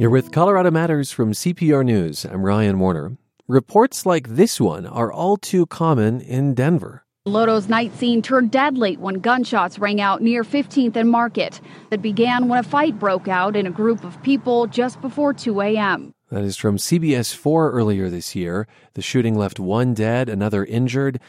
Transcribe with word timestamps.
You're 0.00 0.08
with 0.08 0.32
Colorado 0.32 0.70
Matters 0.70 1.10
from 1.10 1.32
CPR 1.32 1.84
News. 1.84 2.24
I'm 2.24 2.42
Ryan 2.42 2.78
Warner. 2.78 3.18
Reports 3.46 4.06
like 4.06 4.28
this 4.28 4.58
one 4.58 4.86
are 4.86 5.12
all 5.12 5.36
too 5.36 5.66
common 5.66 6.22
in 6.22 6.54
Denver. 6.54 7.04
Lodo's 7.28 7.68
night 7.68 7.94
scene 7.94 8.22
turned 8.22 8.50
deadly 8.50 8.96
when 8.96 9.16
gunshots 9.16 9.78
rang 9.78 10.00
out 10.00 10.22
near 10.22 10.42
15th 10.42 10.96
and 10.96 11.10
Market. 11.10 11.60
That 11.90 12.00
began 12.00 12.48
when 12.48 12.60
a 12.60 12.62
fight 12.62 12.98
broke 12.98 13.28
out 13.28 13.54
in 13.54 13.66
a 13.66 13.70
group 13.70 14.02
of 14.02 14.22
people 14.22 14.66
just 14.66 15.02
before 15.02 15.34
2 15.34 15.60
a.m. 15.60 16.14
That 16.30 16.44
is 16.44 16.56
from 16.56 16.78
CBS 16.78 17.34
4 17.34 17.70
earlier 17.70 18.08
this 18.08 18.34
year. 18.34 18.66
The 18.94 19.02
shooting 19.02 19.34
left 19.34 19.60
one 19.60 19.92
dead, 19.92 20.30
another 20.30 20.64
injured. 20.64 21.20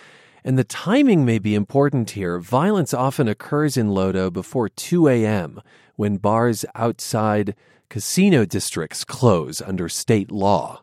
And 0.45 0.57
the 0.57 0.63
timing 0.63 1.25
may 1.25 1.39
be 1.39 1.55
important 1.55 2.11
here. 2.11 2.39
Violence 2.39 2.93
often 2.93 3.27
occurs 3.27 3.75
in 3.75 3.89
Lodo 3.89 4.31
before 4.31 4.69
2 4.69 5.09
a.m. 5.09 5.61
when 5.97 6.15
bars 6.15 6.63
outside 6.73 7.53
casino 7.91 8.45
districts 8.45 9.03
close 9.03 9.61
under 9.61 9.89
state 9.89 10.31
law. 10.31 10.81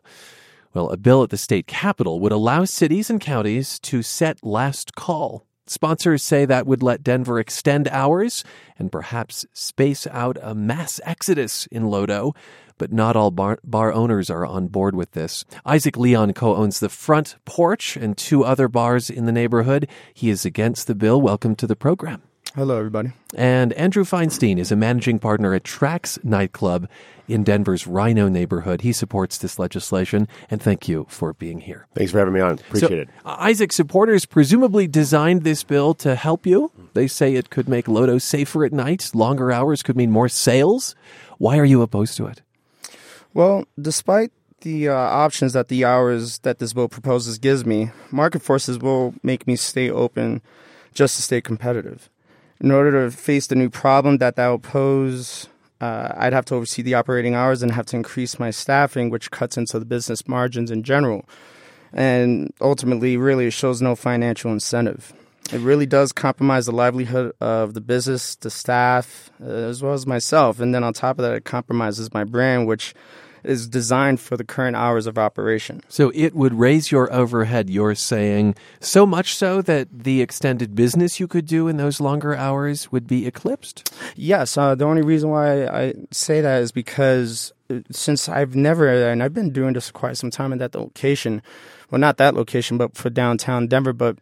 Well, 0.75 0.91
a 0.91 0.97
bill 0.97 1.23
at 1.23 1.31
the 1.31 1.37
state 1.37 1.65
capitol 1.65 2.19
would 2.19 2.31
allow 2.31 2.65
cities 2.65 3.09
and 3.09 3.19
counties 3.19 3.79
to 3.79 4.03
set 4.03 4.45
last 4.45 4.93
call. 4.93 5.43
Sponsors 5.65 6.21
say 6.21 6.45
that 6.45 6.67
would 6.67 6.83
let 6.83 7.01
Denver 7.01 7.39
extend 7.39 7.87
hours 7.87 8.43
and 8.77 8.91
perhaps 8.91 9.47
space 9.53 10.05
out 10.11 10.37
a 10.43 10.53
mass 10.53 11.01
exodus 11.03 11.65
in 11.71 11.85
Lodo. 11.85 12.35
But 12.77 12.93
not 12.93 13.15
all 13.15 13.31
bar, 13.31 13.57
bar 13.63 13.91
owners 13.91 14.29
are 14.29 14.45
on 14.45 14.67
board 14.67 14.93
with 14.93 15.13
this. 15.13 15.45
Isaac 15.65 15.97
Leon 15.97 16.33
co 16.33 16.55
owns 16.55 16.79
the 16.79 16.89
Front 16.89 17.37
Porch 17.43 17.97
and 17.97 18.15
two 18.15 18.45
other 18.45 18.67
bars 18.67 19.09
in 19.09 19.25
the 19.25 19.31
neighborhood. 19.31 19.89
He 20.13 20.29
is 20.29 20.45
against 20.45 20.85
the 20.85 20.95
bill. 20.95 21.19
Welcome 21.19 21.55
to 21.55 21.65
the 21.65 21.75
program. 21.75 22.21
Hello, 22.55 22.77
everybody. 22.77 23.11
And 23.35 23.73
Andrew 23.73 24.03
Feinstein 24.03 24.57
is 24.57 24.71
a 24.71 24.75
managing 24.75 25.19
partner 25.19 25.53
at 25.53 25.63
Tracks 25.63 26.17
Nightclub 26.23 26.89
in 27.27 27.43
Denver's 27.43 27.83
RiNo 27.83 28.31
neighborhood. 28.31 28.81
He 28.81 28.91
supports 28.91 29.37
this 29.37 29.59
legislation, 29.59 30.27
and 30.49 30.59
thank 30.59 30.87
you 30.87 31.05
for 31.09 31.33
being 31.33 31.59
here. 31.59 31.85
Thanks 31.93 32.11
for 32.11 32.17
having 32.17 32.33
me 32.33 32.39
on. 32.39 32.53
Appreciate 32.53 32.89
so, 32.89 32.95
it. 32.95 33.09
Isaac, 33.23 33.71
supporters 33.71 34.25
presumably 34.25 34.87
designed 34.87 35.43
this 35.43 35.63
bill 35.63 35.93
to 35.95 36.15
help 36.15 36.47
you. 36.47 36.71
They 36.95 37.07
say 37.07 37.35
it 37.35 37.51
could 37.51 37.69
make 37.69 37.85
Lodo 37.85 38.19
safer 38.19 38.65
at 38.65 38.73
night. 38.73 39.11
Longer 39.13 39.51
hours 39.51 39.83
could 39.83 39.95
mean 39.95 40.09
more 40.09 40.27
sales. 40.27 40.95
Why 41.37 41.59
are 41.59 41.65
you 41.65 41.83
opposed 41.83 42.17
to 42.17 42.25
it? 42.25 42.41
Well, 43.31 43.65
despite 43.79 44.31
the 44.61 44.89
uh, 44.89 44.95
options 44.95 45.53
that 45.53 45.67
the 45.67 45.85
hours 45.85 46.39
that 46.39 46.57
this 46.57 46.73
bill 46.73 46.89
proposes 46.89 47.37
gives 47.37 47.63
me, 47.63 47.91
market 48.09 48.41
forces 48.41 48.79
will 48.79 49.13
make 49.21 49.45
me 49.45 49.55
stay 49.55 49.91
open 49.91 50.41
just 50.95 51.15
to 51.17 51.21
stay 51.21 51.41
competitive. 51.41 52.09
In 52.61 52.71
order 52.71 53.05
to 53.05 53.15
face 53.15 53.47
the 53.47 53.55
new 53.55 53.69
problem 53.69 54.17
that 54.17 54.35
that 54.35 54.47
will 54.47 54.59
pose, 54.59 55.47
uh, 55.79 56.13
I'd 56.17 56.33
have 56.33 56.45
to 56.45 56.55
oversee 56.55 56.81
the 56.81 56.95
operating 56.95 57.33
hours 57.33 57.63
and 57.63 57.71
have 57.71 57.85
to 57.87 57.95
increase 57.95 58.37
my 58.37 58.51
staffing, 58.51 59.09
which 59.09 59.31
cuts 59.31 59.57
into 59.57 59.79
the 59.79 59.85
business 59.85 60.27
margins 60.27 60.69
in 60.69 60.83
general. 60.83 61.23
And 61.93 62.53
ultimately, 62.59 63.15
really, 63.17 63.47
it 63.47 63.53
shows 63.53 63.81
no 63.81 63.95
financial 63.95 64.51
incentive. 64.51 65.13
It 65.51 65.61
really 65.61 65.85
does 65.85 66.11
compromise 66.11 66.65
the 66.65 66.73
livelihood 66.73 67.33
of 67.39 67.73
the 67.73 67.81
business, 67.81 68.35
the 68.35 68.51
staff, 68.51 69.31
uh, 69.41 69.47
as 69.47 69.81
well 69.81 69.93
as 69.93 70.05
myself. 70.05 70.59
And 70.59 70.75
then 70.75 70.83
on 70.83 70.93
top 70.93 71.17
of 71.17 71.23
that, 71.23 71.33
it 71.33 71.45
compromises 71.45 72.13
my 72.13 72.23
brand, 72.23 72.67
which 72.67 72.93
is 73.43 73.67
designed 73.67 74.19
for 74.19 74.37
the 74.37 74.43
current 74.43 74.75
hours 74.75 75.07
of 75.07 75.17
operation. 75.17 75.81
So 75.87 76.11
it 76.15 76.35
would 76.35 76.53
raise 76.53 76.91
your 76.91 77.11
overhead, 77.13 77.69
you're 77.69 77.95
saying, 77.95 78.55
so 78.79 79.05
much 79.05 79.35
so 79.35 79.61
that 79.61 79.87
the 79.91 80.21
extended 80.21 80.75
business 80.75 81.19
you 81.19 81.27
could 81.27 81.45
do 81.45 81.67
in 81.67 81.77
those 81.77 81.99
longer 81.99 82.35
hours 82.35 82.91
would 82.91 83.07
be 83.07 83.25
eclipsed? 83.25 83.93
Yes. 84.15 84.57
Uh, 84.57 84.75
the 84.75 84.85
only 84.85 85.01
reason 85.01 85.29
why 85.29 85.65
I 85.67 85.93
say 86.11 86.41
that 86.41 86.61
is 86.61 86.71
because 86.71 87.53
uh, 87.69 87.79
since 87.91 88.27
I've 88.29 88.55
never, 88.55 88.87
and 89.09 89.23
I've 89.23 89.33
been 89.33 89.51
doing 89.51 89.73
this 89.73 89.87
for 89.87 89.93
quite 89.93 90.17
some 90.17 90.31
time 90.31 90.51
in 90.51 90.59
that 90.59 90.75
location, 90.75 91.41
well, 91.91 91.99
not 91.99 92.17
that 92.17 92.35
location, 92.35 92.77
but 92.77 92.95
for 92.95 93.09
downtown 93.09 93.67
Denver, 93.67 93.93
but 93.93 94.17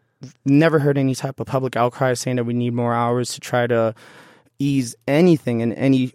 never 0.46 0.80
heard 0.80 0.98
any 0.98 1.16
type 1.16 1.40
of 1.40 1.48
public 1.48 1.76
outcry 1.76 2.14
saying 2.14 2.38
that 2.38 2.46
we 2.46 2.54
need 2.54 2.74
more 2.74 2.94
hours 2.94 3.34
to 3.34 3.40
try 3.40 3.68
to 3.68 3.94
ease 4.60 4.96
anything 5.08 5.60
in 5.62 5.74
any 5.74 6.14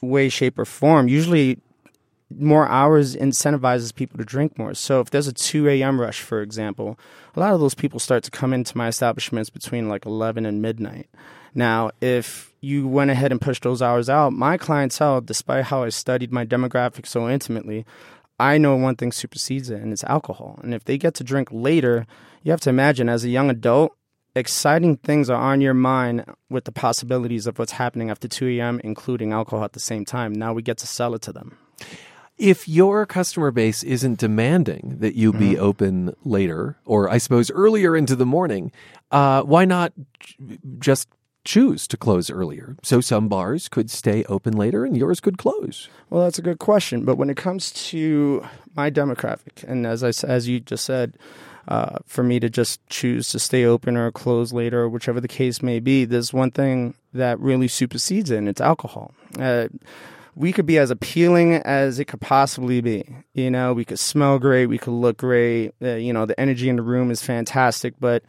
way, 0.00 0.28
shape, 0.28 0.58
or 0.58 0.64
form. 0.64 1.08
Usually, 1.08 1.58
more 2.38 2.68
hours 2.68 3.16
incentivizes 3.16 3.94
people 3.94 4.18
to 4.18 4.24
drink 4.24 4.58
more. 4.58 4.74
So 4.74 5.00
if 5.00 5.10
there's 5.10 5.28
a 5.28 5.32
2 5.32 5.68
a.m. 5.68 6.00
rush, 6.00 6.20
for 6.20 6.42
example, 6.42 6.98
a 7.34 7.40
lot 7.40 7.54
of 7.54 7.60
those 7.60 7.74
people 7.74 8.00
start 8.00 8.24
to 8.24 8.30
come 8.30 8.52
into 8.52 8.76
my 8.76 8.88
establishments 8.88 9.50
between 9.50 9.88
like 9.88 10.06
11 10.06 10.46
and 10.46 10.62
midnight. 10.62 11.08
Now, 11.54 11.90
if 12.00 12.52
you 12.60 12.88
went 12.88 13.10
ahead 13.10 13.30
and 13.30 13.40
pushed 13.40 13.62
those 13.62 13.82
hours 13.82 14.08
out, 14.08 14.32
my 14.32 14.56
clientele, 14.56 15.20
despite 15.20 15.64
how 15.64 15.82
I 15.82 15.90
studied 15.90 16.32
my 16.32 16.46
demographic 16.46 17.06
so 17.06 17.28
intimately, 17.28 17.84
I 18.40 18.58
know 18.58 18.74
one 18.76 18.96
thing 18.96 19.12
supersedes 19.12 19.70
it, 19.70 19.80
and 19.80 19.92
it's 19.92 20.04
alcohol. 20.04 20.58
And 20.62 20.74
if 20.74 20.84
they 20.84 20.98
get 20.98 21.14
to 21.14 21.24
drink 21.24 21.48
later, 21.52 22.06
you 22.42 22.50
have 22.50 22.60
to 22.62 22.70
imagine 22.70 23.08
as 23.08 23.24
a 23.24 23.28
young 23.28 23.50
adult, 23.50 23.92
exciting 24.34 24.96
things 24.96 25.28
are 25.28 25.40
on 25.40 25.60
your 25.60 25.74
mind 25.74 26.24
with 26.48 26.64
the 26.64 26.72
possibilities 26.72 27.46
of 27.46 27.58
what's 27.58 27.72
happening 27.72 28.10
after 28.10 28.26
2 28.26 28.48
a.m., 28.48 28.80
including 28.82 29.32
alcohol 29.32 29.64
at 29.64 29.74
the 29.74 29.80
same 29.80 30.04
time. 30.04 30.32
Now 30.32 30.52
we 30.52 30.62
get 30.62 30.78
to 30.78 30.86
sell 30.86 31.14
it 31.14 31.22
to 31.22 31.32
them. 31.32 31.58
If 32.42 32.68
your 32.68 33.06
customer 33.06 33.52
base 33.52 33.84
isn't 33.84 34.18
demanding 34.18 34.96
that 34.98 35.14
you 35.14 35.32
be 35.32 35.50
mm-hmm. 35.50 35.62
open 35.62 36.16
later, 36.24 36.76
or 36.84 37.08
I 37.08 37.18
suppose 37.18 37.52
earlier 37.52 37.96
into 37.96 38.16
the 38.16 38.26
morning, 38.26 38.72
uh, 39.12 39.42
why 39.42 39.64
not 39.64 39.92
just 40.80 41.08
choose 41.44 41.86
to 41.86 41.96
close 41.96 42.30
earlier? 42.30 42.76
So 42.82 43.00
some 43.00 43.28
bars 43.28 43.68
could 43.68 43.92
stay 43.92 44.24
open 44.24 44.56
later 44.56 44.84
and 44.84 44.96
yours 44.96 45.20
could 45.20 45.38
close. 45.38 45.88
Well, 46.10 46.24
that's 46.24 46.40
a 46.40 46.42
good 46.42 46.58
question. 46.58 47.04
But 47.04 47.16
when 47.16 47.30
it 47.30 47.36
comes 47.36 47.70
to 47.90 48.44
my 48.74 48.90
demographic, 48.90 49.62
and 49.62 49.86
as 49.86 50.02
I 50.02 50.10
as 50.26 50.48
you 50.48 50.58
just 50.58 50.84
said, 50.84 51.16
uh, 51.68 51.98
for 52.06 52.24
me 52.24 52.40
to 52.40 52.50
just 52.50 52.84
choose 52.88 53.28
to 53.28 53.38
stay 53.38 53.64
open 53.64 53.96
or 53.96 54.10
close 54.10 54.52
later, 54.52 54.80
or 54.80 54.88
whichever 54.88 55.20
the 55.20 55.28
case 55.28 55.62
may 55.62 55.78
be, 55.78 56.04
there's 56.04 56.32
one 56.32 56.50
thing 56.50 56.94
that 57.14 57.38
really 57.38 57.68
supersedes 57.68 58.32
it, 58.32 58.38
and 58.38 58.48
it's 58.48 58.60
alcohol. 58.60 59.14
Uh, 59.38 59.68
we 60.34 60.52
could 60.52 60.66
be 60.66 60.78
as 60.78 60.90
appealing 60.90 61.54
as 61.54 61.98
it 61.98 62.06
could 62.06 62.20
possibly 62.20 62.80
be. 62.80 63.04
You 63.34 63.50
know, 63.50 63.72
we 63.72 63.84
could 63.84 63.98
smell 63.98 64.38
great, 64.38 64.66
we 64.66 64.78
could 64.78 64.92
look 64.92 65.18
great. 65.18 65.72
Uh, 65.82 65.94
you 65.94 66.12
know, 66.12 66.26
the 66.26 66.38
energy 66.40 66.68
in 66.68 66.76
the 66.76 66.82
room 66.82 67.10
is 67.10 67.22
fantastic, 67.22 67.94
but 68.00 68.22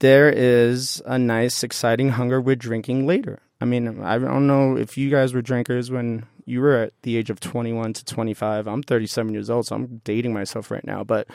there 0.00 0.28
is 0.28 1.02
a 1.06 1.18
nice, 1.18 1.62
exciting 1.62 2.10
hunger 2.10 2.40
with 2.40 2.58
drinking 2.58 3.06
later. 3.06 3.40
I 3.60 3.64
mean, 3.64 4.02
I 4.02 4.18
don't 4.18 4.46
know 4.46 4.76
if 4.76 4.98
you 4.98 5.08
guys 5.10 5.32
were 5.32 5.40
drinkers 5.40 5.90
when 5.90 6.26
you 6.44 6.60
were 6.60 6.76
at 6.76 6.92
the 7.02 7.16
age 7.16 7.30
of 7.30 7.40
21 7.40 7.94
to 7.94 8.04
25. 8.04 8.68
I'm 8.68 8.82
37 8.82 9.32
years 9.32 9.48
old, 9.48 9.66
so 9.66 9.76
I'm 9.76 10.02
dating 10.04 10.34
myself 10.34 10.70
right 10.70 10.84
now. 10.84 11.04
But 11.04 11.26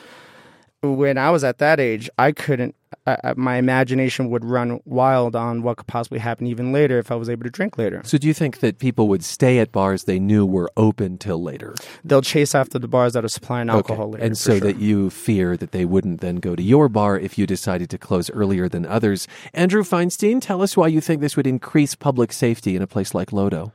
when 0.82 1.18
I 1.18 1.30
was 1.30 1.44
at 1.44 1.58
that 1.58 1.80
age, 1.80 2.10
I 2.18 2.32
couldn't 2.32 2.74
I, 3.06 3.34
my 3.36 3.56
imagination 3.56 4.30
would 4.30 4.44
run 4.44 4.80
wild 4.84 5.34
on 5.34 5.62
what 5.62 5.78
could 5.78 5.86
possibly 5.86 6.18
happen 6.20 6.46
even 6.46 6.72
later 6.72 6.98
if 6.98 7.10
I 7.10 7.16
was 7.16 7.28
able 7.28 7.44
to 7.44 7.50
drink 7.50 7.76
later. 7.76 8.00
So, 8.04 8.18
do 8.18 8.28
you 8.28 8.34
think 8.34 8.60
that 8.60 8.78
people 8.78 9.08
would 9.08 9.24
stay 9.24 9.58
at 9.58 9.72
bars 9.72 10.04
they 10.04 10.18
knew 10.18 10.46
were 10.46 10.70
open 10.76 11.18
till 11.18 11.42
later? 11.42 11.74
They'll 12.04 12.22
chase 12.22 12.54
after 12.54 12.78
the 12.78 12.88
bars 12.88 13.14
that 13.14 13.24
are 13.24 13.28
supplying 13.28 13.70
alcohol 13.70 14.06
okay. 14.06 14.12
later. 14.14 14.24
And 14.24 14.38
so 14.38 14.52
sure. 14.52 14.60
that 14.60 14.78
you 14.78 15.10
fear 15.10 15.56
that 15.56 15.72
they 15.72 15.84
wouldn't 15.84 16.20
then 16.20 16.36
go 16.36 16.54
to 16.54 16.62
your 16.62 16.88
bar 16.88 17.18
if 17.18 17.36
you 17.36 17.46
decided 17.46 17.90
to 17.90 17.98
close 17.98 18.30
earlier 18.30 18.68
than 18.68 18.86
others. 18.86 19.26
Andrew 19.52 19.82
Feinstein, 19.82 20.40
tell 20.40 20.62
us 20.62 20.76
why 20.76 20.86
you 20.86 21.00
think 21.00 21.20
this 21.20 21.36
would 21.36 21.46
increase 21.46 21.94
public 21.94 22.32
safety 22.32 22.76
in 22.76 22.82
a 22.82 22.86
place 22.86 23.14
like 23.14 23.30
Lodo. 23.30 23.72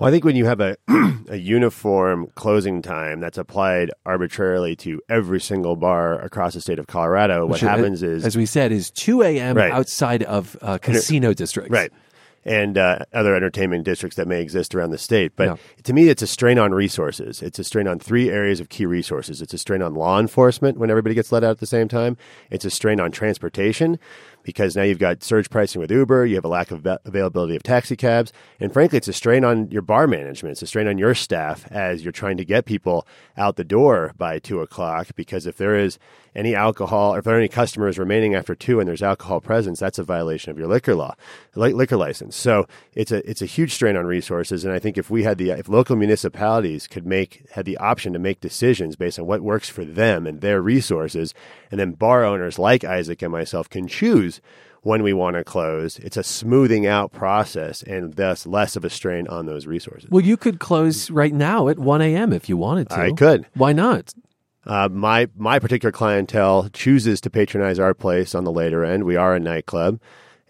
Well, 0.00 0.08
I 0.08 0.12
think 0.12 0.24
when 0.24 0.34
you 0.34 0.46
have 0.46 0.60
a 0.60 0.78
a 1.28 1.36
uniform 1.36 2.28
closing 2.34 2.80
time 2.80 3.20
that's 3.20 3.36
applied 3.36 3.90
arbitrarily 4.06 4.74
to 4.76 5.00
every 5.10 5.40
single 5.40 5.76
bar 5.76 6.18
across 6.18 6.54
the 6.54 6.62
state 6.62 6.78
of 6.78 6.86
Colorado, 6.86 7.42
what 7.42 7.52
Which, 7.52 7.60
happens 7.60 8.02
is, 8.02 8.24
as 8.24 8.34
we 8.34 8.46
said, 8.46 8.72
is 8.72 8.90
two 8.90 9.22
a.m. 9.22 9.58
Right. 9.58 9.70
outside 9.70 10.22
of 10.22 10.56
uh, 10.62 10.78
casino 10.78 11.34
districts. 11.34 11.70
Right 11.70 11.92
and 12.44 12.78
uh, 12.78 13.00
other 13.12 13.34
entertainment 13.34 13.84
districts 13.84 14.16
that 14.16 14.26
may 14.26 14.40
exist 14.40 14.74
around 14.74 14.90
the 14.90 14.98
state. 14.98 15.32
But 15.36 15.58
to 15.84 15.92
me, 15.92 16.08
it's 16.08 16.22
a 16.22 16.26
strain 16.26 16.58
on 16.58 16.72
resources. 16.72 17.42
It's 17.42 17.58
a 17.58 17.64
strain 17.64 17.86
on 17.86 17.98
three 17.98 18.30
areas 18.30 18.60
of 18.60 18.68
key 18.68 18.86
resources. 18.86 19.42
It's 19.42 19.52
a 19.52 19.58
strain 19.58 19.82
on 19.82 19.94
law 19.94 20.18
enforcement 20.18 20.78
when 20.78 20.90
everybody 20.90 21.14
gets 21.14 21.32
let 21.32 21.44
out 21.44 21.50
at 21.50 21.58
the 21.58 21.66
same 21.66 21.88
time. 21.88 22.16
It's 22.50 22.64
a 22.64 22.70
strain 22.70 22.98
on 22.98 23.10
transportation 23.10 23.98
because 24.42 24.76
now 24.76 24.82
you've 24.82 24.98
got 24.98 25.22
surge 25.22 25.50
pricing 25.50 25.80
with 25.80 25.90
Uber, 25.90 26.26
you 26.26 26.34
have 26.34 26.44
a 26.44 26.48
lack 26.48 26.70
of 26.70 26.86
availability 27.04 27.56
of 27.56 27.62
taxi 27.62 27.96
cabs, 27.96 28.32
and 28.58 28.72
frankly, 28.72 28.96
it's 28.96 29.08
a 29.08 29.12
strain 29.12 29.44
on 29.44 29.70
your 29.70 29.82
bar 29.82 30.06
management. 30.06 30.52
It's 30.52 30.62
a 30.62 30.66
strain 30.66 30.88
on 30.88 30.98
your 30.98 31.14
staff 31.14 31.66
as 31.70 32.02
you're 32.02 32.12
trying 32.12 32.36
to 32.38 32.44
get 32.44 32.64
people 32.64 33.06
out 33.36 33.56
the 33.56 33.64
door 33.64 34.12
by 34.16 34.38
two 34.38 34.60
o'clock. 34.60 35.08
Because 35.14 35.46
if 35.46 35.56
there 35.56 35.76
is 35.76 35.98
any 36.34 36.54
alcohol, 36.54 37.14
or 37.14 37.18
if 37.18 37.24
there 37.24 37.34
are 37.34 37.38
any 37.38 37.48
customers 37.48 37.98
remaining 37.98 38.34
after 38.34 38.54
two 38.54 38.80
and 38.80 38.88
there's 38.88 39.02
alcohol 39.02 39.40
presence, 39.40 39.80
that's 39.80 39.98
a 39.98 40.04
violation 40.04 40.50
of 40.50 40.58
your 40.58 40.68
liquor 40.68 40.94
law, 40.94 41.14
liquor 41.54 41.96
license. 41.96 42.36
So 42.36 42.66
it's 42.94 43.12
a 43.12 43.28
it's 43.28 43.42
a 43.42 43.46
huge 43.46 43.72
strain 43.72 43.96
on 43.96 44.06
resources. 44.06 44.64
And 44.64 44.74
I 44.74 44.78
think 44.78 44.98
if 44.98 45.10
we 45.10 45.22
had 45.22 45.38
the 45.38 45.50
if 45.50 45.68
local 45.68 45.96
municipalities 45.96 46.86
could 46.86 47.06
make 47.06 47.44
had 47.52 47.64
the 47.64 47.78
option 47.78 48.12
to 48.12 48.18
make 48.18 48.40
decisions 48.40 48.96
based 48.96 49.18
on 49.18 49.26
what 49.26 49.40
works 49.40 49.68
for 49.68 49.84
them 49.84 50.26
and 50.26 50.40
their 50.40 50.60
resources, 50.60 51.34
and 51.70 51.80
then 51.80 51.92
bar 51.92 52.24
owners 52.24 52.58
like 52.58 52.84
Isaac 52.84 53.22
and 53.22 53.32
myself 53.32 53.68
can 53.68 53.88
choose 53.88 54.10
choose 54.10 54.40
when 54.82 55.02
we 55.02 55.12
want 55.12 55.36
to 55.36 55.44
close. 55.44 55.98
It's 55.98 56.16
a 56.16 56.22
smoothing 56.22 56.86
out 56.86 57.12
process 57.12 57.82
and 57.82 58.14
thus 58.14 58.46
less 58.46 58.76
of 58.76 58.84
a 58.84 58.90
strain 58.90 59.28
on 59.28 59.46
those 59.46 59.66
resources. 59.66 60.08
Well, 60.10 60.24
you 60.24 60.36
could 60.36 60.58
close 60.58 61.10
right 61.10 61.34
now 61.34 61.68
at 61.68 61.78
1 61.78 62.00
a.m. 62.00 62.32
if 62.32 62.48
you 62.48 62.56
wanted 62.56 62.88
to. 62.90 62.98
I 62.98 63.12
could. 63.12 63.46
Why 63.54 63.72
not? 63.72 64.14
Uh, 64.66 64.88
my 64.90 65.28
my 65.36 65.58
particular 65.58 65.92
clientele 65.92 66.68
chooses 66.72 67.20
to 67.22 67.30
patronize 67.30 67.78
our 67.78 67.94
place 67.94 68.34
on 68.34 68.44
the 68.44 68.52
later 68.52 68.84
end. 68.84 69.04
We 69.04 69.16
are 69.16 69.34
a 69.34 69.40
nightclub, 69.40 70.00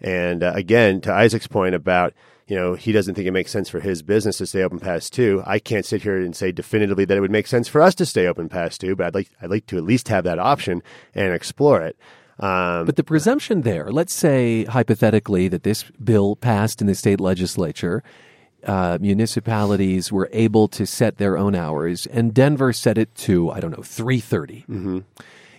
and 0.01 0.43
uh, 0.43 0.51
again, 0.53 1.01
to 1.01 1.13
Isaac's 1.13 1.47
point 1.47 1.75
about 1.75 2.13
you 2.47 2.55
know 2.55 2.73
he 2.73 2.91
doesn't 2.91 3.15
think 3.15 3.27
it 3.27 3.31
makes 3.31 3.51
sense 3.51 3.69
for 3.69 3.79
his 3.79 4.01
business 4.01 4.37
to 4.39 4.45
stay 4.45 4.63
open 4.63 4.79
past 4.79 5.13
two. 5.13 5.41
I 5.45 5.59
can't 5.59 5.85
sit 5.85 6.01
here 6.01 6.17
and 6.17 6.35
say 6.35 6.51
definitively 6.51 7.05
that 7.05 7.17
it 7.17 7.21
would 7.21 7.31
make 7.31 7.47
sense 7.47 7.69
for 7.69 7.81
us 7.81 7.95
to 7.95 8.05
stay 8.05 8.27
open 8.27 8.49
past 8.49 8.81
two, 8.81 8.95
but 8.95 9.07
I'd 9.07 9.15
like 9.15 9.29
I'd 9.41 9.49
like 9.49 9.65
to 9.67 9.77
at 9.77 9.83
least 9.83 10.09
have 10.09 10.25
that 10.25 10.39
option 10.39 10.83
and 11.15 11.33
explore 11.33 11.81
it. 11.81 11.97
Um, 12.39 12.85
but 12.85 12.95
the 12.95 13.03
presumption 13.03 13.61
there, 13.61 13.91
let's 13.91 14.15
say 14.15 14.65
hypothetically 14.65 15.47
that 15.47 15.63
this 15.63 15.83
bill 16.03 16.35
passed 16.35 16.81
in 16.81 16.87
the 16.87 16.95
state 16.95 17.21
legislature, 17.21 18.03
uh, 18.65 18.97
municipalities 19.01 20.11
were 20.11 20.29
able 20.31 20.67
to 20.69 20.85
set 20.85 21.17
their 21.17 21.37
own 21.37 21.55
hours, 21.55 22.05
and 22.07 22.33
Denver 22.33 22.73
set 22.73 22.97
it 22.97 23.13
to 23.15 23.51
I 23.51 23.59
don't 23.59 23.75
know 23.75 23.83
three 23.83 24.19
thirty. 24.19 24.65
mm 24.69 24.77
mm-hmm. 24.77 24.99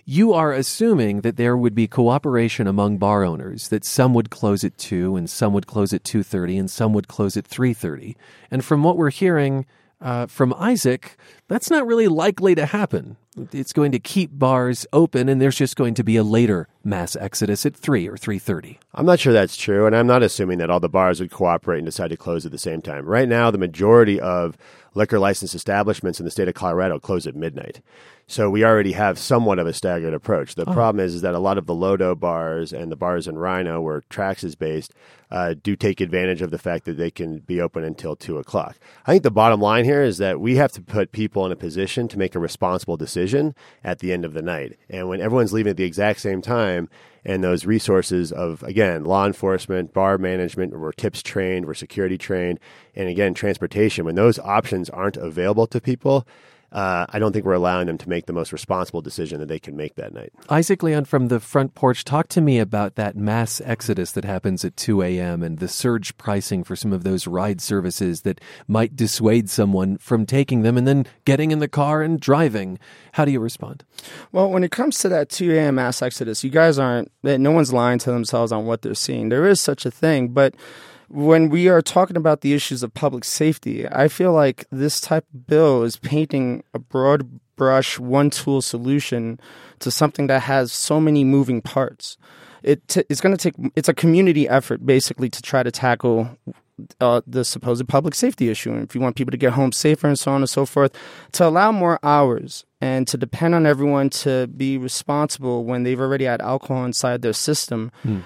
You 0.05 0.33
are 0.33 0.51
assuming 0.51 1.21
that 1.21 1.37
there 1.37 1.55
would 1.55 1.73
be 1.73 1.87
cooperation 1.87 2.67
among 2.67 2.97
bar 2.97 3.23
owners, 3.23 3.69
that 3.69 3.85
some 3.85 4.13
would 4.13 4.29
close 4.29 4.65
at 4.65 4.77
two, 4.77 5.15
and 5.15 5.29
some 5.29 5.53
would 5.53 5.65
close 5.65 5.93
at 5.93 6.03
two 6.03 6.23
thirty, 6.23 6.57
and 6.57 6.69
some 6.69 6.91
would 6.91 7.07
close 7.07 7.37
at 7.37 7.47
three 7.47 7.73
thirty. 7.73 8.17
And 8.51 8.65
from 8.65 8.83
what 8.83 8.97
we're 8.97 9.11
hearing, 9.11 9.65
uh, 10.01 10.25
from 10.27 10.53
Isaac, 10.55 11.15
that's 11.47 11.69
not 11.69 11.87
really 11.87 12.09
likely 12.09 12.53
to 12.55 12.65
happen. 12.65 13.15
It's 13.51 13.73
going 13.73 13.91
to 13.91 13.99
keep 13.99 14.31
bars 14.33 14.85
open, 14.93 15.27
and 15.27 15.41
there's 15.41 15.55
just 15.55 15.75
going 15.75 15.93
to 15.95 16.03
be 16.03 16.17
a 16.17 16.23
later 16.23 16.67
mass 16.83 17.15
exodus 17.15 17.65
at 17.65 17.75
three 17.75 18.07
or 18.07 18.17
three 18.17 18.39
thirty. 18.39 18.79
I'm 18.93 19.05
not 19.05 19.19
sure 19.19 19.33
that's 19.33 19.57
true, 19.57 19.85
and 19.85 19.95
I'm 19.95 20.07
not 20.07 20.21
assuming 20.21 20.59
that 20.59 20.69
all 20.69 20.79
the 20.79 20.89
bars 20.89 21.19
would 21.19 21.31
cooperate 21.31 21.79
and 21.79 21.85
decide 21.85 22.09
to 22.09 22.17
close 22.17 22.45
at 22.45 22.51
the 22.51 22.57
same 22.57 22.81
time. 22.81 23.05
Right 23.05 23.27
now, 23.27 23.49
the 23.49 23.57
majority 23.57 24.19
of 24.19 24.57
liquor 24.93 25.17
license 25.17 25.55
establishments 25.55 26.19
in 26.19 26.25
the 26.25 26.31
state 26.31 26.47
of 26.47 26.53
Colorado 26.53 26.99
close 26.99 27.25
at 27.25 27.35
midnight. 27.35 27.81
So 28.27 28.49
we 28.49 28.63
already 28.63 28.93
have 28.93 29.19
somewhat 29.19 29.59
of 29.59 29.67
a 29.67 29.73
staggered 29.73 30.13
approach. 30.13 30.55
The 30.55 30.69
oh. 30.69 30.73
problem 30.73 31.03
is, 31.03 31.15
is 31.15 31.21
that 31.23 31.33
a 31.33 31.39
lot 31.39 31.57
of 31.57 31.65
the 31.65 31.73
Lodo 31.73 32.17
bars 32.17 32.71
and 32.71 32.91
the 32.91 32.95
bars 32.95 33.27
in 33.27 33.35
RiNo 33.35 33.81
where 33.81 34.03
Tracks 34.09 34.43
is 34.43 34.55
based, 34.55 34.93
uh, 35.29 35.55
do 35.61 35.75
take 35.75 35.99
advantage 35.99 36.41
of 36.41 36.51
the 36.51 36.57
fact 36.59 36.85
that 36.85 36.97
they 36.97 37.09
can 37.09 37.39
be 37.39 37.59
open 37.59 37.83
until 37.83 38.15
two 38.15 38.37
o'clock. 38.37 38.77
I 39.05 39.11
think 39.11 39.23
the 39.23 39.31
bottom 39.31 39.59
line 39.59 39.83
here 39.83 40.03
is 40.03 40.19
that 40.19 40.39
we 40.39 40.55
have 40.55 40.71
to 40.73 40.81
put 40.81 41.11
people 41.11 41.45
in 41.45 41.51
a 41.51 41.55
position 41.55 42.07
to 42.09 42.19
make 42.19 42.35
a 42.35 42.39
responsible 42.39 42.97
decision 42.97 43.22
at 43.83 43.99
the 43.99 44.13
end 44.13 44.25
of 44.25 44.33
the 44.33 44.41
night. 44.41 44.77
And 44.89 45.07
when 45.09 45.21
everyone's 45.21 45.53
leaving 45.53 45.71
at 45.71 45.77
the 45.77 45.83
exact 45.83 46.19
same 46.19 46.41
time, 46.41 46.89
and 47.25 47.43
those 47.43 47.65
resources 47.65 48.31
of 48.31 48.63
again 48.63 49.05
law 49.05 49.25
enforcement, 49.25 49.93
bar 49.93 50.17
management, 50.17 50.77
we're 50.77 50.91
tips 50.91 51.21
trained, 51.23 51.65
we're 51.65 51.73
security 51.73 52.17
trained, 52.17 52.59
and 52.95 53.07
again 53.07 53.33
transportation. 53.33 54.05
When 54.05 54.15
those 54.15 54.39
options 54.39 54.89
aren't 54.89 55.17
available 55.17 55.67
to 55.67 55.79
people, 55.79 56.27
uh, 56.73 57.05
I 57.07 57.19
don't 57.19 57.31
think 57.31 57.45
we're 57.45 57.53
allowing 57.53 57.85
them 57.85 57.99
to 57.99 58.09
make 58.09 58.25
the 58.25 58.33
most 58.33 58.51
responsible 58.51 59.01
decision 59.01 59.39
that 59.39 59.47
they 59.47 59.59
can 59.59 59.77
make 59.77 59.95
that 59.95 60.11
night. 60.11 60.33
Isaac 60.49 60.81
Leon 60.81 61.05
from 61.05 61.27
the 61.27 61.39
front 61.39 61.75
porch, 61.75 62.03
talk 62.03 62.27
to 62.29 62.41
me 62.41 62.57
about 62.57 62.95
that 62.95 63.15
mass 63.15 63.61
exodus 63.63 64.11
that 64.13 64.25
happens 64.25 64.65
at 64.65 64.75
2 64.75 65.03
a.m. 65.03 65.43
and 65.43 65.59
the 65.59 65.67
surge 65.67 66.17
pricing 66.17 66.63
for 66.63 66.75
some 66.75 66.91
of 66.91 67.03
those 67.03 67.27
ride 67.27 67.61
services 67.61 68.21
that 68.21 68.41
might 68.67 68.95
dissuade 68.95 69.51
someone 69.51 69.97
from 69.97 70.25
taking 70.25 70.63
them 70.63 70.75
and 70.75 70.87
then 70.87 71.05
getting 71.25 71.51
in 71.51 71.59
the 71.59 71.67
car 71.67 72.01
and 72.01 72.19
driving. 72.19 72.79
How 73.13 73.25
do 73.25 73.31
you 73.31 73.39
respond? 73.39 73.85
Well, 74.31 74.49
when 74.49 74.63
it 74.63 74.71
comes 74.71 74.97
to 74.99 75.09
that 75.09 75.29
2 75.29 75.53
a.m. 75.53 75.75
mass 75.75 76.01
exodus, 76.01 76.43
you 76.43 76.49
guys 76.49 76.79
aren't, 76.79 77.11
no 77.21 77.51
one's 77.51 77.71
lying 77.71 77.99
to 77.99 78.11
themselves 78.11 78.51
on 78.51 78.65
what 78.65 78.81
they're 78.81 78.95
seeing. 78.95 79.29
There 79.29 79.45
is 79.45 79.61
such 79.61 79.85
a 79.85 79.91
thing, 79.91 80.29
but 80.29 80.55
when 81.09 81.49
we 81.49 81.67
are 81.67 81.81
talking 81.81 82.17
about 82.17 82.41
the 82.41 82.53
issues 82.53 82.83
of 82.83 82.93
public 82.93 83.23
safety, 83.23 83.87
I 83.87 84.07
feel 84.07 84.33
like 84.33 84.65
this 84.71 84.99
type 85.01 85.25
of 85.33 85.47
bill 85.47 85.83
is 85.83 85.97
painting 85.97 86.63
a 86.73 86.79
broad 86.79 87.39
brush, 87.55 87.99
one 87.99 88.29
tool 88.29 88.61
solution 88.61 89.39
to 89.79 89.91
something 89.91 90.27
that 90.27 90.43
has 90.43 90.71
so 90.71 90.99
many 90.99 91.23
moving 91.23 91.61
parts. 91.61 92.17
It 92.63 92.87
t- 92.87 93.03
it's 93.09 93.21
going 93.21 93.35
to 93.35 93.51
take 93.51 93.71
it's 93.75 93.89
a 93.89 93.93
community 93.93 94.47
effort 94.47 94.85
basically 94.85 95.29
to 95.29 95.41
try 95.41 95.63
to 95.63 95.71
tackle 95.71 96.37
uh, 96.99 97.21
the 97.27 97.45
supposed 97.45 97.87
public 97.87 98.15
safety 98.15 98.49
issue. 98.49 98.71
And 98.71 98.83
if 98.83 98.95
you 98.95 99.01
want 99.01 99.15
people 99.15 99.31
to 99.31 99.37
get 99.37 99.53
home 99.53 99.71
safer 99.71 100.07
and 100.07 100.17
so 100.17 100.31
on 100.31 100.41
and 100.41 100.49
so 100.49 100.65
forth, 100.65 100.97
to 101.33 101.47
allow 101.47 101.71
more 101.71 101.99
hours 102.03 102.65
and 102.81 103.07
to 103.07 103.17
depend 103.17 103.55
on 103.55 103.65
everyone 103.65 104.09
to 104.09 104.47
be 104.47 104.77
responsible 104.77 105.65
when 105.65 105.83
they've 105.83 105.99
already 105.99 106.25
had 106.25 106.41
alcohol 106.41 106.85
inside 106.85 107.21
their 107.21 107.33
system, 107.33 107.91
mm. 108.05 108.23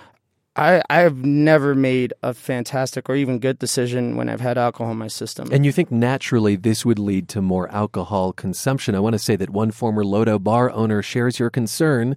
I, 0.58 0.82
I've 0.90 1.24
never 1.24 1.76
made 1.76 2.14
a 2.24 2.34
fantastic 2.34 3.10
or 3.10 3.16
even 3.16 3.38
good 3.38 3.60
decision 3.60 4.18
when 4.18 4.28
I've 4.28 4.42
had 4.42 4.58
alcohol 4.58 4.92
in 4.92 4.98
my 4.98 5.08
system. 5.08 5.50
And 5.52 5.66
you 5.66 5.72
think 5.72 5.92
naturally 5.92 6.56
this 6.56 6.84
would 6.84 6.98
lead 6.98 7.30
to 7.30 7.42
more 7.42 7.72
alcohol 7.72 8.34
consumption. 8.34 8.96
I 8.96 9.00
want 9.00 9.14
to 9.14 9.20
say 9.20 9.36
that 9.36 9.52
one 9.52 9.70
former 9.70 10.04
Lodo 10.04 10.42
bar 10.42 10.72
owner 10.72 11.04
shares 11.04 11.38
your 11.38 11.52
concern. 11.52 12.16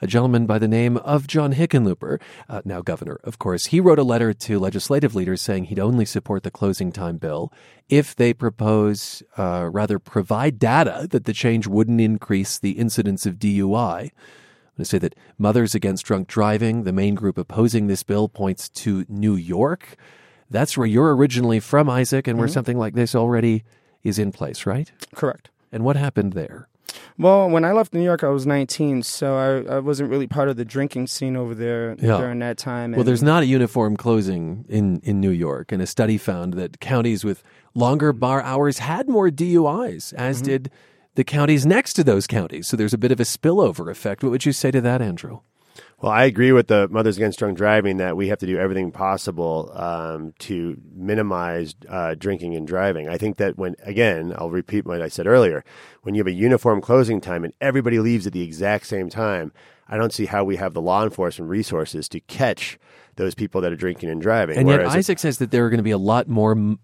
A 0.00 0.06
gentleman 0.08 0.46
by 0.46 0.58
the 0.58 0.66
name 0.66 0.96
of 0.96 1.28
John 1.28 1.54
Hickenlooper, 1.54 2.20
uh, 2.48 2.60
now 2.64 2.82
governor, 2.82 3.20
of 3.22 3.38
course, 3.38 3.66
he 3.66 3.78
wrote 3.78 4.00
a 4.00 4.02
letter 4.02 4.32
to 4.32 4.58
legislative 4.58 5.14
leaders 5.14 5.40
saying 5.40 5.66
he'd 5.66 5.78
only 5.78 6.04
support 6.04 6.42
the 6.42 6.50
closing 6.50 6.90
time 6.90 7.18
bill 7.18 7.52
if 7.88 8.16
they 8.16 8.34
propose, 8.34 9.22
uh, 9.38 9.68
rather, 9.70 10.00
provide 10.00 10.58
data 10.58 11.06
that 11.08 11.24
the 11.24 11.32
change 11.32 11.68
wouldn't 11.68 12.00
increase 12.00 12.58
the 12.58 12.72
incidence 12.72 13.26
of 13.26 13.36
DUI. 13.36 14.10
I'm 14.72 14.78
going 14.78 14.84
to 14.84 14.88
say 14.88 14.98
that 14.98 15.14
Mothers 15.36 15.74
Against 15.74 16.06
Drunk 16.06 16.28
Driving, 16.28 16.84
the 16.84 16.94
main 16.94 17.14
group 17.14 17.36
opposing 17.36 17.88
this 17.88 18.02
bill, 18.02 18.26
points 18.26 18.70
to 18.70 19.04
New 19.06 19.36
York. 19.36 19.96
That's 20.48 20.78
where 20.78 20.86
you're 20.86 21.14
originally 21.14 21.60
from, 21.60 21.90
Isaac, 21.90 22.26
and 22.26 22.36
mm-hmm. 22.36 22.40
where 22.40 22.48
something 22.48 22.78
like 22.78 22.94
this 22.94 23.14
already 23.14 23.64
is 24.02 24.18
in 24.18 24.32
place, 24.32 24.64
right? 24.64 24.90
Correct. 25.14 25.50
And 25.70 25.84
what 25.84 25.96
happened 25.96 26.32
there? 26.32 26.68
Well, 27.18 27.50
when 27.50 27.66
I 27.66 27.72
left 27.72 27.92
New 27.92 28.02
York, 28.02 28.24
I 28.24 28.28
was 28.28 28.46
19, 28.46 29.02
so 29.02 29.36
I, 29.36 29.76
I 29.76 29.78
wasn't 29.80 30.08
really 30.08 30.26
part 30.26 30.48
of 30.48 30.56
the 30.56 30.64
drinking 30.64 31.06
scene 31.06 31.36
over 31.36 31.54
there 31.54 31.94
yeah. 32.00 32.16
during 32.16 32.38
that 32.38 32.56
time. 32.56 32.92
well, 32.92 33.04
there's 33.04 33.22
not 33.22 33.42
a 33.42 33.46
uniform 33.46 33.96
closing 33.96 34.64
in, 34.68 35.00
in 35.00 35.20
New 35.20 35.30
York, 35.30 35.70
and 35.72 35.82
a 35.82 35.86
study 35.86 36.16
found 36.16 36.54
that 36.54 36.80
counties 36.80 37.24
with 37.24 37.42
longer 37.74 38.12
bar 38.12 38.42
hours 38.42 38.78
had 38.78 39.08
more 39.08 39.28
DUIs, 39.28 40.14
as 40.14 40.38
mm-hmm. 40.38 40.46
did 40.46 40.70
the 41.14 41.24
counties 41.24 41.66
next 41.66 41.94
to 41.94 42.04
those 42.04 42.26
counties. 42.26 42.68
So 42.68 42.76
there's 42.76 42.94
a 42.94 42.98
bit 42.98 43.12
of 43.12 43.20
a 43.20 43.24
spillover 43.24 43.90
effect. 43.90 44.22
What 44.22 44.30
would 44.30 44.46
you 44.46 44.52
say 44.52 44.70
to 44.70 44.80
that, 44.80 45.02
Andrew? 45.02 45.40
Well, 46.00 46.10
I 46.10 46.24
agree 46.24 46.50
with 46.50 46.66
the 46.66 46.88
Mothers 46.88 47.16
Against 47.16 47.38
Drunk 47.38 47.56
Driving 47.56 47.98
that 47.98 48.16
we 48.16 48.28
have 48.28 48.38
to 48.40 48.46
do 48.46 48.58
everything 48.58 48.90
possible 48.90 49.70
um, 49.74 50.34
to 50.40 50.76
minimize 50.92 51.76
uh, 51.88 52.16
drinking 52.16 52.56
and 52.56 52.66
driving. 52.66 53.08
I 53.08 53.18
think 53.18 53.36
that 53.36 53.56
when, 53.56 53.76
again, 53.84 54.34
I'll 54.36 54.50
repeat 54.50 54.84
what 54.84 55.00
I 55.00 55.08
said 55.08 55.28
earlier, 55.28 55.64
when 56.02 56.16
you 56.16 56.20
have 56.20 56.26
a 56.26 56.32
uniform 56.32 56.80
closing 56.80 57.20
time 57.20 57.44
and 57.44 57.54
everybody 57.60 58.00
leaves 58.00 58.26
at 58.26 58.32
the 58.32 58.42
exact 58.42 58.86
same 58.86 59.08
time, 59.08 59.52
I 59.88 59.96
don't 59.96 60.12
see 60.12 60.26
how 60.26 60.42
we 60.42 60.56
have 60.56 60.74
the 60.74 60.82
law 60.82 61.04
enforcement 61.04 61.50
resources 61.50 62.08
to 62.08 62.20
catch 62.20 62.78
those 63.16 63.34
people 63.34 63.60
that 63.60 63.72
are 63.72 63.76
drinking 63.76 64.10
and 64.10 64.20
driving. 64.20 64.56
And 64.56 64.68
yet, 64.68 64.86
Isaac 64.86 65.18
says 65.18 65.38
that 65.38 65.50
there 65.50 65.66
are 65.66 65.70
going 65.70 65.78
to 65.78 65.84
be 65.84 65.90
a 65.90 65.98
lot 65.98 66.28
more 66.28 66.52
m- 66.52 66.78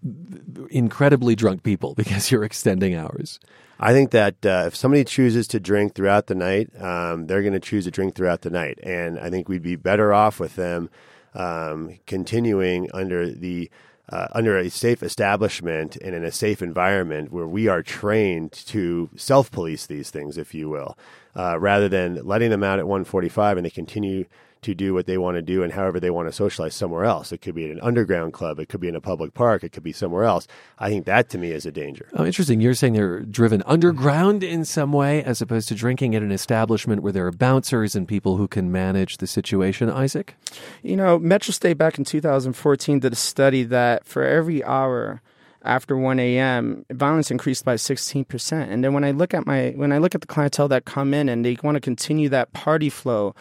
incredibly 0.69 1.35
drunk 1.35 1.63
people 1.63 1.95
because 1.95 2.31
you're 2.31 2.43
extending 2.43 2.95
hours. 2.95 3.39
I 3.79 3.93
think 3.93 4.11
that 4.11 4.45
uh, 4.45 4.65
if 4.67 4.75
somebody 4.75 5.05
chooses 5.05 5.47
to 5.49 5.59
drink 5.59 5.95
throughout 5.95 6.27
the 6.27 6.35
night, 6.35 6.69
um, 6.81 7.27
they're 7.27 7.41
going 7.41 7.53
to 7.53 7.59
choose 7.59 7.85
to 7.85 7.91
drink 7.91 8.15
throughout 8.15 8.41
the 8.41 8.49
night, 8.49 8.79
and 8.83 9.17
I 9.19 9.29
think 9.29 9.47
we'd 9.47 9.63
be 9.63 9.77
better 9.77 10.13
off 10.13 10.39
with 10.39 10.55
them 10.55 10.89
um, 11.33 11.99
continuing 12.05 12.89
under 12.93 13.29
the 13.29 13.69
uh, 14.11 14.27
under 14.31 14.57
a 14.57 14.69
safe 14.69 15.03
establishment 15.03 15.95
and 15.97 16.15
in 16.15 16.23
a 16.23 16.31
safe 16.31 16.63
environment 16.63 17.31
where 17.31 17.47
we 17.47 17.67
are 17.67 17.83
trained 17.83 18.51
to 18.51 19.09
self 19.15 19.51
police 19.51 19.85
these 19.85 20.09
things, 20.09 20.37
if 20.37 20.53
you 20.53 20.67
will, 20.67 20.97
uh, 21.35 21.59
rather 21.59 21.87
than 21.87 22.15
letting 22.25 22.49
them 22.49 22.63
out 22.63 22.79
at 22.79 22.87
145 22.87 23.57
and 23.57 23.65
they 23.65 23.69
continue 23.69 24.25
to 24.61 24.75
do 24.75 24.93
what 24.93 25.05
they 25.05 25.17
want 25.17 25.35
to 25.35 25.41
do 25.41 25.63
and 25.63 25.73
however 25.73 25.99
they 25.99 26.09
want 26.09 26.27
to 26.27 26.33
socialize 26.33 26.75
somewhere 26.75 27.05
else. 27.05 27.31
It 27.31 27.39
could 27.39 27.55
be 27.55 27.65
at 27.65 27.71
an 27.71 27.79
underground 27.81 28.33
club, 28.33 28.59
it 28.59 28.67
could 28.67 28.81
be 28.81 28.87
in 28.87 28.95
a 28.95 29.01
public 29.01 29.33
park, 29.33 29.63
it 29.63 29.71
could 29.71 29.83
be 29.83 29.93
somewhere 29.93 30.23
else. 30.23 30.47
I 30.77 30.89
think 30.89 31.05
that 31.05 31.29
to 31.29 31.37
me 31.37 31.51
is 31.51 31.65
a 31.65 31.71
danger. 31.71 32.09
Oh, 32.13 32.25
interesting. 32.25 32.59
You're 32.59 32.73
saying 32.73 32.93
they're 32.93 33.21
driven 33.21 33.63
underground 33.65 34.43
in 34.43 34.65
some 34.65 34.91
way 34.91 35.23
as 35.23 35.41
opposed 35.41 35.67
to 35.69 35.75
drinking 35.75 36.15
at 36.15 36.23
an 36.23 36.31
establishment 36.31 37.01
where 37.01 37.13
there 37.13 37.25
are 37.25 37.31
bouncers 37.31 37.95
and 37.95 38.07
people 38.07 38.37
who 38.37 38.47
can 38.47 38.71
manage 38.71 39.17
the 39.17 39.27
situation, 39.27 39.89
Isaac? 39.89 40.35
You 40.83 40.95
know, 40.95 41.17
Metro 41.17 41.51
State 41.51 41.77
back 41.77 41.97
in 41.97 42.03
2014 42.03 42.99
did 42.99 43.13
a 43.13 43.15
study 43.15 43.63
that 43.63 44.05
for 44.05 44.23
every 44.23 44.63
hour 44.63 45.21
after 45.63 45.97
1 45.97 46.19
a.m., 46.19 46.85
violence 46.89 47.31
increased 47.31 47.65
by 47.65 47.75
16%. 47.75 48.69
And 48.69 48.83
then 48.83 48.93
when 48.93 49.03
I 49.03 49.11
look 49.11 49.33
at 49.33 49.45
my 49.45 49.73
when 49.75 49.91
I 49.91 49.97
look 49.97 50.15
at 50.15 50.21
the 50.21 50.27
clientele 50.27 50.67
that 50.69 50.85
come 50.85 51.13
in 51.13 51.27
and 51.29 51.43
they 51.43 51.57
want 51.61 51.75
to 51.75 51.81
continue 51.81 52.29
that 52.29 52.53
party 52.53 52.89
flow, 52.89 53.35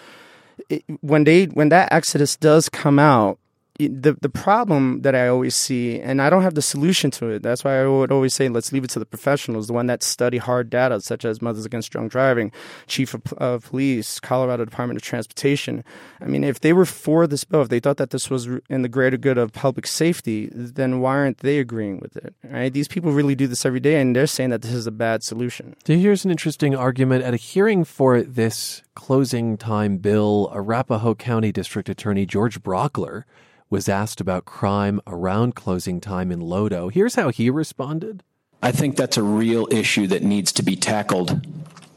it, 0.68 0.84
when 1.00 1.24
they 1.24 1.46
when 1.46 1.68
that 1.70 1.92
exodus 1.92 2.36
does 2.36 2.68
come 2.68 2.98
out, 2.98 3.38
the 3.78 4.16
the 4.20 4.28
problem 4.28 5.02
that 5.02 5.14
I 5.14 5.28
always 5.28 5.54
see, 5.54 6.00
and 6.00 6.20
I 6.20 6.30
don't 6.30 6.42
have 6.42 6.56
the 6.56 6.62
solution 6.62 7.12
to 7.12 7.28
it. 7.28 7.44
That's 7.44 7.62
why 7.62 7.80
I 7.80 7.86
would 7.86 8.10
always 8.10 8.34
say, 8.34 8.48
let's 8.48 8.72
leave 8.72 8.82
it 8.82 8.90
to 8.90 8.98
the 8.98 9.06
professionals, 9.06 9.68
the 9.68 9.72
one 9.72 9.86
that 9.86 10.02
study 10.02 10.38
hard 10.38 10.68
data, 10.68 11.00
such 11.00 11.24
as 11.24 11.40
Mothers 11.40 11.64
Against 11.64 11.92
Drunk 11.92 12.10
Driving, 12.10 12.50
Chief 12.88 13.14
of 13.14 13.22
uh, 13.38 13.58
Police, 13.58 14.18
Colorado 14.18 14.64
Department 14.64 14.96
of 14.96 15.02
Transportation. 15.02 15.84
I 16.20 16.24
mean, 16.24 16.42
if 16.42 16.58
they 16.58 16.72
were 16.72 16.84
for 16.84 17.28
this 17.28 17.44
bill, 17.44 17.62
if 17.62 17.68
they 17.68 17.78
thought 17.78 17.98
that 17.98 18.10
this 18.10 18.28
was 18.28 18.48
in 18.68 18.82
the 18.82 18.88
greater 18.88 19.16
good 19.16 19.38
of 19.38 19.52
public 19.52 19.86
safety, 19.86 20.48
then 20.52 20.98
why 21.00 21.16
aren't 21.16 21.38
they 21.38 21.60
agreeing 21.60 22.00
with 22.00 22.16
it? 22.16 22.34
Right? 22.42 22.72
These 22.72 22.88
people 22.88 23.12
really 23.12 23.36
do 23.36 23.46
this 23.46 23.64
every 23.64 23.80
day, 23.80 24.00
and 24.00 24.16
they're 24.16 24.26
saying 24.26 24.50
that 24.50 24.62
this 24.62 24.72
is 24.72 24.88
a 24.88 24.92
bad 24.92 25.22
solution. 25.22 25.76
So 25.86 25.94
here's 25.94 26.24
an 26.24 26.32
interesting 26.32 26.74
argument 26.74 27.22
at 27.22 27.32
a 27.32 27.36
hearing 27.36 27.84
for 27.84 28.22
this 28.22 28.82
closing 28.96 29.56
time 29.56 29.98
bill. 29.98 30.50
Arapahoe 30.52 31.14
County 31.14 31.52
District 31.52 31.88
Attorney 31.88 32.26
George 32.26 32.60
Brauchler 32.60 33.22
was 33.70 33.88
asked 33.88 34.20
about 34.20 34.44
crime 34.44 35.00
around 35.06 35.54
closing 35.54 36.00
time 36.00 36.32
in 36.32 36.40
Lodo. 36.40 36.90
Here's 36.92 37.14
how 37.14 37.30
he 37.30 37.50
responded. 37.50 38.22
I 38.62 38.72
think 38.72 38.96
that's 38.96 39.16
a 39.16 39.22
real 39.22 39.68
issue 39.70 40.06
that 40.08 40.22
needs 40.22 40.52
to 40.52 40.62
be 40.62 40.74
tackled 40.76 41.46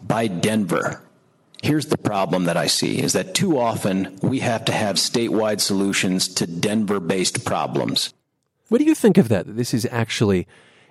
by 0.05 0.27
Denver. 0.27 1.01
Here's 1.63 1.87
the 1.87 1.97
problem 1.97 2.45
that 2.45 2.57
I 2.57 2.67
see 2.67 3.01
is 3.01 3.13
that 3.13 3.35
too 3.35 3.59
often 3.59 4.17
we 4.21 4.39
have 4.39 4.65
to 4.65 4.71
have 4.71 4.95
statewide 4.95 5.61
solutions 5.61 6.27
to 6.35 6.47
Denver 6.47 6.99
based 6.99 7.45
problems. 7.45 8.13
What 8.69 8.79
do 8.79 8.85
you 8.85 8.95
think 8.95 9.17
of 9.17 9.29
that? 9.29 9.55
This 9.55 9.73
is 9.73 9.87
actually 9.91 10.47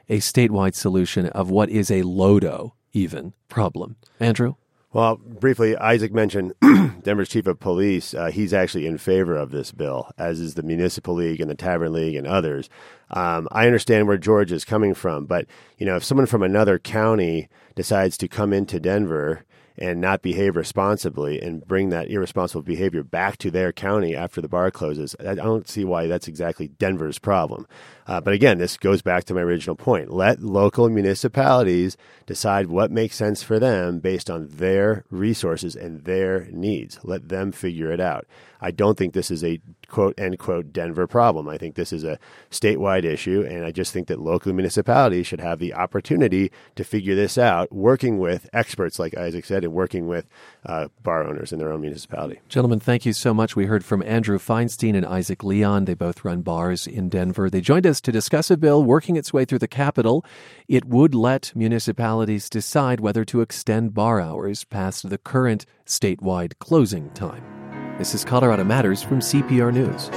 a 0.09 0.19
statewide 0.19 0.75
solution 0.75 1.27
of 1.27 1.51
what 1.51 1.71
is 1.71 1.91
a 1.91 2.03
Lodo 2.03 2.73
even 2.93 3.33
problem. 3.49 3.97
Andrew? 4.19 4.55
Well, 4.93 5.19
briefly, 5.19 5.77
Isaac 5.77 6.13
mentioned 6.13 6.53
Denver's 7.03 7.29
chief 7.29 7.47
of 7.47 7.61
police. 7.61 8.13
Uh, 8.13 8.33
he's 8.33 8.53
actually 8.53 8.87
in 8.87 8.99
favor 8.99 9.37
of 9.37 9.53
this 9.53 9.71
bill, 9.71 10.11
as 10.19 10.41
is 10.41 10.55
the 10.55 10.65
Municipal 10.65 11.15
League 11.15 11.41
and 11.41 11.49
the 11.49 11.55
Tavern 11.55 11.93
League 11.93 12.17
and 12.17 12.27
others. 12.27 12.69
Um, 13.11 13.47
I 13.53 13.67
understand 13.67 14.09
where 14.09 14.19
George 14.19 14.51
is 14.51 14.65
coming 14.65 14.95
from, 14.95 15.27
but 15.27 15.47
you 15.79 15.87
know, 15.87 15.95
if 15.95 16.03
someone 16.03 16.27
from 16.27 16.43
another 16.43 16.77
county 16.81 17.49
decides 17.77 18.19
to 18.19 18.27
come 18.27 18.53
into 18.53 18.81
Denver 18.81 19.45
and 19.79 20.01
not 20.01 20.23
behave 20.23 20.57
responsibly 20.57 21.41
and 21.41 21.65
bring 21.67 21.91
that 21.91 22.11
irresponsible 22.11 22.63
behavior 22.63 23.05
back 23.05 23.39
to 23.39 23.51
their 23.51 23.73
county 23.73 24.17
after 24.17 24.41
the 24.41 24.49
bar 24.49 24.73
closes, 24.73 25.15
I 25.21 25.37
don't 25.37 25.69
see 25.69 25.85
why 25.85 26.09
that's 26.09 26.27
exactly 26.27 26.67
Denver's 26.67 27.21
problem. 27.21 27.69
Uh, 28.11 28.21
but 28.21 28.35
again, 28.35 28.59
this 28.59 28.77
goes 28.77 29.03
back 29.03 29.23
to 29.23 29.35
my 29.35 29.41
original 29.41 29.77
point. 29.77 30.11
Let 30.11 30.43
local 30.43 30.89
municipalities 30.89 31.97
decide 32.27 32.67
what 32.67 32.91
makes 32.91 33.15
sense 33.15 33.45
for 33.45 33.61
them 33.61 34.01
based 34.01 34.29
on 34.29 34.49
their 34.49 35.05
resources 35.11 35.77
and 35.77 36.03
their 36.03 36.49
needs. 36.51 36.99
Let 37.05 37.29
them 37.29 37.53
figure 37.53 37.93
it 37.93 38.01
out. 38.01 38.27
I 38.61 38.71
don't 38.71 38.99
think 38.99 39.15
this 39.15 39.31
is 39.31 39.43
a 39.43 39.61
quote 39.89 40.19
end 40.19 40.39
quote 40.39 40.73
Denver 40.73 41.07
problem. 41.07 41.49
I 41.49 41.59
think 41.59 41.75
this 41.75 41.93
is 41.93 42.05
a 42.05 42.19
statewide 42.51 43.05
issue, 43.05 43.45
and 43.49 43.65
I 43.65 43.73
just 43.73 43.93
think 43.93 44.09
that 44.09 44.21
local 44.21 44.53
municipalities 44.53 45.27
should 45.27 45.41
have 45.41 45.59
the 45.59 45.75
opportunity 45.75 46.53
to 46.77 46.85
figure 46.85 47.15
this 47.15 47.39
out, 47.39 47.73
working 47.73 48.19
with 48.19 48.49
experts, 48.53 48.99
like 48.99 49.17
Isaac 49.17 49.45
said, 49.45 49.65
and 49.65 49.73
working 49.73 50.07
with 50.07 50.29
uh, 50.67 50.89
bar 51.03 51.25
owners 51.25 51.53
in 51.53 51.59
their 51.59 51.73
own 51.73 51.81
municipality. 51.81 52.41
Gentlemen, 52.49 52.81
thank 52.81 53.07
you 53.07 53.13
so 53.13 53.33
much. 53.33 53.57
We 53.57 53.67
heard 53.67 53.85
from 53.85 54.03
Andrew 54.03 54.39
Feinstein 54.39 54.95
and 54.95 55.07
Isaac 55.07 55.43
Leon. 55.43 55.87
They 55.87 55.95
both 55.95 56.25
run 56.25 56.43
bars 56.43 56.87
in 56.87 57.09
Denver. 57.09 57.49
They 57.49 57.61
joined 57.61 57.87
us 57.87 58.00
to 58.03 58.13
discuss 58.13 58.51
a 58.51 58.57
bill 58.57 58.83
working 58.83 59.17
its 59.17 59.33
way 59.33 59.45
through 59.45 59.59
the 59.59 59.69
Capitol. 59.69 60.25
It 60.69 60.85
would 60.85 61.15
let 61.15 61.53
municipalities 61.55 62.51
decide 62.51 63.01
whether 63.01 63.25
to 63.27 63.41
extend 63.41 63.95
bar 63.95 64.21
hours 64.21 64.65
past 64.65 65.09
the 65.09 65.19
current 65.19 65.67
statewide 65.87 66.59
closing 66.59 67.11
time. 67.11 67.45
This 67.99 68.15
is 68.15 68.25
Colorado 68.25 68.65
Matters 68.65 69.03
from 69.03 69.21
CPR 69.21 69.73
News. 69.73 70.11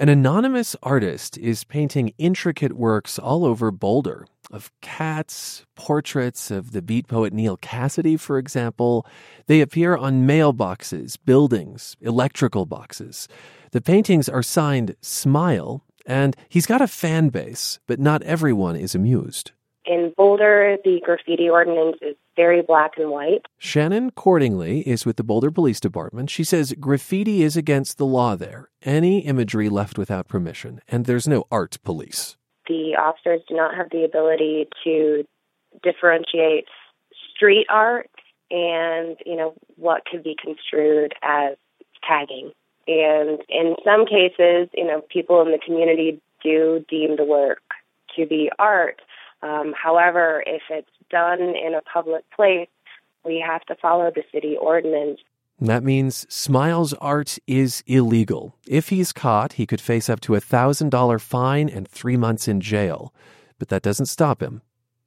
An 0.00 0.08
anonymous 0.08 0.74
artist 0.82 1.36
is 1.36 1.62
painting 1.62 2.14
intricate 2.16 2.72
works 2.72 3.18
all 3.18 3.44
over 3.44 3.70
Boulder 3.70 4.26
of 4.50 4.70
cats, 4.80 5.64
portraits 5.74 6.50
of 6.50 6.72
the 6.72 6.82
beat 6.82 7.08
poet 7.08 7.32
Neal 7.32 7.56
Cassady, 7.56 8.18
for 8.18 8.38
example. 8.38 9.06
They 9.46 9.60
appear 9.60 9.96
on 9.96 10.26
mailboxes, 10.26 11.16
buildings, 11.24 11.96
electrical 12.00 12.66
boxes. 12.66 13.28
The 13.72 13.80
paintings 13.80 14.28
are 14.28 14.42
signed 14.42 14.96
Smile, 15.00 15.84
and 16.06 16.36
he's 16.48 16.66
got 16.66 16.80
a 16.80 16.88
fan 16.88 17.28
base, 17.28 17.78
but 17.86 18.00
not 18.00 18.22
everyone 18.22 18.76
is 18.76 18.94
amused. 18.94 19.52
In 19.86 20.12
Boulder, 20.16 20.76
the 20.84 21.00
graffiti 21.04 21.48
ordinance 21.48 21.96
is 22.02 22.14
very 22.36 22.62
black 22.62 22.92
and 22.96 23.10
white. 23.10 23.46
Shannon 23.58 24.10
Cordingley 24.10 24.82
is 24.82 25.06
with 25.06 25.16
the 25.16 25.24
Boulder 25.24 25.50
Police 25.50 25.80
Department. 25.80 26.30
She 26.30 26.44
says 26.44 26.74
graffiti 26.78 27.42
is 27.42 27.56
against 27.56 27.98
the 27.98 28.06
law 28.06 28.36
there. 28.36 28.68
Any 28.82 29.20
imagery 29.20 29.68
left 29.68 29.98
without 29.98 30.28
permission, 30.28 30.80
and 30.86 31.06
there's 31.06 31.26
no 31.26 31.44
art 31.50 31.78
police. 31.82 32.36
The 32.70 32.94
officers 32.94 33.40
do 33.48 33.56
not 33.56 33.74
have 33.74 33.90
the 33.90 34.04
ability 34.04 34.68
to 34.84 35.26
differentiate 35.82 36.66
street 37.34 37.66
art 37.68 38.08
and, 38.48 39.16
you 39.26 39.34
know, 39.34 39.54
what 39.74 40.04
could 40.04 40.22
be 40.22 40.36
construed 40.40 41.12
as 41.20 41.56
tagging. 42.06 42.52
And 42.86 43.40
in 43.48 43.74
some 43.84 44.06
cases, 44.06 44.68
you 44.72 44.86
know, 44.86 45.00
people 45.00 45.42
in 45.42 45.50
the 45.50 45.58
community 45.58 46.20
do 46.44 46.84
deem 46.88 47.16
the 47.16 47.24
work 47.24 47.60
to 48.14 48.24
be 48.24 48.52
art. 48.60 49.02
Um, 49.42 49.74
however, 49.76 50.44
if 50.46 50.62
it's 50.70 50.88
done 51.10 51.40
in 51.40 51.74
a 51.74 51.82
public 51.82 52.22
place, 52.30 52.68
we 53.24 53.42
have 53.44 53.62
to 53.62 53.74
follow 53.74 54.12
the 54.14 54.22
city 54.32 54.56
ordinance. 54.56 55.18
That 55.60 55.84
means 55.84 56.26
Smile's 56.32 56.94
art 56.94 57.38
is 57.46 57.84
illegal. 57.86 58.56
If 58.66 58.88
he's 58.88 59.12
caught, 59.12 59.54
he 59.54 59.66
could 59.66 59.80
face 59.80 60.08
up 60.08 60.20
to 60.22 60.34
a 60.34 60.40
$1,000 60.40 61.20
fine 61.20 61.68
and 61.68 61.86
three 61.86 62.16
months 62.16 62.48
in 62.48 62.62
jail. 62.62 63.12
But 63.58 63.68
that 63.68 63.82
doesn't 63.82 64.06
stop 64.06 64.42
him. 64.42 64.62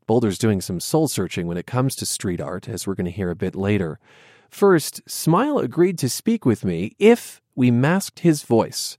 Boulder's 0.06 0.38
doing 0.38 0.62
some 0.62 0.80
soul 0.80 1.08
searching 1.08 1.48
when 1.48 1.58
it 1.58 1.66
comes 1.66 1.96
to 1.96 2.06
street 2.06 2.40
art, 2.40 2.70
as 2.70 2.86
we're 2.86 2.94
going 2.94 3.06
to 3.06 3.12
hear 3.12 3.32
a 3.32 3.36
bit 3.36 3.56
later. 3.56 4.00
First, 4.50 5.02
Smile 5.10 5.58
agreed 5.58 5.98
to 6.00 6.10
speak 6.10 6.46
with 6.46 6.64
me 6.64 6.96
if 7.00 7.42
we 7.56 7.72
masked 7.72 8.20
his 8.20 8.44
voice. 8.44 8.98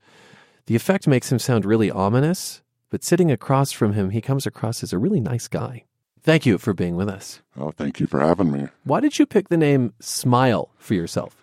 The 0.65 0.75
effect 0.75 1.07
makes 1.07 1.31
him 1.31 1.39
sound 1.39 1.63
really 1.63 1.89
ominous, 1.89 2.63
but 2.89 3.03
sitting 3.03 3.31
across 3.31 3.71
from 3.71 3.93
him, 3.93 4.09
he 4.09 4.19
comes 4.19 4.45
across 4.45 4.83
as 4.83 4.91
a 4.91 4.97
really 4.97 5.21
nice 5.21 5.47
guy. 5.47 5.85
Thank 6.21 6.45
you 6.45 6.57
for 6.57 6.73
being 6.73 6.97
with 6.97 7.07
us. 7.07 7.41
Oh, 7.57 7.71
thank 7.71 8.01
you 8.01 8.07
for 8.07 8.19
having 8.19 8.51
me. 8.51 8.67
Why 8.83 8.99
did 8.99 9.19
you 9.19 9.25
pick 9.25 9.47
the 9.47 9.57
name 9.57 9.93
Smile 10.01 10.69
for 10.77 10.95
yourself? 10.95 11.37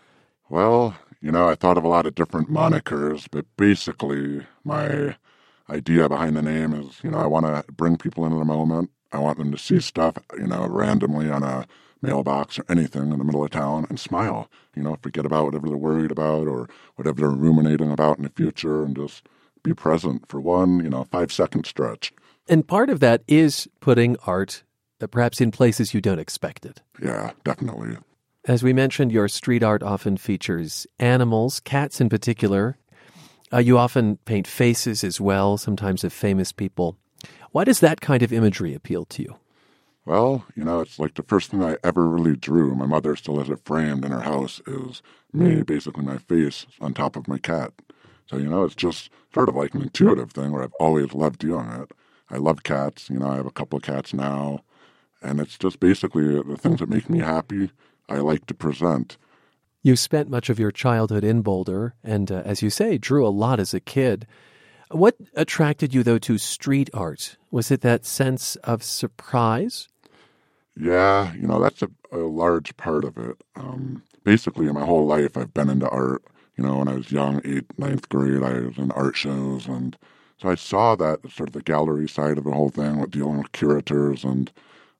Well, 0.52 0.94
you 1.22 1.32
know, 1.32 1.48
I 1.48 1.54
thought 1.54 1.78
of 1.78 1.84
a 1.84 1.88
lot 1.88 2.04
of 2.04 2.14
different 2.14 2.50
monikers, 2.50 3.26
but 3.30 3.46
basically, 3.56 4.44
my 4.64 5.16
idea 5.70 6.10
behind 6.10 6.36
the 6.36 6.42
name 6.42 6.74
is, 6.74 7.02
you 7.02 7.10
know, 7.10 7.16
I 7.16 7.24
want 7.24 7.46
to 7.46 7.72
bring 7.72 7.96
people 7.96 8.26
into 8.26 8.36
the 8.36 8.44
moment. 8.44 8.90
I 9.12 9.18
want 9.18 9.38
them 9.38 9.50
to 9.50 9.56
see 9.56 9.80
stuff, 9.80 10.18
you 10.36 10.46
know, 10.46 10.66
randomly 10.66 11.30
on 11.30 11.42
a 11.42 11.66
mailbox 12.02 12.58
or 12.58 12.66
anything 12.68 13.10
in 13.10 13.18
the 13.18 13.24
middle 13.24 13.42
of 13.42 13.50
town 13.50 13.86
and 13.88 13.98
smile. 13.98 14.50
You 14.76 14.82
know, 14.82 14.98
forget 15.00 15.24
about 15.24 15.46
whatever 15.46 15.68
they're 15.68 15.76
worried 15.78 16.10
about 16.10 16.46
or 16.46 16.68
whatever 16.96 17.22
they're 17.22 17.30
ruminating 17.30 17.90
about 17.90 18.18
in 18.18 18.24
the 18.24 18.28
future 18.28 18.84
and 18.84 18.94
just 18.94 19.26
be 19.62 19.72
present 19.72 20.28
for 20.28 20.38
one, 20.38 20.84
you 20.84 20.90
know, 20.90 21.04
five 21.04 21.32
second 21.32 21.64
stretch. 21.64 22.12
And 22.46 22.68
part 22.68 22.90
of 22.90 23.00
that 23.00 23.22
is 23.26 23.68
putting 23.80 24.18
art 24.26 24.64
uh, 25.00 25.06
perhaps 25.06 25.40
in 25.40 25.50
places 25.50 25.94
you 25.94 26.02
don't 26.02 26.18
expect 26.18 26.66
it. 26.66 26.82
Yeah, 27.02 27.30
definitely. 27.42 27.96
As 28.44 28.64
we 28.64 28.72
mentioned, 28.72 29.12
your 29.12 29.28
street 29.28 29.62
art 29.62 29.84
often 29.84 30.16
features 30.16 30.84
animals, 30.98 31.60
cats 31.60 32.00
in 32.00 32.08
particular. 32.08 32.76
Uh, 33.52 33.58
you 33.58 33.78
often 33.78 34.16
paint 34.24 34.48
faces 34.48 35.04
as 35.04 35.20
well, 35.20 35.56
sometimes 35.56 36.02
of 36.02 36.12
famous 36.12 36.50
people. 36.50 36.96
Why 37.52 37.62
does 37.62 37.78
that 37.80 38.00
kind 38.00 38.20
of 38.20 38.32
imagery 38.32 38.74
appeal 38.74 39.04
to 39.04 39.22
you? 39.22 39.36
Well, 40.04 40.44
you 40.56 40.64
know, 40.64 40.80
it's 40.80 40.98
like 40.98 41.14
the 41.14 41.22
first 41.22 41.50
thing 41.50 41.62
I 41.62 41.76
ever 41.84 42.08
really 42.08 42.34
drew. 42.34 42.74
My 42.74 42.86
mother 42.86 43.14
still 43.14 43.38
has 43.38 43.48
it 43.48 43.64
framed 43.64 44.04
in 44.04 44.10
her 44.10 44.22
house. 44.22 44.60
Is 44.66 45.02
me, 45.32 45.62
basically 45.62 46.04
my 46.04 46.18
face 46.18 46.66
on 46.80 46.94
top 46.94 47.14
of 47.14 47.28
my 47.28 47.38
cat. 47.38 47.72
So 48.26 48.38
you 48.38 48.48
know, 48.48 48.64
it's 48.64 48.74
just 48.74 49.10
sort 49.32 49.48
of 49.48 49.54
like 49.54 49.72
an 49.74 49.82
intuitive 49.82 50.32
thing 50.32 50.50
where 50.50 50.64
I've 50.64 50.74
always 50.80 51.12
loved 51.12 51.38
doing 51.38 51.68
it. 51.68 51.92
I 52.28 52.38
love 52.38 52.64
cats. 52.64 53.08
You 53.08 53.20
know, 53.20 53.28
I 53.28 53.36
have 53.36 53.46
a 53.46 53.52
couple 53.52 53.76
of 53.76 53.84
cats 53.84 54.12
now, 54.12 54.64
and 55.22 55.38
it's 55.38 55.56
just 55.56 55.78
basically 55.78 56.42
the 56.42 56.56
things 56.56 56.80
that 56.80 56.88
make 56.88 57.08
me 57.08 57.20
happy. 57.20 57.70
I 58.08 58.16
like 58.18 58.46
to 58.46 58.54
present. 58.54 59.16
You 59.82 59.96
spent 59.96 60.30
much 60.30 60.48
of 60.48 60.58
your 60.58 60.70
childhood 60.70 61.24
in 61.24 61.42
Boulder, 61.42 61.94
and 62.04 62.30
uh, 62.30 62.42
as 62.44 62.62
you 62.62 62.70
say, 62.70 62.98
drew 62.98 63.26
a 63.26 63.30
lot 63.30 63.58
as 63.58 63.74
a 63.74 63.80
kid. 63.80 64.26
What 64.90 65.16
attracted 65.34 65.94
you, 65.94 66.02
though, 66.02 66.18
to 66.18 66.38
street 66.38 66.90
art? 66.92 67.36
Was 67.50 67.70
it 67.70 67.80
that 67.80 68.04
sense 68.04 68.56
of 68.56 68.82
surprise? 68.82 69.88
Yeah, 70.76 71.32
you 71.34 71.46
know, 71.46 71.60
that's 71.60 71.82
a, 71.82 71.90
a 72.12 72.18
large 72.18 72.76
part 72.76 73.04
of 73.04 73.16
it. 73.18 73.36
Um, 73.56 74.02
basically, 74.24 74.66
in 74.68 74.74
my 74.74 74.84
whole 74.84 75.06
life, 75.06 75.36
I've 75.36 75.54
been 75.54 75.70
into 75.70 75.88
art. 75.88 76.22
You 76.56 76.64
know, 76.64 76.78
when 76.78 76.88
I 76.88 76.94
was 76.94 77.10
young, 77.10 77.40
eighth, 77.44 77.78
ninth 77.78 78.08
grade, 78.08 78.42
I 78.42 78.60
was 78.60 78.78
in 78.78 78.90
art 78.92 79.16
shows 79.16 79.66
and 79.66 79.96
So 80.42 80.48
I 80.48 80.54
saw 80.56 80.96
that 80.96 81.20
sort 81.30 81.48
of 81.48 81.52
the 81.52 81.62
gallery 81.62 82.08
side 82.08 82.36
of 82.36 82.44
the 82.44 82.52
whole 82.52 82.70
thing 82.70 82.98
with 82.98 83.12
dealing 83.12 83.38
with 83.38 83.52
curators, 83.52 84.24
and 84.24 84.50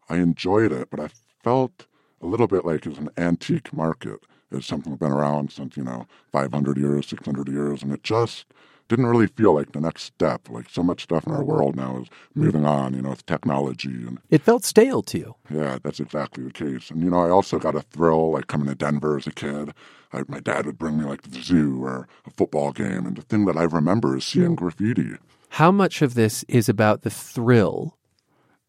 I 0.09 0.17
enjoyed 0.17 0.73
it, 0.73 0.89
but 0.89 1.01
I 1.01 1.09
felt 1.43 1.87
a 2.23 2.27
little 2.27 2.47
bit 2.47 2.65
like 2.65 2.87
it's 2.87 2.99
an 2.99 3.11
antique 3.17 3.73
market. 3.73 4.21
It's 4.51 4.67
something 4.67 4.93
that's 4.93 5.01
been 5.01 5.13
around 5.13 5.51
since, 5.51 5.77
you 5.77 5.85
know, 5.85 6.07
500 6.31 6.77
years, 6.77 7.07
600 7.07 7.49
years, 7.49 7.83
and 7.83 7.93
it 7.93 8.03
just 8.03 8.47
didn't 8.89 9.07
really 9.07 9.27
feel 9.27 9.55
like 9.55 9.73
the 9.73 9.81
next 9.81 10.03
step. 10.03 10.49
Like 10.51 10.69
so 10.69 10.83
much 10.83 11.05
stuff 11.05 11.27
in 11.27 11.33
our 11.33 11.43
world 11.43 11.77
now 11.77 12.03
is 12.03 12.09
moving 12.35 12.67
on, 12.67 12.95
you 12.95 13.01
know, 13.03 13.11
with 13.11 13.25
technology 13.25 13.89
and 13.89 14.19
it 14.29 14.43
felt 14.43 14.65
stale 14.65 15.03
to 15.05 15.19
you. 15.19 15.35
Yeah, 15.51 15.79
that's 15.83 16.01
exactly 16.01 16.45
the 16.45 16.53
case. 16.53 16.91
And 16.91 17.03
you 17.03 17.11
know, 17.11 17.21
I 17.21 17.31
also 17.31 17.59
got 17.59 17.75
a 17.75 17.81
thrill 17.81 18.33
like 18.33 18.49
coming 18.49 18.69
to 18.69 18.75
Denver 18.75 19.17
as 19.17 19.27
a 19.27 19.33
kid. 19.33 19.73
I, 20.13 20.25
my 20.29 20.41
dad 20.41 20.67
would 20.67 20.79
bring 20.79 20.99
me 20.99 21.05
like 21.05 21.23
to 21.23 21.31
the 21.31 21.41
zoo 21.41 21.83
or 21.83 22.07
a 22.27 22.31
football 22.31 22.73
game, 22.73 23.07
and 23.07 23.17
the 23.17 23.23
thing 23.23 23.47
that 23.47 23.57
I 23.57 23.63
remember 23.63 24.17
is 24.17 24.27
seeing 24.27 24.49
hmm. 24.49 24.55
graffiti. 24.57 25.17
How 25.49 25.71
much 25.71 26.03
of 26.03 26.15
this 26.15 26.45
is 26.49 26.69
about 26.69 27.03
the 27.03 27.11
thrill 27.11 27.97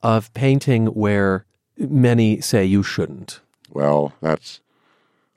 of 0.02 0.34
painting 0.34 0.88
where 0.88 1.46
many 1.78 2.40
say 2.40 2.64
you 2.64 2.84
shouldn't? 2.84 3.42
Well, 3.74 4.14
that's 4.22 4.62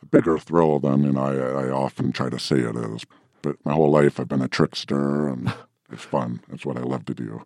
a 0.02 0.07
bigger 0.07 0.38
thrill 0.38 0.78
than 0.78 1.05
you 1.05 1.12
know, 1.12 1.23
I, 1.23 1.66
I 1.66 1.71
often 1.71 2.12
try 2.12 2.28
to 2.28 2.38
say 2.38 2.61
it 2.61 2.76
is. 2.76 3.05
But 3.43 3.57
my 3.64 3.73
whole 3.73 3.90
life 3.90 4.21
I've 4.21 4.28
been 4.28 4.43
a 4.43 4.49
trickster, 4.49 5.28
and 5.28 5.52
it's 5.90 6.05
fun. 6.05 6.40
It's 6.52 6.66
what 6.66 6.76
I 6.76 6.83
love 6.83 7.05
to 7.07 7.14
do. 7.14 7.45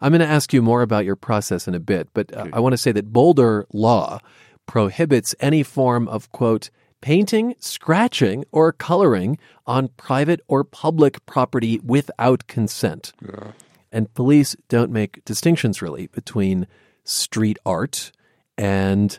I'm 0.00 0.12
going 0.12 0.20
to 0.20 0.26
ask 0.26 0.52
you 0.52 0.60
more 0.60 0.82
about 0.82 1.06
your 1.06 1.16
process 1.16 1.66
in 1.66 1.74
a 1.74 1.80
bit, 1.80 2.08
but 2.12 2.34
uh, 2.34 2.48
I 2.52 2.60
want 2.60 2.74
to 2.74 2.78
say 2.78 2.92
that 2.92 3.12
Boulder 3.12 3.66
law 3.72 4.20
prohibits 4.66 5.34
any 5.40 5.62
form 5.62 6.06
of, 6.08 6.30
quote, 6.32 6.68
painting, 7.00 7.54
scratching, 7.60 8.44
or 8.52 8.72
coloring 8.72 9.38
on 9.66 9.88
private 9.96 10.40
or 10.48 10.64
public 10.64 11.24
property 11.24 11.80
without 11.82 12.46
consent. 12.46 13.12
Yeah. 13.24 13.52
And 13.90 14.12
police 14.12 14.54
don't 14.68 14.90
make 14.90 15.24
distinctions 15.24 15.80
really 15.80 16.08
between 16.08 16.66
street 17.04 17.58
art 17.64 18.12
and 18.58 19.18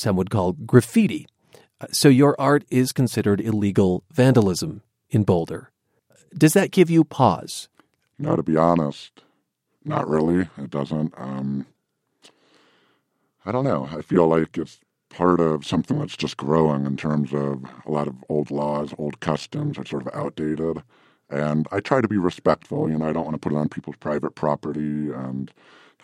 some 0.00 0.16
would 0.16 0.30
call 0.30 0.52
graffiti. 0.52 1.26
Uh, 1.80 1.86
so 1.92 2.08
your 2.08 2.34
art 2.40 2.64
is 2.70 2.92
considered 2.92 3.40
illegal 3.40 4.04
vandalism 4.12 4.82
in 5.10 5.24
Boulder. 5.24 5.70
Does 6.36 6.54
that 6.54 6.70
give 6.70 6.90
you 6.90 7.04
pause? 7.04 7.68
No, 8.18 8.36
to 8.36 8.42
be 8.42 8.56
honest, 8.56 9.22
not 9.84 10.08
really. 10.08 10.48
It 10.58 10.70
doesn't. 10.70 11.14
Um, 11.16 11.66
I 13.44 13.52
don't 13.52 13.64
know. 13.64 13.88
I 13.90 14.02
feel 14.02 14.26
like 14.28 14.58
it's 14.58 14.78
part 15.08 15.40
of 15.40 15.66
something 15.66 15.98
that's 15.98 16.16
just 16.16 16.36
growing 16.36 16.86
in 16.86 16.96
terms 16.96 17.32
of 17.32 17.64
a 17.86 17.90
lot 17.90 18.06
of 18.06 18.14
old 18.28 18.50
laws, 18.50 18.94
old 18.98 19.20
customs 19.20 19.78
are 19.78 19.84
sort 19.84 20.06
of 20.06 20.14
outdated. 20.14 20.82
And 21.28 21.66
I 21.72 21.80
try 21.80 22.00
to 22.00 22.08
be 22.08 22.18
respectful. 22.18 22.90
You 22.90 22.98
know, 22.98 23.06
I 23.06 23.12
don't 23.12 23.24
want 23.24 23.34
to 23.34 23.38
put 23.38 23.52
it 23.52 23.58
on 23.58 23.68
people's 23.68 23.96
private 23.96 24.34
property. 24.34 25.10
And 25.10 25.50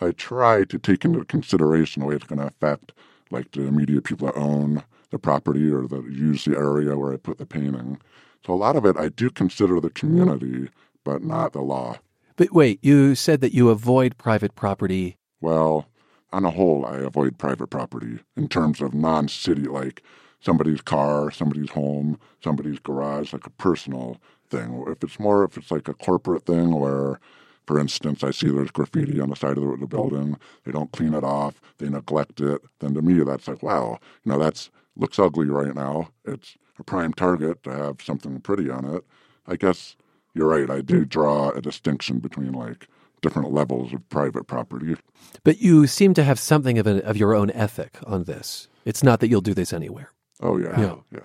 I 0.01 0.11
try 0.11 0.63
to 0.65 0.79
take 0.79 1.05
into 1.05 1.23
consideration 1.25 2.01
the 2.01 2.07
way 2.07 2.15
it's 2.15 2.25
going 2.25 2.39
to 2.39 2.47
affect, 2.47 2.93
like, 3.31 3.51
the 3.51 3.63
immediate 3.63 4.03
people 4.03 4.27
that 4.27 4.37
own 4.37 4.83
the 5.09 5.19
property 5.19 5.71
or 5.71 5.87
that 5.87 6.03
use 6.05 6.45
the 6.45 6.57
area 6.57 6.97
where 6.97 7.13
I 7.13 7.17
put 7.17 7.37
the 7.37 7.45
painting. 7.45 7.99
So 8.45 8.53
a 8.53 8.55
lot 8.55 8.75
of 8.75 8.85
it 8.85 8.97
I 8.97 9.09
do 9.09 9.29
consider 9.29 9.79
the 9.79 9.89
mm-hmm. 9.89 10.07
community, 10.07 10.69
but 11.03 11.23
not 11.23 11.53
the 11.53 11.61
law. 11.61 11.97
But 12.35 12.51
wait, 12.51 12.79
you 12.83 13.15
said 13.15 13.41
that 13.41 13.53
you 13.53 13.69
avoid 13.69 14.17
private 14.17 14.55
property. 14.55 15.17
Well, 15.41 15.87
on 16.31 16.45
a 16.45 16.51
whole, 16.51 16.85
I 16.85 16.97
avoid 16.97 17.37
private 17.37 17.67
property 17.67 18.19
in 18.35 18.47
terms 18.47 18.81
of 18.81 18.93
non 18.93 19.27
city, 19.27 19.63
like 19.63 20.03
somebody's 20.39 20.81
car, 20.81 21.31
somebody's 21.31 21.71
home, 21.71 22.19
somebody's 22.43 22.79
garage, 22.79 23.33
like 23.33 23.47
a 23.47 23.51
personal 23.51 24.17
thing. 24.49 24.83
If 24.87 25.03
it's 25.03 25.19
more, 25.19 25.43
if 25.45 25.57
it's 25.57 25.71
like 25.71 25.87
a 25.87 25.93
corporate 25.93 26.45
thing 26.45 26.79
where, 26.79 27.19
for 27.67 27.79
instance, 27.79 28.23
I 28.23 28.31
see 28.31 28.49
there's 28.49 28.71
graffiti 28.71 29.19
on 29.19 29.29
the 29.29 29.35
side 29.35 29.57
of 29.57 29.63
the, 29.63 29.77
the 29.81 29.87
building, 29.87 30.37
they 30.63 30.71
don't 30.71 30.91
clean 30.91 31.13
it 31.13 31.23
off, 31.23 31.61
they 31.77 31.89
neglect 31.89 32.39
it, 32.39 32.61
then 32.79 32.93
to 32.95 33.01
me, 33.01 33.23
that's 33.23 33.47
like, 33.47 33.61
wow, 33.61 33.99
you 34.23 34.31
know, 34.31 34.39
that's 34.39 34.71
looks 34.95 35.19
ugly 35.19 35.47
right 35.47 35.75
now. 35.75 36.09
It's 36.25 36.57
a 36.79 36.83
prime 36.83 37.13
target 37.13 37.63
to 37.63 37.71
have 37.71 38.01
something 38.01 38.39
pretty 38.39 38.69
on 38.69 38.85
it. 38.85 39.03
I 39.45 39.55
guess 39.55 39.95
you're 40.33 40.47
right. 40.47 40.69
I 40.69 40.81
do 40.81 41.05
mm. 41.05 41.09
draw 41.09 41.49
a 41.49 41.61
distinction 41.61 42.19
between 42.19 42.53
like 42.53 42.87
different 43.21 43.51
levels 43.51 43.93
of 43.93 44.07
private 44.09 44.47
property. 44.47 44.95
But 45.43 45.61
you 45.61 45.87
seem 45.87 46.13
to 46.15 46.23
have 46.23 46.39
something 46.39 46.77
of, 46.77 46.87
of 46.87 47.17
your 47.17 47.33
own 47.33 47.51
ethic 47.51 47.97
on 48.05 48.23
this. 48.25 48.67
It's 48.85 49.03
not 49.03 49.19
that 49.19 49.29
you'll 49.29 49.41
do 49.41 49.53
this 49.53 49.73
anywhere. 49.73 50.11
Oh, 50.39 50.57
yeah. 50.57 50.79
Yeah. 50.79 50.95
yeah. 51.11 51.19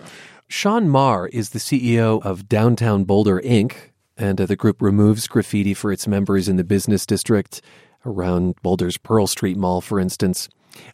Sean 0.47 0.89
Maher 0.89 1.27
is 1.27 1.49
the 1.49 1.59
CEO 1.59 2.21
of 2.23 2.49
Downtown 2.49 3.03
Boulder 3.03 3.39
Inc., 3.41 3.75
and 4.17 4.39
uh, 4.39 4.45
the 4.45 4.55
group 4.55 4.81
removes 4.81 5.27
graffiti 5.27 5.73
for 5.73 5.91
its 5.91 6.07
members 6.07 6.47
in 6.47 6.57
the 6.57 6.63
business 6.63 7.05
district 7.05 7.61
around 8.05 8.55
Boulder's 8.61 8.97
Pearl 8.97 9.27
Street 9.27 9.57
Mall, 9.57 9.81
for 9.81 9.99
instance. 9.99 10.49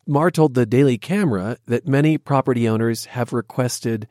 Maher 0.05 0.31
told 0.31 0.53
the 0.53 0.65
Daily 0.65 0.97
Camera 0.97 1.57
that 1.65 1.87
many 1.87 2.17
property 2.17 2.67
owners 2.67 3.05
have 3.05 3.33
requested 3.33 4.07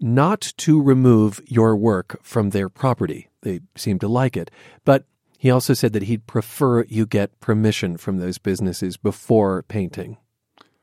not 0.00 0.40
to 0.56 0.82
remove 0.82 1.40
your 1.46 1.76
work 1.76 2.18
from 2.22 2.50
their 2.50 2.68
property. 2.68 3.28
They 3.42 3.60
seem 3.76 3.98
to 4.00 4.08
like 4.08 4.36
it. 4.36 4.50
But 4.84 5.04
he 5.38 5.50
also 5.50 5.74
said 5.74 5.92
that 5.92 6.04
he'd 6.04 6.26
prefer 6.26 6.84
you 6.84 7.06
get 7.06 7.40
permission 7.40 7.96
from 7.96 8.18
those 8.18 8.38
businesses 8.38 8.96
before 8.96 9.62
painting. 9.64 10.16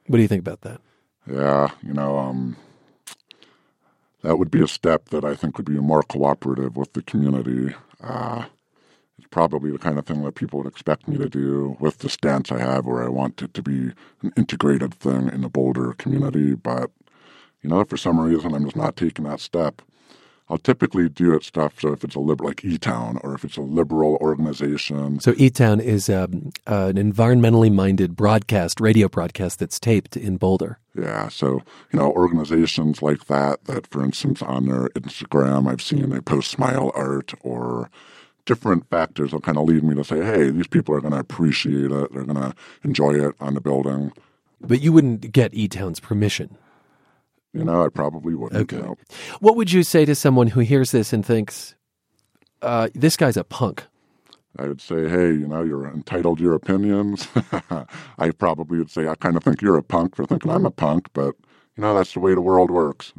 What 0.08 0.18
do 0.18 0.22
you 0.22 0.28
think 0.28 0.42
about 0.42 0.62
that? 0.62 0.82
Yeah, 1.30 1.70
you 1.84 1.94
know, 1.94 2.18
um, 2.18 2.56
that 4.22 4.38
would 4.38 4.52
be 4.52 4.62
a 4.62 4.68
step 4.68 5.10
that 5.10 5.24
I 5.24 5.36
think 5.36 5.58
would 5.58 5.66
be 5.66 5.80
more 5.80 6.04
cooperative 6.04 6.76
with 6.76 6.94
the 6.94 7.02
community. 7.02 7.76
Uh, 8.02 8.46
it's 9.18 9.28
probably 9.28 9.72
the 9.72 9.78
kind 9.78 10.00
of 10.00 10.06
thing 10.06 10.24
that 10.24 10.36
people 10.36 10.60
would 10.60 10.68
expect 10.68 11.08
me 11.08 11.18
to 11.18 11.30
do 11.30 11.78
with 11.80 12.00
the 12.00 12.10
stance 12.10 12.52
I 12.52 12.60
have, 12.60 12.86
where 12.86 13.04
I 13.04 13.10
want 13.10 13.42
it 13.42 13.54
to 13.54 13.62
be 13.62 13.92
an 14.22 14.34
integrated 14.36 14.94
thing 14.94 15.30
in 15.30 15.42
the 15.42 15.50
Boulder 15.50 15.94
community. 15.94 16.56
But, 16.56 16.92
you 17.62 17.70
know, 17.70 17.84
for 17.84 17.98
some 17.98 18.20
reason, 18.20 18.54
I'm 18.54 18.64
just 18.64 18.76
not 18.76 18.96
taking 18.96 19.26
that 19.26 19.40
step. 19.42 19.82
I'll 20.50 20.58
typically 20.58 21.10
do 21.10 21.36
it 21.36 21.44
stuff. 21.44 21.80
So 21.80 21.94
if 21.94 22.04
it's 22.04 22.16
a 22.16 22.20
liberal, 22.20 22.50
like 22.50 22.66
E-Town, 22.66 23.20
or 23.24 23.36
if 23.36 23.44
it's 23.46 23.58
a 23.58 23.62
liberal 23.62 24.18
organization. 24.20 25.20
So 25.20 25.34
E-Town 25.38 25.80
is 25.80 26.10
um, 26.10 26.52
uh, 26.66 26.92
an 26.96 26.96
environmentally 26.96 27.72
minded 27.72 28.16
broadcast, 28.16 28.80
radio 28.80 29.08
broadcast 29.08 29.60
that's 29.60 29.80
taped 29.80 30.18
in 30.18 30.38
Boulder. 30.38 30.80
Yeah. 30.96 31.30
So 31.30 31.62
you 31.92 32.00
know, 32.00 32.12
organizations 32.12 33.02
like 33.02 33.26
that, 33.26 33.64
that 33.66 33.88
for 33.88 34.04
instance 34.04 34.42
on 34.42 34.68
their 34.68 34.90
Instagram, 34.90 35.70
I've 35.70 35.82
seen 35.82 36.10
they 36.10 36.20
post 36.20 36.50
smile 36.50 36.92
art 36.96 37.34
or 37.42 37.90
different 38.46 38.90
factors 38.90 39.32
will 39.32 39.42
kind 39.42 39.60
of 39.60 39.66
lead 39.66 39.84
me 39.84 39.94
to 39.94 40.04
say, 40.04 40.24
hey, 40.24 40.50
these 40.50 40.66
people 40.66 40.96
are 40.96 41.02
going 41.02 41.14
to 41.14 41.20
appreciate 41.20 41.92
it. 41.92 42.14
They're 42.14 42.24
going 42.24 42.34
to 42.36 42.56
enjoy 42.84 43.12
it 43.12 43.36
on 43.40 43.54
the 43.54 43.62
building. 43.62 44.12
But 44.60 44.82
you 44.82 44.92
wouldn't 44.92 45.32
get 45.32 45.54
E-Town's 45.54 46.00
permission. 46.00 46.58
You 47.54 47.64
know, 47.64 47.84
I 47.84 47.90
probably 47.90 48.36
wouldn't. 48.36 48.72
Okay. 48.72 48.88
What 49.40 49.56
would 49.56 49.72
you 49.72 49.84
say 49.84 50.06
to 50.06 50.14
someone 50.16 50.48
who 50.48 50.60
hears 50.60 50.92
this 50.92 51.14
and 51.14 51.26
thinks, 51.26 51.76
uh, 52.62 52.90
this 52.94 53.18
guy's 53.18 53.38
a 53.38 53.44
punk? 53.44 53.86
I 54.58 54.68
would 54.68 54.82
say, 54.82 55.08
hey, 55.08 55.32
you 55.32 55.48
know, 55.48 55.64
you're 55.64 55.88
entitled 55.88 56.38
to 56.38 56.44
your 56.44 56.56
opinions. 56.56 57.28
I 58.18 58.32
probably 58.32 58.80
would 58.80 58.92
say, 58.92 59.08
I 59.08 59.16
kind 59.16 59.38
of 59.38 59.44
think 59.44 59.62
you're 59.62 59.78
a 59.78 59.84
punk 59.84 60.16
for 60.16 60.26
thinking 60.26 60.52
I'm 60.52 60.66
a 60.66 60.72
punk, 60.72 61.08
but, 61.14 61.36
you 61.78 61.82
know, 61.82 61.96
that's 61.96 62.14
the 62.14 62.20
way 62.20 62.34
the 62.34 62.42
world 62.42 62.70
works. 62.72 63.14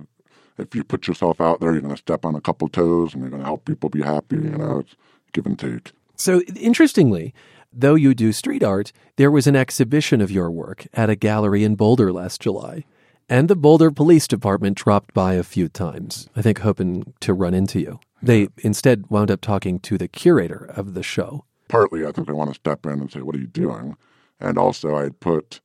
If 0.58 0.74
you 0.74 0.84
put 0.84 1.08
yourself 1.08 1.40
out 1.40 1.60
there, 1.60 1.72
you're 1.72 1.80
going 1.80 1.94
to 1.94 2.00
step 2.00 2.24
on 2.24 2.34
a 2.34 2.40
couple 2.40 2.68
toes 2.68 3.14
and 3.14 3.22
you're 3.22 3.30
going 3.30 3.42
to 3.42 3.46
help 3.46 3.64
people 3.64 3.88
be 3.88 4.02
happy. 4.02 4.36
You 4.36 4.58
know, 4.58 4.80
it's 4.80 4.94
give 5.32 5.46
and 5.46 5.58
take. 5.58 5.92
So, 6.16 6.42
interestingly, 6.54 7.32
though 7.72 7.94
you 7.94 8.14
do 8.14 8.32
street 8.32 8.62
art, 8.62 8.92
there 9.16 9.30
was 9.30 9.46
an 9.46 9.56
exhibition 9.56 10.20
of 10.20 10.30
your 10.30 10.50
work 10.50 10.86
at 10.92 11.08
a 11.08 11.16
gallery 11.16 11.64
in 11.64 11.76
Boulder 11.76 12.12
last 12.12 12.42
July. 12.42 12.84
And 13.32 13.46
the 13.46 13.54
Boulder 13.54 13.92
Police 13.92 14.26
Department 14.26 14.76
dropped 14.76 15.14
by 15.14 15.34
a 15.34 15.44
few 15.44 15.68
times, 15.68 16.28
I 16.34 16.42
think 16.42 16.58
hoping 16.58 17.14
to 17.20 17.32
run 17.32 17.54
into 17.54 17.78
you. 17.78 18.00
They 18.20 18.48
instead 18.58 19.08
wound 19.08 19.30
up 19.30 19.40
talking 19.40 19.78
to 19.78 19.96
the 19.96 20.08
curator 20.08 20.68
of 20.70 20.94
the 20.94 21.04
show. 21.04 21.44
Partly, 21.68 22.04
I 22.04 22.10
think 22.10 22.26
they 22.26 22.32
want 22.32 22.50
to 22.50 22.56
step 22.56 22.84
in 22.86 23.00
and 23.00 23.08
say, 23.08 23.20
what 23.20 23.36
are 23.36 23.38
you 23.38 23.46
doing? 23.46 23.96
And 24.40 24.58
also, 24.58 24.96
I'd 24.96 25.20
put 25.20 25.60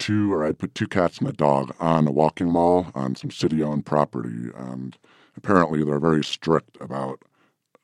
two, 0.00 0.34
or 0.34 0.44
I'd 0.44 0.58
put 0.58 0.74
two 0.74 0.88
cats 0.88 1.18
and 1.18 1.28
a 1.28 1.32
dog 1.32 1.72
on 1.78 2.08
a 2.08 2.10
walking 2.10 2.50
mall 2.50 2.88
on 2.92 3.14
some 3.14 3.30
city 3.30 3.62
owned 3.62 3.86
property. 3.86 4.50
And 4.56 4.98
apparently, 5.36 5.84
they're 5.84 6.00
very 6.00 6.24
strict 6.24 6.76
about 6.80 7.22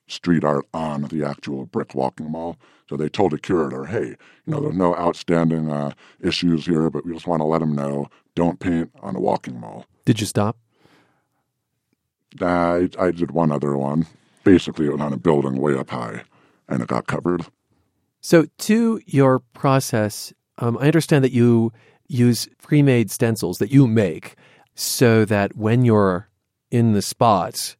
street 0.08 0.42
art 0.42 0.66
on 0.74 1.02
the 1.02 1.22
actual 1.22 1.64
brick 1.66 1.94
walking 1.94 2.32
mall. 2.32 2.56
So 2.88 2.96
they 2.96 3.08
told 3.08 3.32
the 3.32 3.38
curator, 3.38 3.84
hey, 3.86 4.08
you 4.08 4.16
know, 4.46 4.60
there's 4.60 4.76
no 4.76 4.94
outstanding 4.94 5.70
uh, 5.70 5.92
issues 6.20 6.66
here, 6.66 6.88
but 6.88 7.04
we 7.04 7.12
just 7.12 7.26
want 7.26 7.40
to 7.40 7.44
let 7.44 7.58
them 7.60 7.74
know 7.74 8.08
don't 8.34 8.60
paint 8.60 8.90
on 9.00 9.16
a 9.16 9.20
walking 9.20 9.58
mall. 9.58 9.86
Did 10.04 10.20
you 10.20 10.26
stop? 10.26 10.56
I, 12.40 12.88
I 12.98 13.10
did 13.10 13.30
one 13.32 13.50
other 13.50 13.76
one. 13.76 14.06
Basically, 14.44 14.86
it 14.86 14.92
was 14.92 15.00
on 15.00 15.12
a 15.12 15.16
building 15.16 15.60
way 15.60 15.74
up 15.76 15.90
high, 15.90 16.22
and 16.68 16.82
it 16.82 16.88
got 16.88 17.06
covered. 17.06 17.46
So, 18.20 18.46
to 18.58 19.00
your 19.06 19.40
process, 19.40 20.32
um, 20.58 20.78
I 20.78 20.86
understand 20.86 21.24
that 21.24 21.32
you 21.32 21.72
use 22.08 22.48
pre 22.62 22.82
made 22.82 23.10
stencils 23.10 23.58
that 23.58 23.72
you 23.72 23.86
make 23.86 24.36
so 24.74 25.24
that 25.24 25.56
when 25.56 25.84
you're 25.84 26.28
in 26.70 26.92
the 26.92 27.02
spot, 27.02 27.74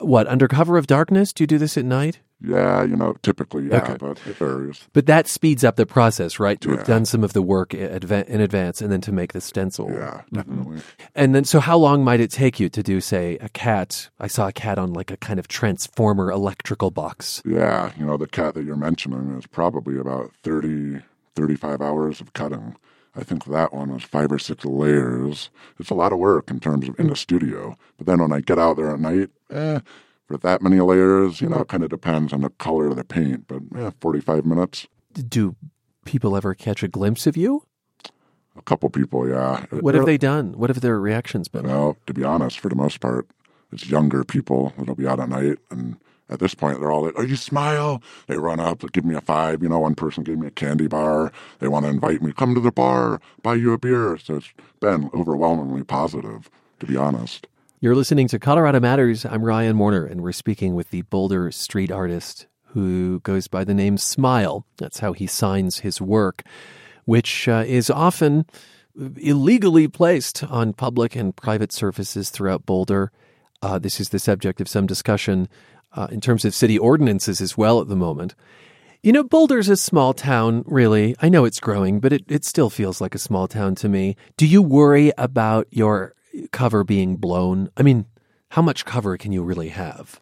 what, 0.00 0.26
under 0.26 0.48
cover 0.48 0.76
of 0.76 0.86
darkness, 0.86 1.32
do 1.32 1.44
you 1.44 1.46
do 1.46 1.58
this 1.58 1.78
at 1.78 1.84
night? 1.84 2.20
Yeah, 2.44 2.82
you 2.82 2.96
know, 2.96 3.14
typically, 3.22 3.68
yeah, 3.68 3.82
Okay. 3.82 3.96
but 3.98 4.18
it 4.26 4.36
varies. 4.36 4.88
But 4.92 5.06
that 5.06 5.28
speeds 5.28 5.62
up 5.64 5.76
the 5.76 5.86
process, 5.86 6.40
right? 6.40 6.60
To 6.62 6.70
have 6.70 6.84
done 6.86 7.04
some 7.04 7.22
of 7.22 7.32
the 7.34 7.42
work 7.42 7.72
in 7.74 8.40
advance 8.40 8.80
and 8.82 8.90
then 8.90 9.00
to 9.02 9.12
make 9.12 9.32
the 9.32 9.40
stencil. 9.40 9.90
Yeah, 9.92 10.22
definitely. 10.32 10.80
And 11.14 11.34
then, 11.34 11.44
so 11.44 11.60
how 11.60 11.76
long 11.78 12.02
might 12.04 12.20
it 12.20 12.30
take 12.30 12.58
you 12.58 12.68
to 12.70 12.82
do, 12.82 13.00
say, 13.00 13.38
a 13.40 13.48
cat? 13.48 14.08
I 14.18 14.26
saw 14.26 14.48
a 14.48 14.52
cat 14.52 14.78
on 14.78 14.92
like 14.92 15.10
a 15.10 15.16
kind 15.16 15.38
of 15.38 15.46
transformer 15.48 16.30
electrical 16.30 16.90
box. 16.90 17.42
Yeah, 17.44 17.92
you 17.98 18.04
know, 18.06 18.16
the 18.16 18.26
cat 18.26 18.54
that 18.54 18.64
you're 18.64 18.76
mentioning 18.76 19.36
is 19.38 19.46
probably 19.46 19.98
about 19.98 20.32
30, 20.42 21.00
35 21.36 21.80
hours 21.80 22.20
of 22.20 22.32
cutting. 22.32 22.76
I 23.14 23.22
think 23.24 23.44
that 23.44 23.74
one 23.74 23.92
was 23.92 24.02
five 24.04 24.32
or 24.32 24.38
six 24.38 24.64
layers. 24.64 25.50
It's 25.78 25.90
a 25.90 25.94
lot 25.94 26.12
of 26.14 26.18
work 26.18 26.50
in 26.50 26.60
terms 26.60 26.88
of 26.88 26.98
in 26.98 27.08
the 27.08 27.16
studio. 27.16 27.76
But 27.98 28.06
then 28.06 28.20
when 28.22 28.32
I 28.32 28.40
get 28.40 28.58
out 28.58 28.78
there 28.78 28.90
at 28.90 29.00
night, 29.00 29.28
eh, 29.50 29.80
for 30.26 30.36
that 30.38 30.62
many 30.62 30.80
layers, 30.80 31.40
you 31.40 31.48
know, 31.48 31.60
it 31.60 31.68
kind 31.68 31.82
of 31.82 31.90
depends 31.90 32.32
on 32.32 32.42
the 32.42 32.50
color 32.50 32.86
of 32.86 32.96
the 32.96 33.04
paint. 33.04 33.46
But 33.48 33.62
yeah, 33.74 33.90
45 34.00 34.44
minutes. 34.44 34.86
Do 35.12 35.56
people 36.04 36.36
ever 36.36 36.54
catch 36.54 36.82
a 36.82 36.88
glimpse 36.88 37.26
of 37.26 37.36
you? 37.36 37.64
A 38.56 38.62
couple 38.62 38.90
people, 38.90 39.28
yeah. 39.28 39.64
What 39.70 39.94
have 39.94 40.04
they 40.06 40.18
done? 40.18 40.52
What 40.58 40.68
have 40.68 40.80
their 40.80 41.00
reactions 41.00 41.48
been? 41.48 41.66
Well, 41.66 41.96
to 42.06 42.12
be 42.14 42.22
honest, 42.22 42.60
for 42.60 42.68
the 42.68 42.74
most 42.74 43.00
part, 43.00 43.26
it's 43.72 43.88
younger 43.88 44.24
people 44.24 44.74
that'll 44.76 44.94
be 44.94 45.06
out 45.06 45.20
at 45.20 45.30
night. 45.30 45.58
And 45.70 45.96
at 46.28 46.38
this 46.38 46.54
point, 46.54 46.78
they're 46.78 46.90
all 46.90 47.04
like, 47.04 47.14
Oh, 47.16 47.22
you 47.22 47.36
smile. 47.36 48.02
They 48.26 48.36
run 48.36 48.60
up, 48.60 48.80
they 48.80 48.88
give 48.88 49.06
me 49.06 49.14
a 49.14 49.22
five. 49.22 49.62
You 49.62 49.70
know, 49.70 49.78
one 49.78 49.94
person 49.94 50.22
gave 50.22 50.38
me 50.38 50.46
a 50.48 50.50
candy 50.50 50.86
bar. 50.86 51.32
They 51.60 51.68
want 51.68 51.86
to 51.86 51.90
invite 51.90 52.20
me, 52.20 52.32
come 52.32 52.54
to 52.54 52.60
the 52.60 52.72
bar, 52.72 53.20
buy 53.42 53.54
you 53.54 53.72
a 53.72 53.78
beer. 53.78 54.18
So 54.18 54.36
it's 54.36 54.52
been 54.80 55.10
overwhelmingly 55.14 55.84
positive, 55.84 56.50
to 56.80 56.86
be 56.86 56.96
honest. 56.96 57.46
You're 57.82 57.96
listening 57.96 58.28
to 58.28 58.38
Colorado 58.38 58.78
Matters. 58.78 59.26
I'm 59.26 59.42
Ryan 59.42 59.76
Warner, 59.76 60.06
and 60.06 60.20
we're 60.20 60.30
speaking 60.30 60.76
with 60.76 60.90
the 60.90 61.02
Boulder 61.02 61.50
street 61.50 61.90
artist 61.90 62.46
who 62.66 63.18
goes 63.24 63.48
by 63.48 63.64
the 63.64 63.74
name 63.74 63.98
Smile. 63.98 64.64
That's 64.76 65.00
how 65.00 65.14
he 65.14 65.26
signs 65.26 65.80
his 65.80 66.00
work, 66.00 66.44
which 67.06 67.48
uh, 67.48 67.64
is 67.66 67.90
often 67.90 68.46
illegally 69.16 69.88
placed 69.88 70.44
on 70.44 70.74
public 70.74 71.16
and 71.16 71.34
private 71.34 71.72
surfaces 71.72 72.30
throughout 72.30 72.66
Boulder. 72.66 73.10
Uh, 73.62 73.80
this 73.80 73.98
is 73.98 74.10
the 74.10 74.20
subject 74.20 74.60
of 74.60 74.68
some 74.68 74.86
discussion 74.86 75.48
uh, 75.96 76.06
in 76.12 76.20
terms 76.20 76.44
of 76.44 76.54
city 76.54 76.78
ordinances 76.78 77.40
as 77.40 77.58
well 77.58 77.80
at 77.80 77.88
the 77.88 77.96
moment. 77.96 78.36
You 79.02 79.12
know, 79.12 79.24
Boulder's 79.24 79.68
a 79.68 79.76
small 79.76 80.14
town, 80.14 80.62
really. 80.68 81.16
I 81.18 81.28
know 81.28 81.44
it's 81.44 81.58
growing, 81.58 81.98
but 81.98 82.12
it, 82.12 82.22
it 82.28 82.44
still 82.44 82.70
feels 82.70 83.00
like 83.00 83.16
a 83.16 83.18
small 83.18 83.48
town 83.48 83.74
to 83.74 83.88
me. 83.88 84.14
Do 84.36 84.46
you 84.46 84.62
worry 84.62 85.10
about 85.18 85.66
your 85.72 86.14
cover 86.50 86.84
being 86.84 87.16
blown? 87.16 87.70
I 87.76 87.82
mean, 87.82 88.06
how 88.50 88.62
much 88.62 88.84
cover 88.84 89.16
can 89.16 89.32
you 89.32 89.42
really 89.42 89.68
have? 89.70 90.20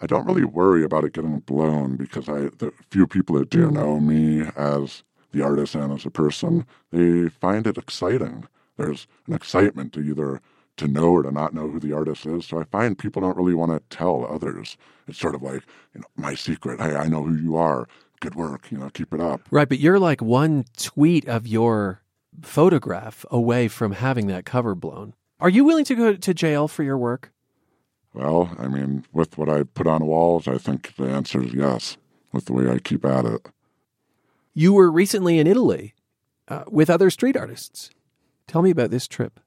I 0.00 0.06
don't 0.06 0.26
really 0.26 0.44
worry 0.44 0.84
about 0.84 1.04
it 1.04 1.14
getting 1.14 1.40
blown 1.40 1.96
because 1.96 2.28
I 2.28 2.50
the 2.58 2.72
few 2.90 3.06
people 3.06 3.36
that 3.38 3.50
do 3.50 3.68
mm. 3.68 3.72
know 3.72 4.00
me 4.00 4.48
as 4.56 5.02
the 5.32 5.42
artist 5.42 5.74
and 5.74 5.92
as 5.92 6.04
a 6.04 6.10
person, 6.10 6.66
they 6.90 7.28
find 7.28 7.66
it 7.66 7.78
exciting. 7.78 8.46
There's 8.76 9.06
an 9.26 9.34
excitement 9.34 9.92
to 9.94 10.00
either 10.00 10.40
to 10.76 10.88
know 10.88 11.12
or 11.12 11.22
to 11.22 11.30
not 11.30 11.54
know 11.54 11.68
who 11.68 11.78
the 11.78 11.92
artist 11.92 12.26
is. 12.26 12.46
So 12.46 12.60
I 12.60 12.64
find 12.64 12.98
people 12.98 13.22
don't 13.22 13.36
really 13.36 13.54
want 13.54 13.72
to 13.72 13.96
tell 13.96 14.26
others. 14.26 14.76
It's 15.06 15.18
sort 15.18 15.34
of 15.34 15.42
like, 15.42 15.62
you 15.94 16.00
know, 16.00 16.06
my 16.16 16.34
secret. 16.34 16.80
Hey, 16.80 16.96
I 16.96 17.08
know 17.08 17.22
who 17.22 17.36
you 17.36 17.56
are. 17.56 17.88
Good 18.20 18.34
work. 18.34 18.70
You 18.70 18.78
know, 18.78 18.90
keep 18.90 19.12
it 19.14 19.20
up. 19.20 19.42
Right, 19.50 19.68
but 19.68 19.78
you're 19.78 19.98
like 19.98 20.20
one 20.20 20.64
tweet 20.76 21.28
of 21.28 21.46
your 21.46 22.00
photograph 22.42 23.24
away 23.30 23.68
from 23.68 23.92
having 23.92 24.26
that 24.28 24.44
cover 24.44 24.74
blown. 24.74 25.14
Are 25.40 25.48
you 25.48 25.64
willing 25.64 25.84
to 25.86 25.94
go 25.94 26.14
to 26.14 26.34
jail 26.34 26.68
for 26.68 26.82
your 26.82 26.98
work? 26.98 27.32
Well, 28.12 28.54
I 28.58 28.68
mean, 28.68 29.04
with 29.12 29.36
what 29.36 29.48
I 29.48 29.64
put 29.64 29.86
on 29.86 30.06
walls, 30.06 30.46
I 30.46 30.58
think 30.58 30.94
the 30.96 31.06
answer 31.06 31.42
is 31.42 31.52
yes. 31.52 31.96
With 32.32 32.46
the 32.46 32.52
way 32.52 32.68
I 32.68 32.78
keep 32.78 33.04
at 33.04 33.24
it. 33.24 33.46
You 34.54 34.72
were 34.72 34.90
recently 34.90 35.38
in 35.38 35.46
Italy 35.46 35.94
uh, 36.48 36.64
with 36.68 36.90
other 36.90 37.10
street 37.10 37.36
artists. 37.36 37.90
Tell 38.46 38.62
me 38.62 38.70
about 38.70 38.90
this 38.90 39.06
trip. 39.06 39.40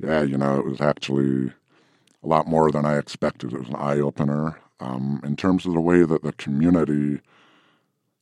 Yeah, 0.00 0.22
you 0.22 0.36
know, 0.36 0.58
it 0.58 0.66
was 0.66 0.80
actually 0.80 1.52
a 2.22 2.26
lot 2.26 2.48
more 2.48 2.70
than 2.70 2.84
I 2.84 2.98
expected. 2.98 3.52
It 3.52 3.60
was 3.60 3.68
an 3.68 3.76
eye 3.76 4.00
opener 4.00 4.58
um, 4.80 5.20
in 5.24 5.36
terms 5.36 5.66
of 5.66 5.74
the 5.74 5.80
way 5.80 6.04
that 6.04 6.22
the 6.22 6.32
community 6.32 7.20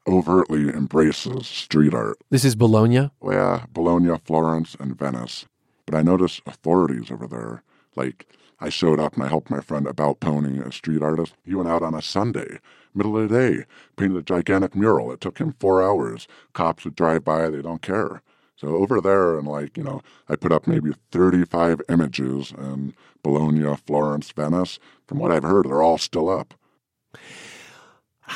overtly 0.07 0.69
embraces 0.69 1.47
street 1.47 1.95
art. 1.95 2.19
This 2.31 2.45
is 2.45 2.55
Bologna. 2.55 3.11
Yeah, 3.25 3.67
Bologna, 3.73 4.17
Florence, 4.25 4.77
and 4.79 4.99
Venice. 4.99 5.47
But 5.87 5.95
I 5.95 6.03
noticed 6.03 6.43
authorities 6.47 7.11
over 7.11 7.27
there. 7.27 7.63
Like, 7.97 8.27
I 8.61 8.69
showed 8.69 9.01
up 9.01 9.15
and 9.15 9.25
I 9.25 9.29
helped 9.29 9.51
my 9.51 9.61
friend 9.61 9.87
About 9.87 10.21
Pony, 10.21 10.61
a 10.61 10.71
street 10.71 11.03
artist. 11.03 11.35
He 11.45 11.55
went 11.55 11.69
out 11.69 11.83
on 11.83 11.95
a 11.95 12.03
Sunday, 12.03 12.61
middle 12.95 13.17
of 13.19 13.29
the 13.29 13.37
day, 13.37 13.65
painted 13.97 14.17
a 14.19 14.23
gigantic 14.23 14.77
mural. 14.77 15.13
It 15.13 15.21
took 15.21 15.39
him 15.39 15.55
four 15.59 15.83
hours. 15.83 16.29
Cops 16.53 16.85
would 16.85 16.95
drive 16.95 17.25
by, 17.25 17.51
they 17.51 17.63
don't 17.63 17.83
care. 17.83 18.23
So 18.57 18.77
over 18.77 19.01
there, 19.01 19.37
and 19.37 19.49
like, 19.49 19.77
you 19.77 19.83
know, 19.83 20.03
I 20.29 20.37
put 20.37 20.53
up 20.53 20.69
maybe 20.69 20.93
35 21.11 21.81
images 21.89 22.53
in 22.57 22.95
Bologna, 23.25 23.77
Florence, 23.85 24.31
Venice. 24.31 24.79
From 25.09 25.19
what 25.19 25.33
I've 25.33 25.43
heard, 25.43 25.67
they're 25.67 25.83
all 25.83 25.99
still 25.99 26.31
up. 26.31 26.55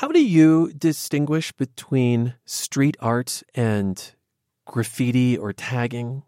How 0.00 0.08
do 0.08 0.22
you 0.22 0.74
distinguish 0.74 1.52
between 1.52 2.34
street 2.44 2.98
art 3.00 3.42
and 3.54 4.12
graffiti 4.66 5.38
or 5.38 5.54
tagging? 5.54 6.22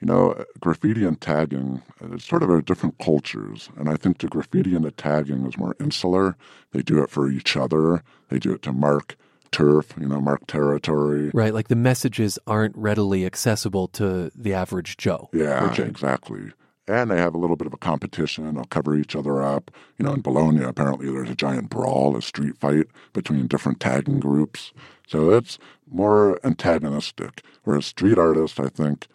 You 0.00 0.06
know, 0.06 0.32
uh, 0.32 0.44
graffiti 0.58 1.04
and 1.04 1.20
tagging, 1.20 1.82
uh, 2.02 2.14
it's 2.14 2.26
sort 2.26 2.42
of 2.42 2.48
a 2.48 2.62
different 2.62 2.96
cultures. 2.96 3.68
And 3.76 3.90
I 3.90 3.96
think 3.96 4.20
the 4.20 4.26
graffiti 4.26 4.74
and 4.74 4.86
the 4.86 4.90
tagging 4.90 5.44
is 5.44 5.58
more 5.58 5.76
insular. 5.78 6.34
They 6.70 6.80
do 6.80 7.02
it 7.02 7.10
for 7.10 7.30
each 7.30 7.58
other, 7.58 8.02
they 8.30 8.38
do 8.38 8.54
it 8.54 8.62
to 8.62 8.72
mark 8.72 9.16
turf, 9.50 9.92
you 10.00 10.08
know, 10.08 10.22
mark 10.22 10.46
territory. 10.46 11.30
Right, 11.34 11.52
like 11.52 11.68
the 11.68 11.76
messages 11.76 12.38
aren't 12.46 12.74
readily 12.74 13.26
accessible 13.26 13.88
to 13.88 14.32
the 14.34 14.54
average 14.54 14.96
Joe. 14.96 15.28
Yeah, 15.34 15.74
exactly. 15.78 16.52
And 16.88 17.10
they 17.10 17.18
have 17.18 17.34
a 17.34 17.38
little 17.38 17.56
bit 17.56 17.68
of 17.68 17.72
a 17.72 17.78
competition. 17.78 18.52
They'll 18.54 18.64
cover 18.64 18.96
each 18.96 19.14
other 19.14 19.40
up. 19.42 19.70
You 19.98 20.04
know, 20.04 20.14
in 20.14 20.20
Bologna, 20.20 20.64
apparently 20.64 21.10
there's 21.10 21.30
a 21.30 21.36
giant 21.36 21.70
brawl, 21.70 22.16
a 22.16 22.22
street 22.22 22.58
fight 22.58 22.86
between 23.12 23.46
different 23.46 23.78
tagging 23.78 24.18
groups. 24.18 24.72
So 25.06 25.30
it's 25.30 25.58
more 25.88 26.40
antagonistic. 26.44 27.42
Whereas 27.62 27.86
street 27.86 28.18
artists, 28.18 28.58
I 28.58 28.68
think, 28.68 29.06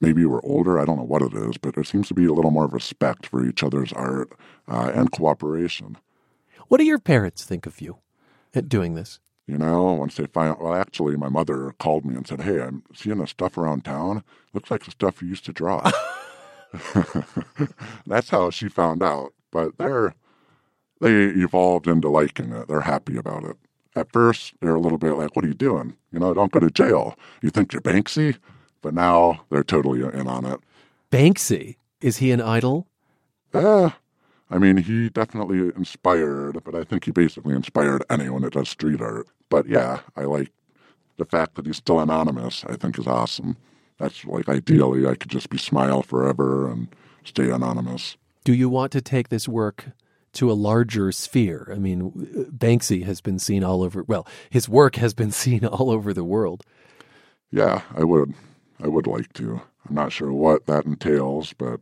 maybe 0.00 0.26
we're 0.26 0.42
older. 0.42 0.78
I 0.78 0.84
don't 0.84 0.98
know 0.98 1.04
what 1.04 1.22
it 1.22 1.32
is, 1.32 1.56
but 1.56 1.74
there 1.74 1.84
seems 1.84 2.08
to 2.08 2.14
be 2.14 2.26
a 2.26 2.32
little 2.32 2.50
more 2.50 2.66
respect 2.66 3.26
for 3.26 3.46
each 3.46 3.62
other's 3.62 3.92
art 3.94 4.30
uh, 4.68 4.92
and 4.94 5.10
cooperation. 5.10 5.96
What 6.68 6.78
do 6.78 6.84
your 6.84 6.98
parents 6.98 7.44
think 7.44 7.66
of 7.66 7.80
you 7.80 7.98
at 8.54 8.68
doing 8.68 8.94
this? 8.94 9.20
You 9.46 9.58
know, 9.58 9.92
once 9.94 10.14
they 10.14 10.26
find 10.26 10.56
well, 10.60 10.74
actually, 10.74 11.16
my 11.16 11.28
mother 11.28 11.74
called 11.80 12.04
me 12.04 12.14
and 12.14 12.26
said, 12.26 12.42
Hey, 12.42 12.60
I'm 12.62 12.84
seeing 12.94 13.18
the 13.18 13.26
stuff 13.26 13.58
around 13.58 13.84
town. 13.84 14.22
Looks 14.52 14.70
like 14.70 14.84
the 14.84 14.92
stuff 14.92 15.20
you 15.22 15.28
used 15.28 15.44
to 15.46 15.52
draw. 15.52 15.90
That's 18.06 18.30
how 18.30 18.50
she 18.50 18.68
found 18.68 19.02
out. 19.02 19.32
But 19.50 19.78
they're, 19.78 20.14
they 21.00 21.12
evolved 21.12 21.86
into 21.86 22.08
liking 22.08 22.52
it. 22.52 22.68
They're 22.68 22.82
happy 22.82 23.16
about 23.16 23.44
it. 23.44 23.56
At 23.96 24.12
first, 24.12 24.54
they're 24.60 24.74
a 24.74 24.80
little 24.80 24.98
bit 24.98 25.12
like, 25.12 25.34
What 25.34 25.44
are 25.44 25.48
you 25.48 25.54
doing? 25.54 25.96
You 26.12 26.20
know, 26.20 26.32
don't 26.34 26.52
go 26.52 26.60
to 26.60 26.70
jail. 26.70 27.16
You 27.42 27.50
think 27.50 27.72
you're 27.72 27.82
Banksy? 27.82 28.36
But 28.82 28.94
now 28.94 29.44
they're 29.50 29.64
totally 29.64 30.00
in 30.00 30.26
on 30.26 30.44
it. 30.44 30.60
Banksy, 31.10 31.76
is 32.00 32.18
he 32.18 32.30
an 32.30 32.40
idol? 32.40 32.86
Eh, 33.52 33.90
I 34.50 34.58
mean, 34.58 34.78
he 34.78 35.08
definitely 35.08 35.72
inspired, 35.76 36.62
but 36.64 36.74
I 36.74 36.84
think 36.84 37.04
he 37.04 37.10
basically 37.10 37.54
inspired 37.54 38.04
anyone 38.08 38.42
that 38.42 38.52
does 38.52 38.68
street 38.68 39.00
art. 39.00 39.26
But 39.48 39.68
yeah, 39.68 40.00
I 40.16 40.22
like 40.22 40.50
the 41.18 41.24
fact 41.24 41.56
that 41.56 41.66
he's 41.66 41.76
still 41.76 42.00
anonymous, 42.00 42.64
I 42.64 42.76
think 42.76 42.98
is 42.98 43.06
awesome. 43.06 43.56
That's 44.00 44.24
like 44.24 44.48
ideally, 44.48 45.06
I 45.06 45.14
could 45.14 45.30
just 45.30 45.50
be 45.50 45.58
Smile 45.58 46.02
forever 46.02 46.70
and 46.70 46.88
stay 47.22 47.50
anonymous. 47.50 48.16
Do 48.44 48.54
you 48.54 48.70
want 48.70 48.92
to 48.92 49.02
take 49.02 49.28
this 49.28 49.46
work 49.46 49.90
to 50.32 50.50
a 50.50 50.54
larger 50.54 51.12
sphere? 51.12 51.70
I 51.70 51.78
mean, 51.78 52.10
Banksy 52.50 53.04
has 53.04 53.20
been 53.20 53.38
seen 53.38 53.62
all 53.62 53.82
over, 53.82 54.02
well, 54.04 54.26
his 54.48 54.68
work 54.68 54.96
has 54.96 55.12
been 55.12 55.30
seen 55.44 55.66
all 55.66 55.90
over 55.90 56.14
the 56.14 56.24
world. 56.24 56.64
Yeah, 57.50 57.82
I 57.94 58.04
would. 58.04 58.32
I 58.82 58.88
would 58.88 59.06
like 59.06 59.34
to. 59.34 59.60
I'm 59.86 59.94
not 59.94 60.12
sure 60.12 60.32
what 60.32 60.66
that 60.66 60.86
entails, 60.86 61.52
but 61.52 61.80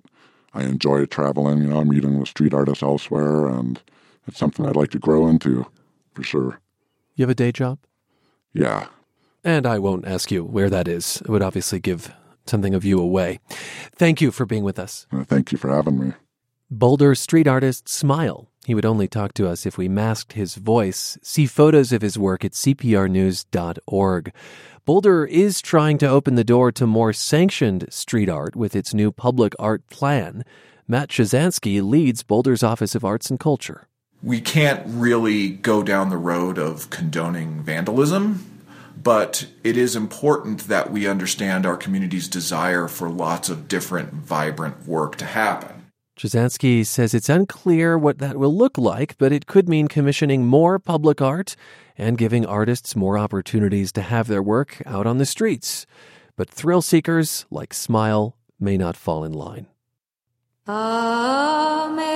I 0.52 0.64
enjoy 0.64 1.06
traveling, 1.06 1.62
you 1.62 1.68
know, 1.68 1.84
meeting 1.84 2.18
with 2.18 2.28
street 2.28 2.52
artists 2.52 2.82
elsewhere, 2.82 3.46
and 3.46 3.80
it's 4.26 4.38
something 4.38 4.66
I'd 4.66 4.74
like 4.74 4.90
to 4.90 4.98
grow 4.98 5.28
into 5.28 5.66
for 6.14 6.24
sure. 6.24 6.58
You 7.14 7.22
have 7.22 7.30
a 7.30 7.34
day 7.34 7.52
job? 7.52 7.78
Yeah, 8.52 8.88
And 9.44 9.66
I 9.66 9.78
won't 9.78 10.06
ask 10.06 10.30
you 10.30 10.44
where 10.44 10.70
that 10.70 10.88
is. 10.88 11.22
It 11.22 11.28
would 11.28 11.42
obviously 11.42 11.80
give 11.80 12.12
something 12.46 12.74
of 12.74 12.84
you 12.84 13.00
away. 13.00 13.40
Thank 13.94 14.20
you 14.20 14.30
for 14.30 14.46
being 14.46 14.64
with 14.64 14.78
us. 14.78 15.06
Thank 15.24 15.52
you 15.52 15.58
for 15.58 15.70
having 15.70 15.98
me. 15.98 16.12
Boulder 16.70 17.14
street 17.14 17.46
artist 17.46 17.88
Smile. 17.88 18.48
He 18.66 18.74
would 18.74 18.84
only 18.84 19.08
talk 19.08 19.32
to 19.34 19.48
us 19.48 19.64
if 19.64 19.78
we 19.78 19.88
masked 19.88 20.34
his 20.34 20.56
voice. 20.56 21.16
See 21.22 21.46
photos 21.46 21.92
of 21.92 22.02
his 22.02 22.18
work 22.18 22.44
at 22.44 22.52
cprnews.org. 22.52 24.32
Boulder 24.84 25.24
is 25.24 25.62
trying 25.62 25.96
to 25.98 26.08
open 26.08 26.34
the 26.34 26.44
door 26.44 26.70
to 26.72 26.86
more 26.86 27.14
sanctioned 27.14 27.86
street 27.90 28.28
art 28.28 28.54
with 28.54 28.76
its 28.76 28.92
new 28.92 29.10
public 29.10 29.54
art 29.58 29.86
plan. 29.88 30.44
Matt 30.86 31.08
Chasansky 31.08 31.82
leads 31.82 32.22
Boulder's 32.22 32.62
Office 32.62 32.94
of 32.94 33.04
Arts 33.04 33.30
and 33.30 33.40
Culture. 33.40 33.88
We 34.22 34.40
can't 34.40 34.82
really 34.86 35.50
go 35.50 35.82
down 35.82 36.10
the 36.10 36.16
road 36.16 36.58
of 36.58 36.90
condoning 36.90 37.62
vandalism, 37.62 38.57
but 39.02 39.46
it 39.62 39.76
is 39.76 39.94
important 39.94 40.68
that 40.68 40.90
we 40.90 41.06
understand 41.06 41.64
our 41.64 41.76
community's 41.76 42.28
desire 42.28 42.88
for 42.88 43.08
lots 43.08 43.48
of 43.48 43.68
different, 43.68 44.12
vibrant 44.12 44.86
work 44.86 45.16
to 45.16 45.24
happen. 45.24 45.86
Chasansky 46.18 46.84
says 46.84 47.14
it's 47.14 47.28
unclear 47.28 47.96
what 47.96 48.18
that 48.18 48.36
will 48.36 48.54
look 48.56 48.76
like, 48.76 49.16
but 49.18 49.30
it 49.30 49.46
could 49.46 49.68
mean 49.68 49.86
commissioning 49.86 50.44
more 50.46 50.80
public 50.80 51.22
art 51.22 51.54
and 51.96 52.18
giving 52.18 52.44
artists 52.44 52.96
more 52.96 53.16
opportunities 53.16 53.92
to 53.92 54.02
have 54.02 54.26
their 54.26 54.42
work 54.42 54.82
out 54.84 55.06
on 55.06 55.18
the 55.18 55.26
streets. 55.26 55.86
But 56.36 56.50
thrill 56.50 56.82
seekers 56.82 57.46
like 57.50 57.72
Smile 57.72 58.36
may 58.58 58.76
not 58.76 58.96
fall 58.96 59.22
in 59.24 59.32
line. 59.32 59.68
Amazing 60.66 62.08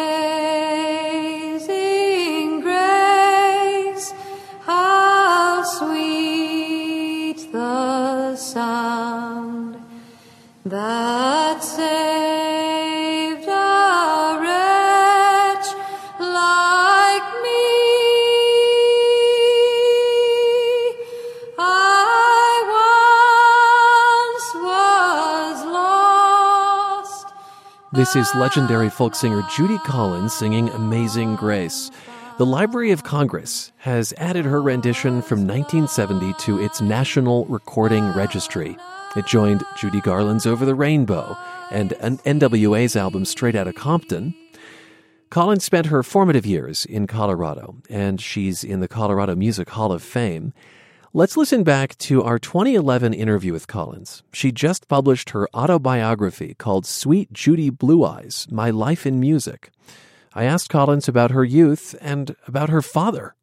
sound 8.53 9.77
that 10.67 11.65
saved 11.65 13.49
a 13.49 14.39
wretch 14.43 15.69
like 16.21 17.29
me. 17.45 17.65
I 21.59 22.61
once 24.29 24.49
was 24.69 25.65
lost. 25.73 27.29
This 27.95 28.15
is 28.17 28.35
legendary 28.35 28.91
folk 28.91 29.15
singer 29.15 29.43
Judy 29.57 29.79
Collins 29.79 30.35
singing 30.35 30.69
Amazing 30.69 31.37
Grace. 31.37 31.91
The 32.43 32.47
Library 32.47 32.91
of 32.91 33.05
Congress 33.05 33.71
has 33.77 34.13
added 34.17 34.45
her 34.47 34.61
rendition 34.61 35.23
from 35.23 35.47
1970 35.47 36.33
to 36.41 36.61
its 36.61 36.81
National 36.81 37.45
Recording 37.45 38.13
Registry. 38.15 38.77
It 39.15 39.27
joined 39.27 39.63
Judy 39.77 40.01
Garland's 40.01 40.45
Over 40.45 40.65
the 40.65 40.75
Rainbow 40.75 41.37
and 41.71 41.93
an 42.01 42.19
NWA's 42.27 42.97
album 42.97 43.27
Straight 43.27 43.55
Outta 43.55 43.73
Compton. 43.73 44.35
Collins 45.31 45.63
spent 45.63 45.87
her 45.87 46.03
formative 46.03 46.45
years 46.45 46.85
in 46.85 47.07
Colorado, 47.07 47.77
and 47.89 48.21
she's 48.21 48.65
in 48.65 48.81
the 48.81 48.89
Colorado 48.89 49.37
Music 49.37 49.71
Hall 49.71 49.93
of 49.93 50.03
Fame. 50.03 50.53
Let's 51.13 51.37
listen 51.37 51.63
back 51.63 51.97
to 51.99 52.25
our 52.25 52.41
2011 52.41 53.15
interview 53.15 53.53
with 53.53 53.69
Collins. 53.69 54.25
She 54.33 54.51
just 54.51 54.89
published 54.89 55.31
her 55.31 55.49
autobiography 55.55 56.55
called 56.55 56.87
Sweet 56.87 57.33
Judy 57.33 57.71
Blue 57.71 58.05
Eyes 58.05 58.49
My 58.51 58.71
Life 58.71 59.07
in 59.07 59.21
Music. 59.21 59.71
I 60.35 60.45
asked 60.45 60.71
Collins 60.71 61.09
about 61.09 61.31
her 61.31 61.45
youth 61.45 61.95
and 62.01 62.35
about 62.47 62.71
her 62.71 62.83
father. 62.83 63.35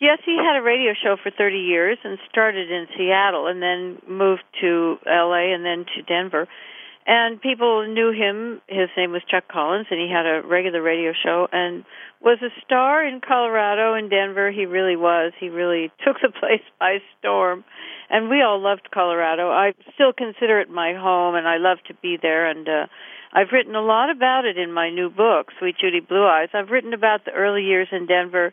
Yes, 0.00 0.18
he 0.24 0.36
had 0.36 0.58
a 0.58 0.62
radio 0.62 0.94
show 1.00 1.16
for 1.22 1.30
30 1.30 1.58
years 1.58 1.98
and 2.02 2.18
started 2.28 2.70
in 2.70 2.86
Seattle 2.96 3.46
and 3.46 3.62
then 3.62 3.98
moved 4.08 4.42
to 4.60 4.96
LA 5.06 5.54
and 5.54 5.64
then 5.64 5.84
to 5.94 6.02
Denver. 6.02 6.48
And 7.06 7.40
people 7.40 7.86
knew 7.86 8.12
him. 8.12 8.60
His 8.68 8.88
name 8.96 9.10
was 9.10 9.22
Chuck 9.28 9.44
Collins, 9.50 9.86
and 9.90 10.00
he 10.00 10.08
had 10.08 10.24
a 10.24 10.42
regular 10.46 10.80
radio 10.80 11.12
show 11.12 11.48
and 11.52 11.84
was 12.20 12.38
a 12.42 12.50
star 12.64 13.04
in 13.04 13.20
Colorado 13.20 13.94
and 13.94 14.08
Denver. 14.08 14.52
He 14.52 14.66
really 14.66 14.96
was. 14.96 15.32
He 15.38 15.48
really 15.48 15.90
took 16.04 16.16
the 16.22 16.30
place 16.30 16.62
by 16.78 16.98
storm. 17.18 17.64
And 18.08 18.28
we 18.28 18.42
all 18.42 18.60
loved 18.60 18.90
Colorado. 18.92 19.50
I 19.50 19.72
still 19.94 20.12
consider 20.12 20.60
it 20.60 20.68
my 20.70 20.94
home, 20.94 21.34
and 21.34 21.48
I 21.48 21.56
love 21.56 21.78
to 21.88 21.94
be 21.94 22.18
there. 22.20 22.48
And 22.48 22.68
uh, 22.68 22.86
I've 23.32 23.52
written 23.52 23.74
a 23.74 23.80
lot 23.80 24.10
about 24.10 24.44
it 24.44 24.58
in 24.58 24.72
my 24.72 24.90
new 24.90 25.08
book, 25.08 25.48
Sweet 25.58 25.76
Judy 25.80 26.00
Blue 26.00 26.24
Eyes. 26.24 26.48
I've 26.52 26.70
written 26.70 26.92
about 26.92 27.24
the 27.24 27.32
early 27.32 27.62
years 27.62 27.88
in 27.90 28.06
Denver 28.06 28.52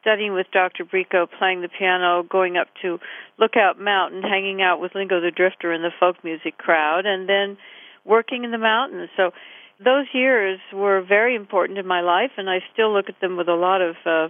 studying 0.00 0.32
with 0.32 0.46
Dr. 0.50 0.84
Brico, 0.84 1.26
playing 1.38 1.60
the 1.60 1.68
piano, 1.68 2.22
going 2.22 2.56
up 2.56 2.68
to 2.80 2.98
Lookout 3.38 3.78
Mountain, 3.78 4.22
hanging 4.22 4.62
out 4.62 4.80
with 4.80 4.94
Lingo 4.94 5.20
the 5.20 5.30
Drifter 5.30 5.72
and 5.72 5.84
the 5.84 5.90
folk 6.00 6.24
music 6.24 6.56
crowd, 6.56 7.04
and 7.04 7.28
then 7.28 7.58
working 8.04 8.44
in 8.44 8.50
the 8.50 8.58
mountains. 8.58 9.10
So 9.14 9.32
those 9.78 10.06
years 10.14 10.58
were 10.72 11.02
very 11.02 11.34
important 11.34 11.78
in 11.78 11.86
my 11.86 12.00
life, 12.00 12.30
and 12.38 12.48
I 12.48 12.60
still 12.72 12.94
look 12.94 13.10
at 13.10 13.20
them 13.20 13.36
with 13.36 13.48
a 13.48 13.54
lot 13.54 13.82
of 13.82 13.96
uh, 14.06 14.28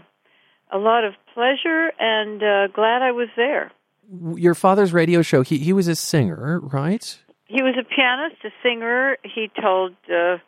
a 0.73 0.79
lot 0.79 1.05
of 1.05 1.15
pleasure 1.35 1.93
and 2.01 2.43
uh, 2.43 2.67
glad 2.69 3.03
I 3.03 3.13
was 3.13 3.29
there. 3.37 3.71
Your 4.35 4.55
father's 4.55 4.93
radio 4.93 5.23
show, 5.23 5.43
he, 5.43 5.59
he 5.59 5.73
was 5.73 5.89
a 5.89 5.95
singer, 5.95 6.61
right? 6.61 7.19
He 7.55 7.63
was 7.63 7.77
a 7.79 7.85
pianist, 7.85 8.43
a 8.45 8.51
singer. 8.65 9.17
He 9.23 9.49
told 9.63 9.93
uh, 10.13 10.39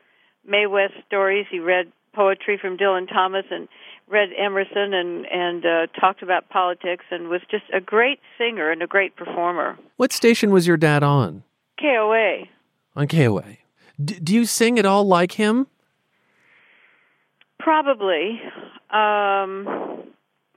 Mae 0.44 0.66
West 0.66 0.94
stories. 1.06 1.46
He 1.48 1.60
read 1.60 1.92
poetry 2.12 2.58
from 2.60 2.76
Dylan 2.76 3.08
Thomas 3.08 3.44
and 3.48 3.68
read 4.08 4.30
Emerson 4.36 4.92
and 4.92 5.24
and 5.26 5.64
uh, 5.64 5.86
talked 6.00 6.24
about 6.24 6.48
politics 6.48 7.04
and 7.12 7.28
was 7.28 7.42
just 7.48 7.62
a 7.72 7.80
great 7.80 8.18
singer 8.36 8.72
and 8.72 8.82
a 8.82 8.88
great 8.88 9.14
performer. 9.14 9.78
What 9.96 10.12
station 10.12 10.50
was 10.50 10.66
your 10.66 10.76
dad 10.76 11.04
on? 11.04 11.44
KOA. 11.80 12.46
On 12.96 13.06
KOA. 13.06 13.58
D- 14.04 14.18
do 14.20 14.34
you 14.34 14.44
sing 14.44 14.76
at 14.76 14.84
all 14.84 15.04
like 15.04 15.30
him? 15.30 15.68
Probably. 17.60 18.40
Um, 18.90 19.68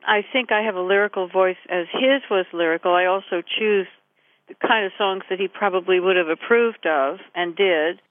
I 0.03 0.25
think 0.33 0.51
I 0.51 0.63
have 0.63 0.75
a 0.75 0.81
lyrical 0.81 1.27
voice 1.27 1.57
as 1.69 1.85
his 1.93 2.23
was 2.31 2.47
lyrical. 2.53 2.95
I 2.95 3.05
also 3.05 3.43
choose 3.59 3.85
kind 4.61 4.85
of 4.85 4.91
songs 4.97 5.23
that 5.29 5.39
he 5.39 5.47
probably 5.47 5.99
would 5.99 6.15
have 6.15 6.27
approved 6.27 6.85
of 6.85 7.19
and 7.35 7.55
did. 7.55 8.01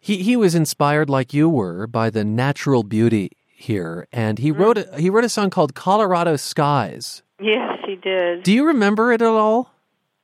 He 0.00 0.22
he 0.22 0.36
was 0.36 0.54
inspired 0.54 1.08
like 1.08 1.32
you 1.32 1.48
were 1.48 1.86
by 1.86 2.10
the 2.10 2.24
natural 2.24 2.82
beauty 2.82 3.32
here 3.46 4.06
and 4.12 4.38
he 4.38 4.50
wrote 4.50 4.78
a, 4.78 5.00
he 5.00 5.10
wrote 5.10 5.24
a 5.24 5.28
song 5.28 5.50
called 5.50 5.74
Colorado 5.74 6.36
Skies. 6.36 7.22
Yes, 7.40 7.78
he 7.86 7.96
did. 7.96 8.42
Do 8.42 8.52
you 8.52 8.66
remember 8.66 9.12
it 9.12 9.22
at 9.22 9.28
all? 9.28 9.72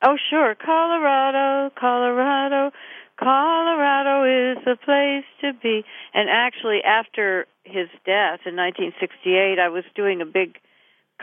Oh, 0.03 0.17
sure. 0.31 0.55
Colorado, 0.55 1.73
Colorado, 1.79 2.73
Colorado 3.19 4.25
is 4.25 4.59
the 4.65 4.77
place 4.77 5.25
to 5.41 5.53
be. 5.63 5.85
And 6.13 6.29
actually, 6.29 6.83
after 6.85 7.47
his 7.63 7.89
death 8.05 8.41
in 8.45 8.57
1968, 8.57 9.59
I 9.59 9.69
was 9.69 9.85
doing 9.95 10.21
a 10.21 10.27
big 10.27 10.59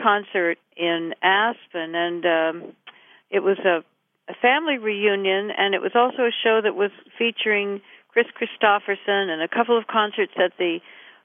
concert 0.00 0.58
in 0.76 1.14
Aspen, 1.22 1.94
and 1.94 2.24
um, 2.24 2.72
it 3.30 3.40
was 3.40 3.58
a, 3.60 3.84
a 4.28 4.34
family 4.40 4.78
reunion, 4.78 5.50
and 5.50 5.74
it 5.74 5.82
was 5.82 5.92
also 5.94 6.22
a 6.22 6.34
show 6.44 6.60
that 6.62 6.74
was 6.74 6.90
featuring 7.18 7.80
Kris 8.12 8.26
Kristofferson 8.36 9.30
and 9.30 9.42
a 9.42 9.48
couple 9.48 9.76
of 9.76 9.86
concerts 9.86 10.32
at 10.36 10.52
the 10.58 10.78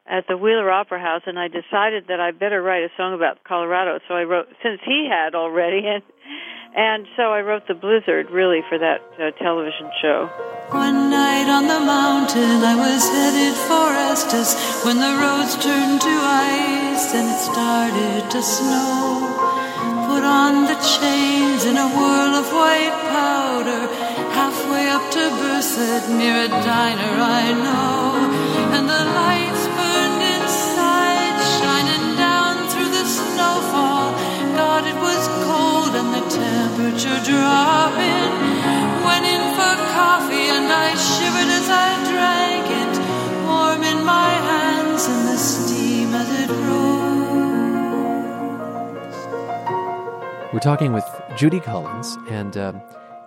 at 0.09 0.25
the 0.27 0.37
Wheeler 0.37 0.71
Opera 0.71 1.01
House, 1.01 1.23
and 1.25 1.37
I 1.37 1.49
decided 1.49 2.07
that 2.07 2.21
I 2.21 2.31
better 2.31 2.61
write 2.61 2.83
a 2.83 2.89
song 2.95 3.13
about 3.13 3.43
Colorado. 3.43 3.99
So 4.07 4.13
I 4.13 4.23
wrote, 4.23 4.47
since 4.63 4.79
he 4.85 5.05
had 5.11 5.35
already, 5.35 5.83
and 5.85 6.01
and 6.75 7.07
so 7.15 7.33
I 7.33 7.41
wrote 7.41 7.67
the 7.67 7.73
Blizzard 7.73 8.29
really 8.29 8.61
for 8.69 8.77
that 8.77 9.01
uh, 9.19 9.31
television 9.41 9.89
show. 10.01 10.29
One 10.69 11.09
night 11.09 11.49
on 11.49 11.67
the 11.67 11.79
mountain, 11.79 12.63
I 12.63 12.75
was 12.75 13.09
headed 13.09 13.55
for 13.67 13.91
Estes 14.11 14.85
when 14.85 14.97
the 14.97 15.17
roads 15.17 15.55
turned 15.57 16.01
to 16.01 16.07
ice 16.07 17.15
and 17.15 17.27
it 17.29 17.39
started 17.39 18.31
to 18.31 18.41
snow. 18.43 19.06
On 20.27 20.65
the 20.65 20.75
chains 20.75 21.63
in 21.63 21.77
a 21.77 21.87
whirl 21.87 22.33
of 22.35 22.47
white 22.51 22.97
powder, 23.15 23.83
halfway 24.35 24.89
up 24.89 25.05
to 25.15 25.23
Berthoud 25.39 26.03
near 26.19 26.35
a 26.47 26.49
diner 26.49 27.13
I 27.39 27.43
know, 27.65 28.27
and 28.75 28.83
the 28.89 29.03
lights 29.21 29.63
burned 29.77 30.23
inside, 30.35 31.37
shining 31.59 32.07
down 32.17 32.67
through 32.71 32.91
the 32.97 33.05
snowfall. 33.05 34.11
God, 34.59 34.83
it 34.85 34.99
was 35.07 35.23
cold 35.45 35.95
and 35.95 36.09
the 36.17 36.23
temperature 36.29 37.19
dropping. 37.31 38.46
We're 50.57 50.61
talking 50.61 50.91
with 50.91 51.05
Judy 51.35 51.59
Collins, 51.59 52.17
and 52.29 52.57
um, 52.57 52.81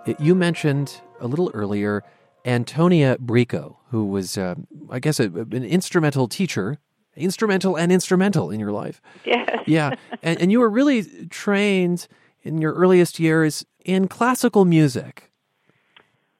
it, 0.05 0.19
you 0.19 0.35
mentioned 0.35 0.99
a 1.21 1.27
little 1.27 1.49
earlier 1.53 2.03
Antonia 2.43 3.15
Brico, 3.19 3.77
who 3.89 4.05
was, 4.05 4.37
uh, 4.37 4.55
I 4.89 4.99
guess, 4.99 5.17
a, 5.17 5.27
an 5.27 5.63
instrumental 5.63 6.27
teacher, 6.27 6.77
instrumental 7.15 7.77
and 7.77 7.89
instrumental 7.89 8.51
in 8.51 8.59
your 8.59 8.73
life. 8.73 9.01
Yes. 9.23 9.61
Yeah, 9.65 9.95
and, 10.21 10.41
and 10.41 10.51
you 10.51 10.59
were 10.59 10.69
really 10.69 11.03
trained 11.27 12.09
in 12.43 12.57
your 12.57 12.73
earliest 12.73 13.17
years 13.17 13.65
in 13.85 14.09
classical 14.09 14.65
music. 14.65 15.31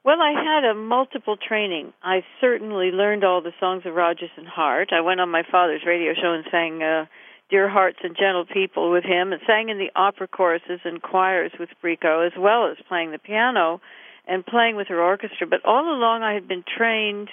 Well, 0.04 0.20
I 0.20 0.32
had 0.32 0.70
a 0.70 0.74
multiple 0.74 1.38
training. 1.38 1.94
I 2.02 2.22
certainly 2.38 2.90
learned 2.90 3.24
all 3.24 3.40
the 3.40 3.54
songs 3.58 3.84
of 3.86 3.94
Rodgers 3.94 4.28
and 4.36 4.46
Hart. 4.46 4.90
I 4.92 5.00
went 5.00 5.20
on 5.20 5.30
my 5.30 5.42
father's 5.50 5.86
radio 5.86 6.12
show 6.12 6.34
and 6.34 6.44
sang 6.50 6.82
uh, 6.82 7.06
"Dear 7.52 7.68
Hearts 7.68 7.98
and 8.02 8.16
Gentle 8.16 8.46
People" 8.46 8.90
with 8.90 9.04
him, 9.04 9.30
and 9.30 9.42
sang 9.46 9.68
in 9.68 9.76
the 9.76 9.92
opera 9.94 10.26
choruses 10.26 10.80
and 10.84 11.02
choirs 11.02 11.52
with 11.60 11.68
Brico, 11.84 12.26
as 12.26 12.32
well 12.34 12.66
as 12.66 12.78
playing 12.88 13.10
the 13.10 13.18
piano 13.18 13.82
and 14.26 14.46
playing 14.46 14.76
with 14.76 14.88
her 14.88 15.02
orchestra. 15.02 15.46
But 15.46 15.62
all 15.62 15.92
along, 15.92 16.22
I 16.22 16.32
had 16.32 16.48
been 16.48 16.64
trained 16.64 17.28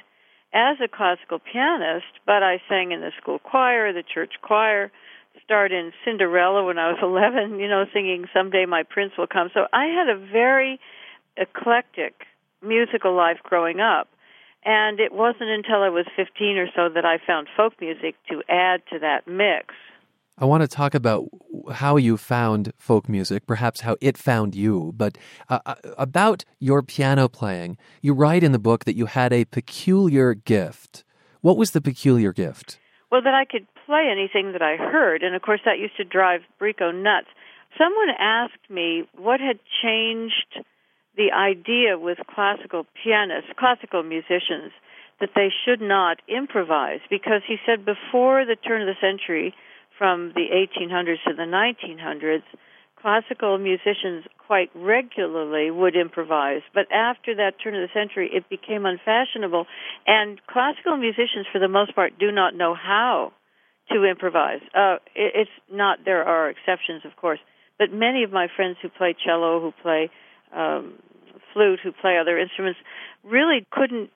as 0.52 0.76
a 0.84 0.90
classical 0.90 1.40
pianist, 1.40 2.12
but 2.26 2.44
I 2.44 2.62
sang 2.68 2.92
in 2.92 3.00
the 3.00 3.14
school 3.22 3.40
choir, 3.40 3.94
the 3.94 4.04
church 4.04 4.34
choir, 4.42 4.92
start 5.42 5.72
in 5.72 5.94
Cinderella 6.04 6.66
when 6.66 6.78
I 6.78 6.92
was 6.92 7.00
11, 7.02 7.58
you 7.58 7.70
know, 7.70 7.86
singing 7.94 8.28
Someday 8.34 8.66
My 8.66 8.84
Prince 8.84 9.14
Will 9.18 9.26
Come. 9.26 9.50
So 9.54 9.68
I 9.72 9.86
had 9.86 10.10
a 10.10 10.18
very 10.18 10.82
eclectic 11.38 12.26
musical 12.62 13.16
life 13.16 13.38
growing 13.42 13.80
up. 13.80 14.10
And 14.66 15.00
it 15.00 15.14
wasn't 15.14 15.50
until 15.50 15.82
I 15.82 15.88
was 15.88 16.06
15 16.18 16.58
or 16.58 16.68
so 16.76 16.90
that 16.90 17.06
I 17.06 17.20
found 17.26 17.48
folk 17.56 17.80
music 17.80 18.16
to 18.30 18.44
add 18.50 18.82
to 18.92 19.00
that 19.00 19.26
mix. 19.26 19.74
I 20.42 20.46
want 20.46 20.62
to 20.62 20.70
talk 20.70 20.96
about 20.96 21.28
how 21.70 21.98
you 21.98 22.16
found 22.16 22.72
folk 22.78 23.10
music, 23.10 23.46
perhaps 23.46 23.82
how 23.82 23.98
it 24.00 24.18
found 24.18 24.56
you, 24.56 24.94
but 24.96 25.18
uh, 25.50 25.60
uh, 25.66 25.76
about 25.98 26.46
your 26.60 26.82
piano 26.82 27.28
playing. 27.28 27.78
You 28.02 28.14
write 28.14 28.42
in 28.42 28.54
the 28.54 28.60
book 28.60 28.86
that 28.86 28.96
you 28.96 29.08
had 29.08 29.34
a 29.34 29.44
peculiar 29.44 30.34
gift. 30.34 31.04
What 31.42 31.58
was 31.58 31.72
the 31.72 31.82
peculiar 31.82 32.32
gift? 32.32 32.80
Well, 33.12 33.22
that 33.22 33.34
I 33.34 33.44
could 33.44 33.68
play 33.86 34.08
anything 34.10 34.54
that 34.54 34.62
I 34.62 34.78
heard, 34.78 35.24
and 35.24 35.36
of 35.36 35.42
course 35.42 35.60
that 35.66 35.78
used 35.78 35.98
to 35.98 36.06
drive 36.06 36.42
Brico 36.60 36.96
nuts. 36.96 37.28
Someone 37.78 38.10
asked 38.18 38.70
me 38.70 39.04
what 39.18 39.42
had 39.42 39.60
changed 39.84 40.64
the 41.18 41.34
idea 41.34 41.98
with 42.00 42.18
classical 42.34 42.86
pianists, 43.04 43.52
classical 43.58 44.04
musicians, 44.04 44.72
that 45.20 45.32
they 45.36 45.50
should 45.66 45.82
not 45.82 46.22
improvise 46.30 47.02
because 47.10 47.42
he 47.46 47.58
said 47.66 47.84
before 47.84 48.46
the 48.46 48.56
turn 48.56 48.82
of 48.82 48.88
the 48.88 48.96
century, 49.02 49.54
from 50.00 50.32
the 50.34 50.48
1800s 50.50 51.22
to 51.28 51.36
the 51.36 51.44
1900s, 51.44 52.42
classical 53.00 53.58
musicians 53.58 54.26
quite 54.48 54.72
regularly 54.74 55.70
would 55.70 55.96
improvise. 55.96 56.62
But 56.74 56.92
after 56.92 57.36
that 57.36 57.54
turn 57.62 57.76
of 57.76 57.88
the 57.88 57.94
century, 57.94 58.30
it 58.34 58.50
became 58.50 58.86
unfashionable. 58.86 59.68
And 60.08 60.40
classical 60.48 60.98
musicians, 60.98 61.46
for 61.52 61.60
the 61.60 61.68
most 61.68 61.94
part, 61.94 62.18
do 62.18 62.32
not 62.32 62.56
know 62.56 62.74
how 62.74 63.34
to 63.92 64.06
improvise. 64.06 64.62
Uh, 64.74 64.96
it, 65.16 65.46
it's 65.46 65.52
not, 65.72 66.00
there 66.06 66.24
are 66.24 66.50
exceptions, 66.50 67.04
of 67.06 67.16
course. 67.16 67.40
But 67.78 67.92
many 67.94 68.24
of 68.24 68.32
my 68.32 68.48
friends 68.56 68.78
who 68.82 68.90
play 68.90 69.16
cello, 69.26 69.60
who 69.62 69.74
play 69.84 70.10
um, 70.56 70.96
flute, 71.54 71.80
who 71.84 71.92
play 71.92 72.18
other 72.18 72.38
instruments, 72.38 72.80
really 73.24 73.68
couldn't 73.72 74.10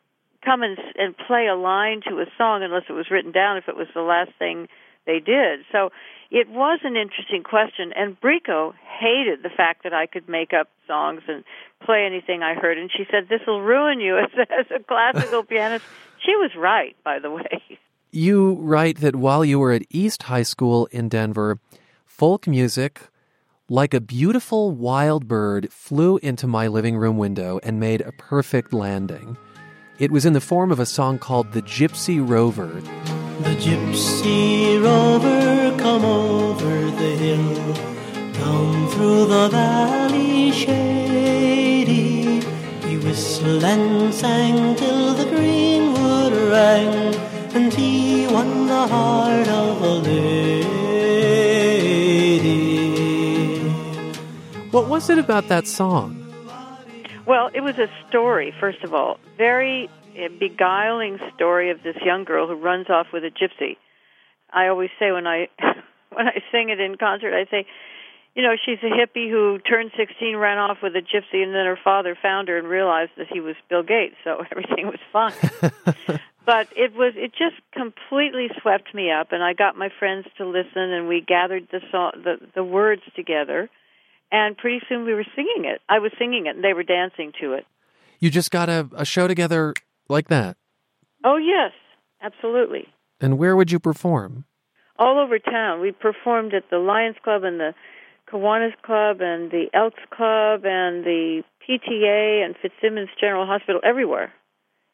come 0.43 0.61
and, 0.61 0.77
and 0.95 1.15
play 1.27 1.47
a 1.47 1.55
line 1.55 2.01
to 2.09 2.15
a 2.15 2.25
song 2.37 2.63
unless 2.63 2.83
it 2.89 2.93
was 2.93 3.07
written 3.09 3.31
down 3.31 3.57
if 3.57 3.67
it 3.67 3.75
was 3.75 3.87
the 3.93 4.01
last 4.01 4.31
thing 4.37 4.67
they 5.05 5.19
did. 5.19 5.61
So 5.71 5.89
it 6.31 6.49
was 6.49 6.79
an 6.83 6.95
interesting 6.95 7.43
question, 7.43 7.93
and 7.95 8.19
Brico 8.19 8.73
hated 8.99 9.43
the 9.43 9.49
fact 9.49 9.83
that 9.83 9.93
I 9.93 10.07
could 10.07 10.27
make 10.27 10.51
up 10.51 10.67
songs 10.87 11.21
and 11.27 11.43
play 11.85 12.05
anything 12.05 12.41
I 12.41 12.55
heard, 12.55 12.77
and 12.77 12.89
she 12.91 13.05
said, 13.11 13.29
"This 13.29 13.41
will 13.45 13.61
ruin 13.61 13.99
you 13.99 14.17
as, 14.23 14.29
as 14.49 14.65
a 14.75 14.83
classical 14.83 15.43
pianist." 15.49 15.85
She 16.25 16.35
was 16.35 16.51
right, 16.57 16.95
by 17.03 17.19
the 17.19 17.29
way. 17.29 17.61
You 18.11 18.53
write 18.53 19.01
that 19.01 19.15
while 19.15 19.43
you 19.43 19.59
were 19.59 19.71
at 19.73 19.83
East 19.89 20.23
High 20.23 20.43
School 20.43 20.87
in 20.91 21.09
Denver, 21.09 21.59
folk 22.05 22.47
music, 22.47 23.01
like 23.69 23.93
a 23.93 24.01
beautiful 24.01 24.71
wild 24.71 25.27
bird, 25.27 25.71
flew 25.71 26.17
into 26.17 26.47
my 26.47 26.67
living 26.67 26.95
room 26.95 27.17
window 27.17 27.59
and 27.63 27.79
made 27.79 28.01
a 28.01 28.11
perfect 28.13 28.71
landing. 28.71 29.37
It 29.99 30.11
was 30.11 30.25
in 30.25 30.33
the 30.33 30.41
form 30.41 30.71
of 30.71 30.79
a 30.79 30.85
song 30.85 31.19
called 31.19 31.53
The 31.53 31.61
Gypsy 31.61 32.19
Rover. 32.19 32.81
The 33.43 33.55
gypsy 33.59 34.81
rover 34.81 35.75
come 35.77 36.05
over 36.05 36.91
the 36.91 37.15
hill, 37.23 37.73
down 38.31 38.87
through 38.91 39.25
the 39.25 39.49
valley 39.49 40.51
shady. 40.51 42.39
He 42.87 42.97
whistled 42.97 43.63
and 43.65 44.13
sang 44.13 44.75
till 44.75 45.13
the 45.13 45.25
greenwood 45.25 46.33
rang, 46.51 47.15
and 47.53 47.73
he 47.73 48.27
won 48.27 48.67
the 48.67 48.87
heart 48.87 49.47
of 49.49 49.81
a 49.81 49.93
lady. 50.07 50.63
What 54.71 54.87
was 54.87 55.09
it 55.09 55.17
about 55.17 55.49
that 55.49 55.67
song? 55.67 56.15
Well, 57.25 57.49
it 57.53 57.61
was 57.61 57.77
a 57.77 57.89
story, 58.07 58.53
first 58.59 58.83
of 58.83 58.93
all. 58.93 59.19
Very 59.37 59.89
a 60.02 60.02
beguiling 60.39 61.19
story 61.35 61.71
of 61.71 61.83
this 61.83 61.95
young 62.03 62.23
girl 62.23 62.47
who 62.47 62.55
runs 62.55 62.89
off 62.89 63.07
with 63.13 63.23
a 63.23 63.31
gypsy. 63.31 63.77
I 64.51 64.67
always 64.67 64.89
say 64.99 65.11
when 65.11 65.27
I 65.27 65.47
when 66.11 66.27
I 66.27 66.41
sing 66.51 66.69
it 66.69 66.79
in 66.79 66.95
concert, 66.97 67.33
I 67.33 67.49
say, 67.49 67.65
you 68.35 68.41
know, 68.41 68.55
she's 68.63 68.79
a 68.83 68.87
hippie 68.87 69.29
who 69.29 69.59
turned 69.59 69.91
16, 69.95 70.35
ran 70.37 70.57
off 70.57 70.77
with 70.81 70.95
a 70.95 71.01
gypsy, 71.01 71.43
and 71.43 71.53
then 71.53 71.65
her 71.65 71.77
father 71.83 72.17
found 72.19 72.47
her 72.47 72.57
and 72.57 72.67
realized 72.67 73.11
that 73.17 73.27
he 73.31 73.39
was 73.39 73.55
Bill 73.69 73.83
Gates, 73.83 74.15
so 74.23 74.43
everything 74.51 74.87
was 74.87 74.99
fine. 75.11 75.33
but 76.45 76.67
it 76.75 76.93
was 76.93 77.13
it 77.15 77.31
just 77.31 77.55
completely 77.73 78.49
swept 78.61 78.93
me 78.93 79.11
up, 79.11 79.31
and 79.31 79.43
I 79.43 79.53
got 79.53 79.77
my 79.77 79.89
friends 79.99 80.27
to 80.37 80.45
listen, 80.45 80.91
and 80.91 81.07
we 81.07 81.21
gathered 81.21 81.67
the 81.71 81.81
song, 81.91 82.11
the 82.23 82.37
the 82.55 82.63
words 82.63 83.03
together, 83.15 83.69
and 84.31 84.57
pretty 84.57 84.81
soon 84.89 85.05
we 85.05 85.13
were 85.13 85.25
singing 85.35 85.65
it. 85.65 85.81
I 85.87 85.99
was 85.99 86.11
singing 86.17 86.47
it, 86.47 86.55
and 86.55 86.63
they 86.63 86.73
were 86.73 86.83
dancing 86.83 87.33
to 87.41 87.53
it. 87.53 87.65
You 88.19 88.29
just 88.29 88.51
got 88.51 88.69
a, 88.69 88.89
a 88.95 89.05
show 89.05 89.27
together 89.27 89.73
like 90.09 90.27
that? 90.27 90.57
Oh, 91.23 91.37
yes, 91.37 91.71
absolutely. 92.21 92.87
And 93.21 93.37
where 93.37 93.55
would 93.55 93.71
you 93.71 93.79
perform? 93.79 94.45
All 94.99 95.19
over 95.19 95.39
town. 95.39 95.81
We 95.81 95.91
performed 95.91 96.53
at 96.53 96.69
the 96.69 96.77
Lions 96.77 97.15
Club 97.23 97.43
and 97.43 97.59
the 97.59 97.73
Kiwanis 98.31 98.73
Club 98.83 99.21
and 99.21 99.51
the 99.51 99.65
Elks 99.73 100.01
Club 100.09 100.65
and 100.65 101.03
the 101.03 101.43
PTA 101.67 102.45
and 102.45 102.55
Fitzsimmons 102.61 103.09
General 103.19 103.45
Hospital, 103.45 103.81
everywhere 103.83 104.33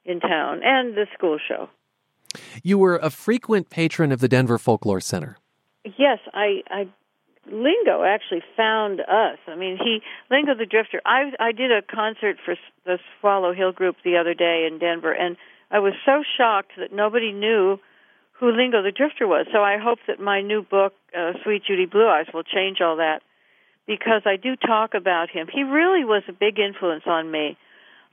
in 0.05 0.19
town, 0.19 0.61
and 0.63 0.95
the 0.95 1.05
school 1.17 1.37
show. 1.45 1.69
You 2.63 2.77
were 2.77 2.97
a 2.97 3.09
frequent 3.09 3.69
patron 3.69 4.11
of 4.11 4.19
the 4.19 4.27
Denver 4.27 4.57
Folklore 4.57 5.01
Center. 5.01 5.37
Yes, 5.97 6.19
I, 6.33 6.61
I 6.69 6.87
Lingo 7.47 8.03
actually 8.03 8.43
found 8.55 8.99
us. 8.99 9.37
I 9.47 9.55
mean, 9.55 9.77
he 9.77 10.01
Lingo 10.29 10.55
the 10.55 10.65
Drifter. 10.65 11.01
I 11.05 11.31
I 11.39 11.51
did 11.51 11.71
a 11.71 11.81
concert 11.81 12.37
for 12.43 12.55
the 12.85 12.99
Swallow 13.19 13.53
Hill 13.53 13.71
group 13.71 13.97
the 14.03 14.17
other 14.17 14.33
day 14.33 14.67
in 14.69 14.79
Denver, 14.79 15.11
and 15.11 15.37
I 15.71 15.79
was 15.79 15.93
so 16.05 16.23
shocked 16.37 16.73
that 16.77 16.91
nobody 16.93 17.31
knew 17.31 17.79
who 18.33 18.51
Lingo 18.51 18.81
the 18.81 18.91
Drifter 18.91 19.27
was. 19.27 19.47
So 19.51 19.61
I 19.61 19.77
hope 19.77 19.99
that 20.07 20.19
my 20.19 20.41
new 20.41 20.61
book, 20.61 20.93
uh, 21.17 21.33
Sweet 21.43 21.63
Judy 21.65 21.85
Blue 21.85 22.07
Eyes, 22.07 22.27
will 22.33 22.43
change 22.43 22.81
all 22.81 22.97
that 22.97 23.21
because 23.85 24.21
I 24.25 24.35
do 24.35 24.55
talk 24.55 24.93
about 24.93 25.29
him. 25.29 25.47
He 25.51 25.63
really 25.63 26.05
was 26.05 26.23
a 26.27 26.33
big 26.33 26.59
influence 26.59 27.03
on 27.05 27.29
me. 27.31 27.57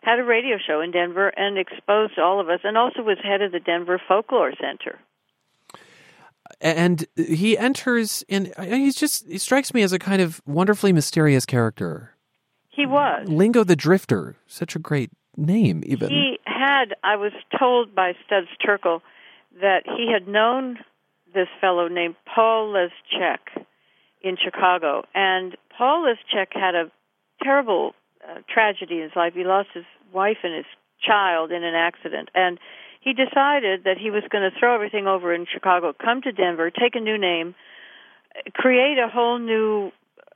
Had 0.02 0.18
a 0.18 0.24
radio 0.24 0.56
show 0.58 0.80
in 0.80 0.90
Denver 0.92 1.28
and 1.28 1.58
exposed 1.58 2.18
all 2.18 2.40
of 2.40 2.48
us, 2.48 2.60
and 2.64 2.76
also 2.78 3.02
was 3.02 3.18
head 3.22 3.42
of 3.42 3.52
the 3.52 3.60
Denver 3.60 4.00
Folklore 4.08 4.52
Center 4.60 4.98
and 6.60 7.06
he 7.16 7.56
enters 7.56 8.24
in 8.28 8.52
he's 8.60 8.94
just 8.94 9.26
he 9.28 9.38
strikes 9.38 9.72
me 9.74 9.82
as 9.82 9.92
a 9.92 9.98
kind 9.98 10.22
of 10.22 10.40
wonderfully 10.46 10.92
mysterious 10.92 11.46
character. 11.46 12.12
He 12.68 12.86
was. 12.86 13.26
Lingo 13.28 13.64
the 13.64 13.76
drifter 13.76 14.36
such 14.46 14.76
a 14.76 14.78
great 14.78 15.10
name 15.36 15.82
even. 15.86 16.10
He 16.10 16.38
had 16.44 16.94
i 17.04 17.16
was 17.16 17.32
told 17.58 17.94
by 17.94 18.14
studs 18.26 18.48
terkel 18.64 19.00
that 19.60 19.82
he 19.84 20.10
had 20.12 20.28
known 20.28 20.78
this 21.34 21.48
fellow 21.60 21.88
named 21.88 22.14
paul 22.34 22.72
leschek 22.72 23.64
in 24.22 24.36
chicago 24.42 25.04
and 25.14 25.56
paul 25.76 26.04
leschek 26.06 26.48
had 26.52 26.74
a 26.74 26.90
terrible 27.42 27.94
uh, 28.26 28.40
tragedy 28.52 28.96
in 28.96 29.02
his 29.02 29.12
life. 29.16 29.34
He 29.34 29.44
lost 29.44 29.68
his 29.74 29.84
wife 30.12 30.38
and 30.42 30.54
his 30.54 30.66
child 31.00 31.52
in 31.52 31.62
an 31.62 31.74
accident 31.74 32.30
and 32.34 32.58
he 33.06 33.12
decided 33.12 33.84
that 33.84 33.98
he 34.02 34.10
was 34.10 34.24
going 34.32 34.42
to 34.42 34.58
throw 34.58 34.74
everything 34.74 35.06
over 35.06 35.32
in 35.32 35.46
Chicago, 35.46 35.92
come 35.92 36.22
to 36.22 36.32
Denver, 36.32 36.72
take 36.72 36.96
a 36.96 37.00
new 37.00 37.16
name, 37.16 37.54
create 38.52 38.98
a 38.98 39.06
whole 39.08 39.38
new 39.38 39.92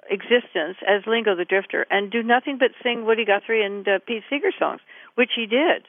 existence 0.08 0.78
as 0.86 1.02
Lingo 1.04 1.34
the 1.34 1.44
Drifter, 1.44 1.84
and 1.90 2.12
do 2.12 2.22
nothing 2.22 2.58
but 2.58 2.70
sing 2.80 3.04
Woody 3.04 3.24
Guthrie 3.24 3.64
and 3.66 3.86
uh, 3.88 3.98
Pete 4.06 4.22
Seeger 4.30 4.52
songs, 4.56 4.80
which 5.16 5.30
he 5.34 5.46
did. 5.46 5.82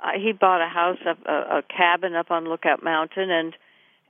Uh, 0.00 0.18
he 0.20 0.32
bought 0.32 0.60
a 0.60 0.68
house, 0.68 0.98
a, 1.06 1.30
a, 1.30 1.58
a 1.58 1.62
cabin 1.62 2.16
up 2.16 2.32
on 2.32 2.48
Lookout 2.48 2.82
Mountain, 2.82 3.30
and 3.30 3.54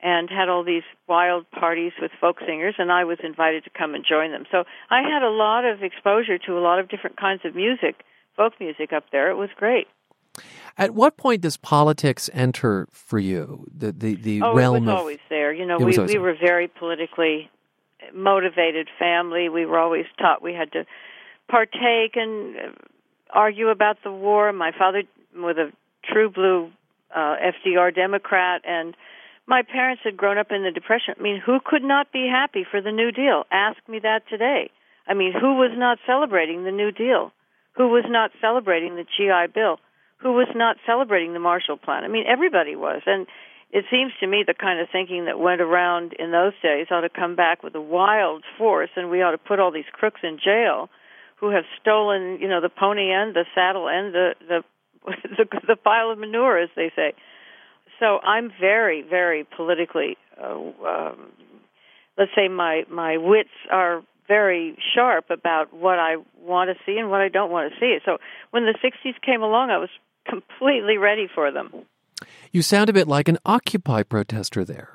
and 0.03 0.31
had 0.31 0.49
all 0.49 0.65
these 0.65 0.89
wild 1.07 1.45
parties 1.51 1.93
with 2.01 2.11
folk 2.19 2.39
singers, 2.47 2.77
and 2.79 2.91
I 2.91 3.05
was 3.05 3.19
invited 3.23 3.65
to 3.65 3.71
come 3.77 3.95
and 3.95 4.03
join 4.09 4.33
them. 4.33 4.45
So 4.51 4.65
I 4.89 5.03
had 5.03 5.23
a 5.23 5.29
lot 5.29 5.67
of 5.67 5.83
exposure 5.83 6.39
to 6.39 6.57
a 6.57 6.65
lot 6.65 6.79
of 6.79 6.89
different 6.89 7.19
kinds 7.19 7.43
of 7.45 7.55
music, 7.55 7.97
folk 8.35 8.55
music 8.59 8.95
up 8.95 9.05
there. 9.13 9.31
It 9.31 9.37
was 9.37 9.51
great. 9.55 9.87
At 10.79 10.95
what 10.95 11.17
point 11.17 11.43
does 11.43 11.57
politics 11.57 12.31
enter 12.33 12.89
for 12.91 13.19
you? 13.19 13.67
The 13.77 13.93
the, 13.93 14.15
the 14.15 14.43
oh, 14.43 14.55
realm 14.55 14.77
it 14.77 14.81
was 14.81 14.89
of, 14.89 14.97
always 14.97 15.19
there. 15.29 15.53
You 15.53 15.67
know, 15.67 15.79
we 15.79 15.99
we 15.99 16.19
were 16.19 16.35
very 16.41 16.69
politically 16.69 17.51
motivated 18.15 18.89
family. 18.99 19.49
We 19.49 19.67
were 19.67 19.79
always 19.79 20.07
taught 20.19 20.43
we 20.43 20.55
had 20.55 20.73
to 20.73 20.87
partake 21.49 22.17
and 22.17 22.57
uh, 22.57 22.61
argue 23.33 23.69
about 23.69 23.99
the 24.05 24.13
war. 24.13 24.53
My 24.53 24.73
father 24.77 25.03
was 25.35 25.57
a 25.57 25.71
true 26.11 26.31
blue 26.31 26.71
uh, 27.15 27.37
FDR 27.67 27.95
Democrat, 27.95 28.63
and 28.65 28.97
my 29.47 29.63
parents 29.63 30.03
had 30.05 30.17
grown 30.17 30.39
up 30.39 30.51
in 30.51 30.63
the 30.63 30.71
Depression. 30.71 31.15
I 31.19 31.23
mean, 31.23 31.43
who 31.45 31.59
could 31.65 31.83
not 31.83 32.13
be 32.13 32.29
happy 32.31 32.65
for 32.69 32.81
the 32.81 32.93
New 32.93 33.11
Deal? 33.11 33.45
Ask 33.51 33.79
me 33.89 33.99
that 34.01 34.23
today. 34.29 34.71
I 35.07 35.15
mean, 35.15 35.33
who 35.33 35.57
was 35.57 35.73
not 35.75 35.99
celebrating 36.07 36.65
the 36.65 36.71
New 36.71 36.93
Deal? 36.93 37.33
Who 37.73 37.89
was 37.89 38.05
not 38.09 38.31
celebrating 38.41 38.95
the 38.97 39.05
GI 39.05 39.53
Bill? 39.53 39.79
Who 40.23 40.33
was 40.33 40.49
not 40.55 40.77
celebrating 40.87 41.33
the 41.33 41.41
Marshall 41.41 41.77
Plan. 41.77 42.05
I 42.05 42.09
mean, 42.09 42.25
everybody 42.29 42.77
was, 42.77 43.03
and 43.07 43.27
it 43.73 43.85
seems 43.91 44.13
to 44.21 44.27
me 44.27 44.45
the 44.47 44.55
kind 44.55 44.81
of 44.81 44.89
thinking 44.91 45.27
that 45.27 45.39
went 45.39 45.61
around 45.61 46.13
in 46.19 46.31
those 46.31 46.53
days 46.63 46.89
ought 46.91 47.03
to 47.03 47.09
come 47.09 47.37
back 47.37 47.63
with 47.63 47.75
a 47.75 47.81
wild 47.81 48.45
force, 48.59 48.91
and 48.97 49.11
we 49.11 49.23
ought 49.23 49.33
to 49.33 49.39
put 49.39 49.61
all 49.61 49.71
these 49.71 49.89
crooks 49.93 50.21
in 50.23 50.39
jail 50.43 50.91
who 51.37 51.51
have 51.51 51.65
stolen, 51.81 52.39
you 52.41 52.49
know, 52.49 52.61
the 52.61 52.69
pony 52.69 53.11
and 53.11 53.35
the 53.35 53.45
saddle 53.55 53.89
and 53.89 54.15
the 54.15 54.35
the 54.47 54.65
the, 55.07 55.47
the 55.67 55.77
pile 55.77 56.11
of 56.11 56.19
manure, 56.19 56.59
as 56.59 56.69
they 56.77 56.93
say. 56.95 57.15
So 57.99 58.19
I'm 58.19 58.51
very, 58.61 59.03
very 59.03 59.45
politically. 59.57 60.19
Uh, 60.41 60.57
um, 60.87 61.33
let's 62.19 62.33
say 62.35 62.49
my 62.49 62.85
my 62.91 63.17
wits 63.17 63.51
are 63.71 64.03
very 64.29 64.77
sharp 64.95 65.31
about 65.31 65.73
what 65.73 65.99
I 65.99 66.17
want 66.41 66.71
to 66.71 66.77
see 66.85 66.99
and 66.99 67.11
what 67.11 67.21
I 67.21 67.29
don't 67.29 67.51
want 67.51 67.73
to 67.73 67.81
see. 67.81 67.99
So 68.05 68.19
when 68.51 68.65
the 68.65 68.75
60s 68.75 69.21
came 69.27 69.43
along, 69.43 69.71
I 69.71 69.79
was 69.79 69.91
completely 70.29 70.99
ready 70.99 71.29
for 71.35 71.51
them. 71.51 71.71
You 72.53 72.63
sound 72.63 72.91
a 72.91 72.93
bit 72.93 73.09
like 73.09 73.29
an 73.29 73.39
Occupy 73.45 74.03
protester 74.03 74.65
there. 74.65 74.91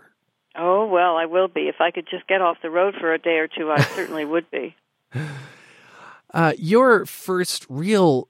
Oh, 0.58 0.88
well, 0.88 1.18
I 1.18 1.26
will 1.26 1.48
be. 1.48 1.62
If 1.68 1.82
I 1.82 1.92
could 1.92 2.08
just 2.10 2.28
get 2.28 2.42
off 2.42 2.58
the 2.62 2.70
road 2.70 2.96
for 3.00 3.14
a 3.14 3.20
day 3.20 3.38
or 3.38 3.48
two, 3.48 3.72
I 3.72 3.82
certainly 3.82 4.26
would 4.34 4.50
be. 4.52 4.76
Uh, 6.34 6.54
your 6.58 7.06
first 7.06 7.66
real 7.70 8.28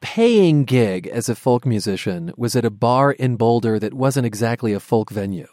paying 0.00 0.64
gig 0.64 1.06
as 1.06 1.28
a 1.28 1.34
folk 1.34 1.66
musician 1.66 2.32
was 2.36 2.56
at 2.56 2.64
a 2.64 2.70
bar 2.70 3.12
in 3.12 3.36
Boulder 3.36 3.78
that 3.78 3.94
wasn't 3.94 4.26
exactly 4.26 4.72
a 4.72 4.80
folk 4.80 5.10
venue. 5.10 5.48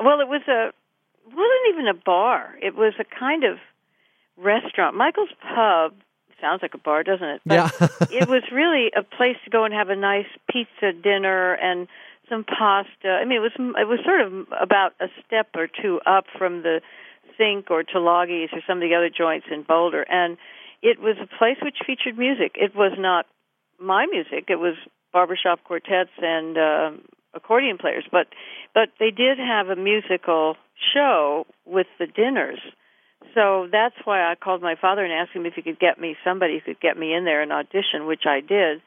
Well, 0.00 0.20
it 0.20 0.28
was 0.28 0.42
a 0.48 0.70
wasn't 1.26 1.74
even 1.74 1.88
a 1.88 1.94
bar. 1.94 2.54
It 2.62 2.74
was 2.74 2.94
a 2.98 3.04
kind 3.04 3.44
of 3.44 3.58
restaurant. 4.36 4.96
Michael's 4.96 5.30
Pub 5.42 5.94
sounds 6.40 6.62
like 6.62 6.74
a 6.74 6.78
bar, 6.78 7.02
doesn't 7.02 7.26
it? 7.26 7.40
But 7.44 7.54
yeah. 7.54 7.88
it 8.22 8.28
was 8.28 8.42
really 8.52 8.90
a 8.96 9.02
place 9.02 9.36
to 9.44 9.50
go 9.50 9.64
and 9.64 9.74
have 9.74 9.88
a 9.88 9.96
nice 9.96 10.26
pizza 10.50 10.92
dinner 10.92 11.54
and 11.54 11.88
some 12.28 12.44
pasta. 12.44 13.08
I 13.08 13.24
mean, 13.24 13.38
it 13.38 13.40
was 13.40 13.52
it 13.56 13.88
was 13.88 14.00
sort 14.04 14.20
of 14.20 14.32
about 14.60 14.92
a 15.00 15.06
step 15.26 15.48
or 15.56 15.66
two 15.66 16.00
up 16.06 16.24
from 16.36 16.62
the 16.62 16.80
Sink 17.36 17.70
or 17.70 17.82
Tulagi's 17.82 18.50
or 18.52 18.60
some 18.66 18.78
of 18.78 18.82
the 18.88 18.94
other 18.94 19.10
joints 19.10 19.46
in 19.50 19.62
Boulder, 19.62 20.02
and 20.02 20.36
it 20.82 21.00
was 21.00 21.16
a 21.20 21.26
place 21.38 21.56
which 21.62 21.78
featured 21.86 22.18
music. 22.18 22.56
It 22.56 22.74
was 22.74 22.92
not 22.98 23.26
my 23.80 24.06
music; 24.06 24.44
it 24.48 24.58
was 24.58 24.74
barbershop 25.12 25.64
quartets 25.64 26.10
and 26.18 26.58
uh, 26.58 26.90
accordion 27.34 27.78
players. 27.78 28.04
But 28.10 28.28
but 28.74 28.90
they 28.98 29.10
did 29.10 29.38
have 29.38 29.68
a 29.68 29.76
musical 29.76 30.56
show 30.94 31.46
with 31.64 31.86
the 31.98 32.06
dinners. 32.06 32.60
So 33.34 33.68
that's 33.70 33.94
why 34.04 34.30
I 34.30 34.34
called 34.34 34.62
my 34.62 34.74
father 34.80 35.04
and 35.04 35.12
asked 35.12 35.32
him 35.32 35.46
if 35.46 35.54
he 35.54 35.62
could 35.62 35.78
get 35.78 36.00
me 36.00 36.16
somebody 36.24 36.54
who 36.54 36.60
could 36.60 36.80
get 36.80 36.96
me 36.96 37.14
in 37.14 37.24
there 37.24 37.42
and 37.42 37.52
audition, 37.52 38.06
which 38.06 38.26
I 38.26 38.40
did. 38.40 38.82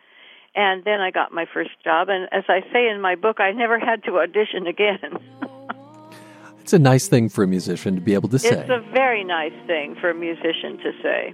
And 0.54 0.84
then 0.84 1.00
I 1.00 1.12
got 1.12 1.32
my 1.32 1.46
first 1.54 1.72
job. 1.84 2.10
And 2.10 2.28
as 2.32 2.44
I 2.50 2.62
say 2.74 2.90
in 2.90 3.00
my 3.02 3.16
book, 3.16 3.40
I 3.40 3.52
never 3.52 3.80
had 3.80 4.04
to 4.06 4.20
audition 4.20 4.68
again. 4.68 5.18
it's 6.60 6.74
a 6.74 6.80
nice 6.80 7.08
thing 7.08 7.30
for 7.30 7.44
a 7.44 7.48
musician 7.48 7.96
to 7.96 8.02
be 8.02 8.14
able 8.14 8.30
to 8.30 8.40
say. 8.40 8.50
It's 8.50 8.70
a 8.70 8.84
very 8.92 9.24
nice 9.24 9.54
thing 9.68 9.96
for 10.02 10.10
a 10.10 10.16
musician 10.16 10.78
to 10.80 10.92
say. 11.02 11.34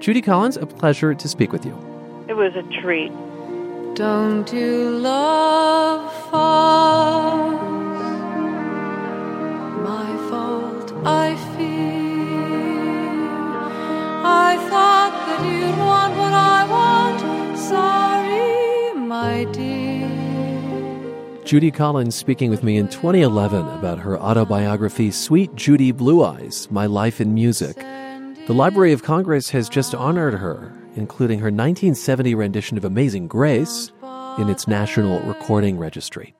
Judy 0.00 0.22
Collins, 0.22 0.56
a 0.56 0.66
pleasure 0.66 1.14
to 1.14 1.28
speak 1.28 1.52
with 1.52 1.66
you. 1.66 1.72
It 2.28 2.34
was 2.34 2.54
a 2.54 2.62
treat. 2.80 3.12
Don't 3.94 4.50
you 4.52 4.90
love 4.90 6.12
falls? 6.30 7.58
My 9.82 10.28
fault, 10.30 10.92
I 11.04 11.34
Judy 21.48 21.70
Collins 21.70 22.14
speaking 22.14 22.50
with 22.50 22.62
me 22.62 22.76
in 22.76 22.88
2011 22.88 23.66
about 23.68 23.98
her 23.98 24.20
autobiography, 24.20 25.10
Sweet 25.10 25.54
Judy 25.54 25.92
Blue 25.92 26.22
Eyes 26.22 26.68
My 26.70 26.84
Life 26.84 27.22
in 27.22 27.32
Music. 27.32 27.74
The 28.46 28.52
Library 28.52 28.92
of 28.92 29.02
Congress 29.02 29.48
has 29.48 29.70
just 29.70 29.94
honored 29.94 30.34
her, 30.34 30.70
including 30.94 31.38
her 31.38 31.46
1970 31.46 32.34
rendition 32.34 32.76
of 32.76 32.84
Amazing 32.84 33.28
Grace 33.28 33.90
in 34.36 34.50
its 34.50 34.68
National 34.68 35.20
Recording 35.20 35.78
Registry. 35.78 36.34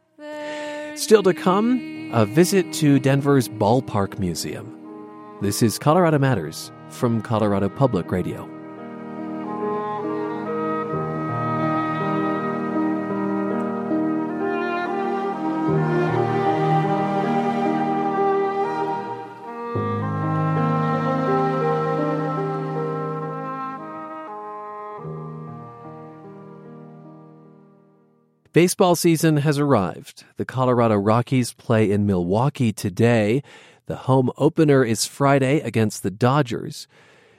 Still 0.94 1.22
to 1.22 1.32
come, 1.32 2.10
a 2.12 2.26
visit 2.26 2.70
to 2.74 2.98
Denver's 2.98 3.48
Ballpark 3.48 4.18
Museum. 4.18 4.76
This 5.40 5.62
is 5.62 5.78
Colorado 5.78 6.18
Matters 6.18 6.70
from 6.90 7.22
Colorado 7.22 7.70
Public 7.70 8.12
Radio. 8.12 8.57
Baseball 28.54 28.96
season 28.96 29.38
has 29.38 29.58
arrived. 29.58 30.24
The 30.38 30.46
Colorado 30.46 30.96
Rockies 30.96 31.52
play 31.52 31.90
in 31.90 32.06
Milwaukee 32.06 32.72
today. 32.72 33.42
The 33.84 33.96
home 33.96 34.30
opener 34.38 34.82
is 34.82 35.04
Friday 35.04 35.60
against 35.60 36.02
the 36.02 36.10
Dodgers. 36.10 36.88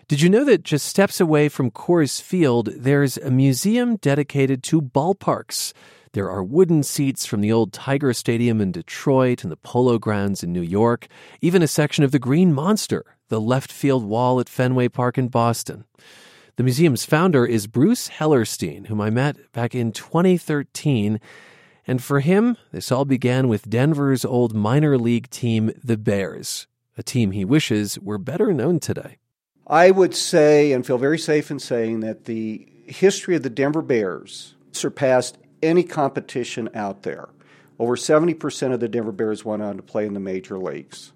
Did 0.08 0.22
you 0.22 0.30
know 0.30 0.44
that 0.46 0.62
just 0.62 0.86
steps 0.86 1.20
away 1.20 1.50
from 1.50 1.72
Coors 1.72 2.22
Field, 2.22 2.70
there's 2.76 3.18
a 3.18 3.32
museum 3.32 3.96
dedicated 3.96 4.62
to 4.64 4.84
ballparks? 4.84 5.74
There 6.14 6.30
are 6.30 6.44
wooden 6.44 6.84
seats 6.84 7.26
from 7.26 7.42
the 7.42 7.52
old 7.52 7.74
Tiger 7.74 8.14
Stadium 8.14 8.62
in 8.62 8.72
Detroit 8.72 9.44
and 9.44 9.52
the 9.52 9.58
Polo 9.58 9.98
Grounds 9.98 10.44
in 10.44 10.54
New 10.54 10.62
York, 10.62 11.08
even 11.42 11.64
a 11.64 11.68
section 11.68 12.04
of 12.04 12.12
the 12.12 12.20
Green 12.20 12.54
Monster, 12.54 13.04
the 13.30 13.42
left 13.42 13.72
field 13.72 14.04
wall 14.04 14.40
at 14.40 14.48
Fenway 14.48 14.90
Park 14.90 15.18
in 15.18 15.28
Boston. 15.28 15.86
The 16.60 16.64
museum's 16.64 17.06
founder 17.06 17.46
is 17.46 17.68
Bruce 17.68 18.10
Hellerstein, 18.10 18.88
whom 18.88 19.00
I 19.00 19.10
met 19.10 19.50
back 19.54 19.74
in 19.74 19.94
2013. 19.94 21.22
And 21.88 22.04
for 22.04 22.20
him, 22.20 22.58
this 22.74 22.92
all 22.92 23.06
began 23.06 23.48
with 23.48 23.70
Denver's 23.70 24.26
old 24.26 24.54
minor 24.54 24.98
league 24.98 25.30
team, 25.30 25.72
the 25.82 25.96
Bears, 25.96 26.68
a 26.98 27.02
team 27.02 27.32
he 27.32 27.46
wishes 27.46 27.98
were 27.98 28.18
better 28.18 28.52
known 28.52 28.82
today. 28.82 29.20
I 29.68 29.92
would 29.92 30.14
say 30.14 30.74
and 30.74 30.86
feel 30.86 30.98
very 30.98 31.18
safe 31.18 31.50
in 31.50 31.60
saying 31.60 32.02
that 32.02 32.26
the 32.26 32.68
history 32.88 33.38
of 33.38 33.44
the 33.44 33.50
Denver 33.50 33.82
Bears 33.82 34.56
surpassed 34.74 35.38
any 35.64 35.84
competition 35.84 36.70
out 36.74 37.04
there. 37.04 37.30
Over 37.80 37.96
70% 37.96 38.74
of 38.74 38.82
the 38.82 38.90
Denver 38.90 39.14
Bears 39.14 39.46
went 39.46 39.62
on 39.62 39.78
to 39.78 39.82
play 39.82 40.06
in 40.06 40.14
the 40.14 40.20
major 40.20 40.60
leagues. 40.60 41.14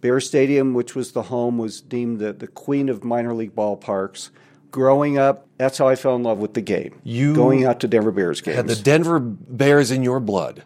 Bear 0.00 0.20
Stadium, 0.20 0.74
which 0.74 0.94
was 0.94 1.10
the 1.10 1.22
home, 1.22 1.58
was 1.58 1.80
deemed 1.80 2.20
the, 2.20 2.32
the 2.32 2.46
queen 2.46 2.88
of 2.88 3.02
minor 3.02 3.34
league 3.34 3.56
ballparks 3.56 4.30
growing 4.70 5.18
up, 5.18 5.46
that's 5.58 5.78
how 5.78 5.88
I 5.88 5.96
fell 5.96 6.16
in 6.16 6.22
love 6.22 6.38
with 6.38 6.54
the 6.54 6.60
game. 6.60 7.00
You 7.04 7.34
going 7.34 7.64
out 7.64 7.80
to 7.80 7.88
Denver 7.88 8.10
Bears 8.10 8.40
games. 8.40 8.56
Had 8.56 8.66
the 8.68 8.76
Denver 8.76 9.18
Bears 9.18 9.90
in 9.90 10.02
your 10.02 10.20
blood. 10.20 10.64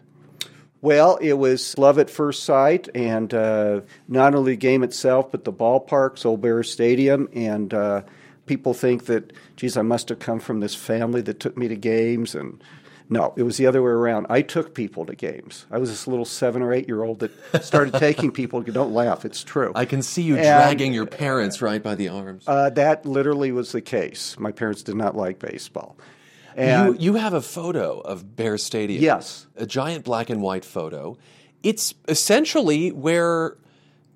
Well, 0.81 1.17
it 1.17 1.33
was 1.33 1.77
love 1.77 1.99
at 1.99 2.09
first 2.09 2.43
sight, 2.43 2.89
and 2.95 3.31
uh, 3.33 3.81
not 4.07 4.33
only 4.33 4.53
the 4.53 4.57
game 4.57 4.81
itself, 4.81 5.31
but 5.31 5.43
the 5.43 5.53
ballparks, 5.53 6.25
Old 6.25 6.41
Bear 6.41 6.63
Stadium, 6.63 7.29
and 7.33 7.71
uh, 7.71 8.01
people 8.47 8.73
think 8.73 9.05
that, 9.05 9.31
geez, 9.55 9.77
I 9.77 9.83
must 9.83 10.09
have 10.09 10.17
come 10.17 10.39
from 10.39 10.59
this 10.59 10.73
family 10.73 11.21
that 11.21 11.39
took 11.39 11.55
me 11.55 11.67
to 11.67 11.75
games, 11.75 12.33
and 12.33 12.63
no, 13.11 13.33
it 13.35 13.43
was 13.43 13.57
the 13.57 13.65
other 13.67 13.81
way 13.81 13.91
around. 13.91 14.27
I 14.29 14.41
took 14.41 14.73
people 14.73 15.05
to 15.05 15.15
games. 15.15 15.65
I 15.69 15.79
was 15.79 15.89
this 15.89 16.07
little 16.07 16.23
seven 16.23 16.61
or 16.61 16.73
eight 16.73 16.87
year 16.87 17.03
old 17.03 17.19
that 17.19 17.63
started 17.63 17.95
taking 17.95 18.31
people. 18.31 18.61
Don't 18.61 18.93
laugh, 18.93 19.25
it's 19.25 19.43
true. 19.43 19.73
I 19.75 19.83
can 19.83 20.01
see 20.01 20.21
you 20.21 20.35
and, 20.37 20.43
dragging 20.43 20.93
your 20.93 21.05
parents 21.05 21.61
right 21.61 21.83
by 21.83 21.95
the 21.95 22.07
arms. 22.07 22.45
Uh, 22.47 22.69
that 22.69 23.05
literally 23.05 23.51
was 23.51 23.73
the 23.73 23.81
case. 23.81 24.39
My 24.39 24.53
parents 24.53 24.81
did 24.81 24.95
not 24.95 25.17
like 25.17 25.39
baseball. 25.39 25.97
And 26.55 26.95
you, 26.95 27.11
you 27.11 27.13
have 27.15 27.33
a 27.33 27.41
photo 27.41 27.99
of 27.99 28.37
Bear 28.37 28.57
Stadium. 28.57 29.03
Yes. 29.03 29.45
A 29.57 29.65
giant 29.65 30.05
black 30.05 30.29
and 30.29 30.41
white 30.41 30.63
photo. 30.63 31.17
It's 31.63 31.93
essentially 32.07 32.93
where 32.93 33.57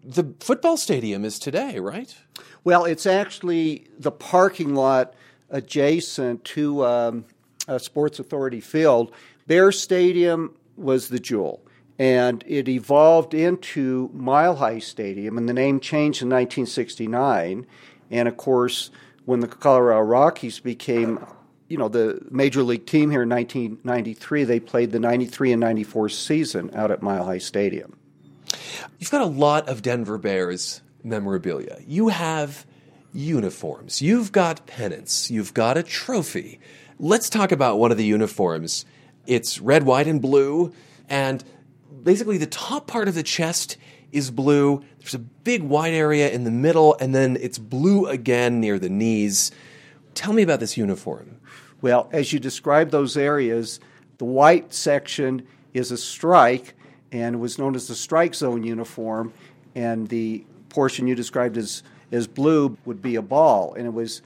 the 0.06 0.34
football 0.40 0.78
stadium 0.78 1.26
is 1.26 1.38
today, 1.38 1.80
right? 1.80 2.16
Well, 2.64 2.86
it's 2.86 3.06
actually 3.06 3.88
the 4.00 4.12
parking 4.12 4.74
lot 4.74 5.16
adjacent 5.50 6.46
to 6.46 6.86
um, 6.86 7.26
uh, 7.68 7.78
Sports 7.78 8.20
Authority 8.20 8.60
Field, 8.60 9.12
Bear 9.48 9.72
Stadium 9.72 10.56
was 10.76 11.10
the 11.10 11.20
jewel. 11.20 11.62
And 11.98 12.44
it 12.46 12.68
evolved 12.68 13.34
into 13.34 14.10
Mile 14.14 14.58
High 14.58 14.80
Stadium, 14.80 15.38
and 15.38 15.48
the 15.48 15.54
name 15.54 15.80
changed 15.80 16.22
in 16.22 16.30
1969. 16.30 17.66
And 18.12 18.28
of 18.28 18.36
course, 18.36 18.92
when 19.24 19.40
the 19.40 19.48
Colorado 19.48 20.02
Rockies 20.02 20.60
became, 20.60 21.26
you 21.70 21.78
know, 21.78 21.88
the 21.88 22.20
major 22.30 22.64
league 22.64 22.86
team 22.86 23.12
here 23.12 23.24
in 23.24 23.30
1993, 23.30 24.44
they 24.44 24.60
played 24.60 24.92
the 24.92 25.00
93 25.00 25.54
and 25.54 25.62
94 25.62 26.10
season 26.10 26.70
out 26.74 26.92
at 26.92 27.02
Mile 27.02 27.24
High 27.24 27.38
Stadium. 27.38 27.98
You've 29.00 29.12
got 29.12 29.22
a 29.22 29.26
lot 29.26 29.70
of 29.70 29.82
Denver 29.82 30.18
Bears 30.18 30.82
memorabilia. 31.04 31.80
You 31.88 32.10
have 32.10 32.66
uniforms, 33.14 34.02
you've 34.02 34.32
got 34.32 34.68
pennants, 34.68 35.32
you've 35.32 35.54
got 35.54 35.78
a 35.78 35.84
trophy. 35.84 36.60
Let's 36.98 37.30
talk 37.30 37.52
about 37.52 37.78
one 37.78 37.92
of 37.92 37.98
the 37.98 38.06
uniforms. 38.06 38.86
It's 39.28 39.60
red, 39.60 39.84
white, 39.84 40.08
and 40.08 40.22
blue. 40.22 40.74
And 41.10 41.44
basically 42.04 42.38
the 42.38 42.46
top 42.46 42.88
part 42.88 43.10
of 43.10 43.16
the 43.16 43.24
chest 43.24 43.76
is 44.14 44.32
blue. 44.32 44.82
There's 45.00 45.14
a 45.14 45.20
big 45.20 45.62
white 45.62 45.94
area 45.94 46.30
in 46.30 46.46
the 46.46 46.52
middle, 46.52 46.96
and 47.02 47.14
then 47.14 47.38
it's 47.42 47.58
blue 47.58 48.06
again 48.06 48.62
near 48.62 48.80
the 48.80 48.88
knees. 48.88 49.52
Tell 50.14 50.32
me 50.32 50.42
about 50.42 50.62
this 50.62 50.78
uniform. 50.78 51.42
Well, 51.82 52.08
as 52.14 52.32
you 52.32 52.40
describe 52.40 52.92
those 52.92 53.18
areas, 53.18 53.82
the 54.18 54.26
white 54.26 54.74
section 54.74 55.46
is 55.74 55.92
a 55.92 55.98
strike 55.98 56.76
and 57.12 57.42
was 57.42 57.60
known 57.60 57.76
as 57.76 57.90
the 57.90 57.96
strike 57.96 58.36
zone 58.36 58.64
uniform, 58.64 59.34
and 59.76 60.08
the 60.08 60.46
portion 60.70 61.08
you 61.08 61.16
described 61.16 61.58
as, 61.58 61.84
as 62.14 62.26
blue 62.26 62.78
would 62.86 63.02
be 63.02 63.18
a 63.18 63.22
ball. 63.22 63.74
And 63.74 63.86
it 63.86 63.94
was 63.94 64.22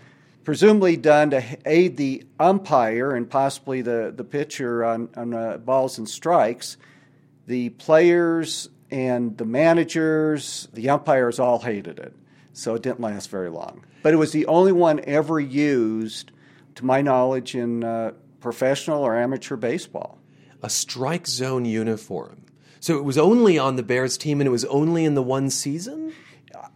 presumably 0.49 0.97
done 0.97 1.29
to 1.29 1.43
aid 1.63 1.95
the 1.95 2.23
umpire 2.39 3.11
and 3.11 3.29
possibly 3.29 3.83
the, 3.83 4.11
the 4.17 4.23
pitcher 4.23 4.83
on, 4.83 5.07
on 5.15 5.31
uh, 5.31 5.57
balls 5.57 5.99
and 5.99 6.09
strikes. 6.09 6.75
The 7.45 7.69
players 7.69 8.67
and 8.89 9.37
the 9.37 9.45
managers, 9.45 10.67
the 10.73 10.89
umpires 10.89 11.39
all 11.39 11.59
hated 11.59 11.99
it, 11.99 12.15
so 12.51 12.73
it 12.73 12.81
didn't 12.81 12.99
last 12.99 13.29
very 13.29 13.51
long. 13.51 13.85
But 14.01 14.15
it 14.15 14.15
was 14.15 14.31
the 14.31 14.47
only 14.47 14.71
one 14.71 15.01
ever 15.03 15.39
used, 15.39 16.31
to 16.73 16.83
my 16.83 17.03
knowledge, 17.03 17.53
in 17.53 17.83
uh, 17.83 18.13
professional 18.39 19.03
or 19.03 19.15
amateur 19.15 19.55
baseball. 19.55 20.17
A 20.63 20.69
strike 20.71 21.27
zone 21.27 21.65
uniform. 21.65 22.43
So 22.79 22.97
it 22.97 23.03
was 23.03 23.19
only 23.19 23.59
on 23.59 23.75
the 23.75 23.83
Bears 23.83 24.17
team 24.17 24.41
and 24.41 24.47
it 24.47 24.51
was 24.51 24.65
only 24.65 25.05
in 25.05 25.13
the 25.13 25.21
one 25.21 25.51
season? 25.51 26.11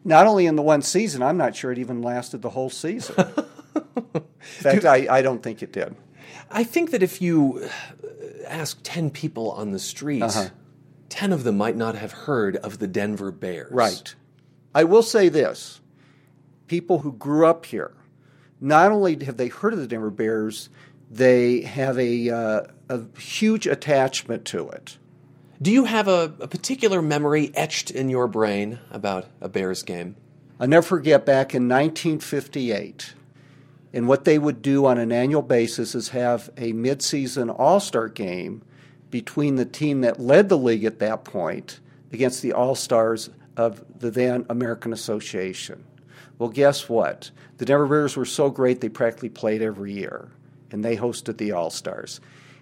Not 0.05 0.27
only 0.27 0.45
in 0.45 0.57
the 0.57 0.61
one 0.61 0.83
season, 0.83 1.23
I'm 1.23 1.37
not 1.37 1.55
sure 1.55 1.71
it 1.71 1.79
even 1.79 2.03
lasted 2.03 2.43
the 2.43 2.51
whole 2.51 2.69
season. 2.69 3.15
in 3.75 4.21
fact, 4.43 4.85
I, 4.85 5.07
I 5.09 5.21
don't 5.21 5.41
think 5.41 5.61
it 5.63 5.71
did. 5.71 5.95
I 6.49 6.63
think 6.63 6.91
that 6.91 7.01
if 7.01 7.21
you 7.21 7.67
ask 8.47 8.79
10 8.83 9.09
people 9.09 9.51
on 9.51 9.71
the 9.71 9.79
street, 9.79 10.21
uh-huh. 10.21 10.49
10 11.09 11.31
of 11.31 11.43
them 11.43 11.57
might 11.57 11.75
not 11.75 11.95
have 11.95 12.11
heard 12.11 12.55
of 12.57 12.79
the 12.79 12.87
Denver 12.87 13.31
Bears. 13.31 13.71
Right. 13.71 14.15
I 14.75 14.83
will 14.83 15.03
say 15.03 15.29
this 15.29 15.81
people 16.67 16.99
who 16.99 17.11
grew 17.13 17.45
up 17.45 17.65
here, 17.65 17.93
not 18.59 18.91
only 18.91 19.23
have 19.25 19.37
they 19.37 19.47
heard 19.47 19.73
of 19.73 19.79
the 19.79 19.87
Denver 19.87 20.09
Bears, 20.09 20.69
they 21.09 21.61
have 21.61 21.99
a, 21.99 22.29
uh, 22.29 22.61
a 22.89 23.19
huge 23.19 23.67
attachment 23.67 24.45
to 24.45 24.69
it. 24.69 24.97
Do 25.61 25.71
you 25.71 25.85
have 25.85 26.07
a, 26.07 26.33
a, 26.39 26.47
particular 26.47 27.01
memory 27.01 27.51
etched 27.53 27.91
in 27.91 28.09
your 28.09 28.27
brain 28.27 28.79
about 28.91 29.27
a 29.39 29.47
Bears 29.47 29.83
game? 29.83 30.15
I'll 30.59 30.67
never 30.67 30.85
forget 30.85 31.25
back 31.25 31.53
in 31.53 31.69
1958. 31.69 33.13
And 33.93 34.07
what 34.07 34.25
they 34.25 34.39
would 34.39 34.61
do 34.63 34.87
on 34.87 34.97
an 34.97 35.11
annual 35.11 35.43
basis 35.43 35.93
is 35.93 36.09
have 36.09 36.49
a 36.57 36.73
midseason 36.73 37.55
all 37.57 37.79
star 37.79 38.09
game 38.09 38.63
between 39.11 39.55
the 39.55 39.65
team 39.65 40.01
that 40.01 40.19
led 40.19 40.49
the 40.49 40.57
league 40.57 40.83
at 40.83 40.97
that 40.97 41.23
point 41.23 41.79
against 42.11 42.41
the 42.41 42.51
All 42.51 42.73
Stars 42.73 43.29
of 43.55 43.83
the 43.99 44.09
then 44.09 44.43
American 44.49 44.91
Association. 44.91 45.83
Well, 46.39 46.49
guess 46.49 46.89
what? 46.89 47.29
The 47.59 47.65
Denver 47.65 47.85
Bears 47.85 48.17
were 48.17 48.25
so 48.25 48.49
great 48.49 48.81
they 48.81 48.89
practically 48.89 49.29
played 49.29 49.61
every 49.61 49.93
year, 49.93 50.31
and 50.71 50.83
they 50.83 50.97
hosted 50.97 51.37
the 51.37 51.51
All 51.51 51.69
Stars. 51.69 52.21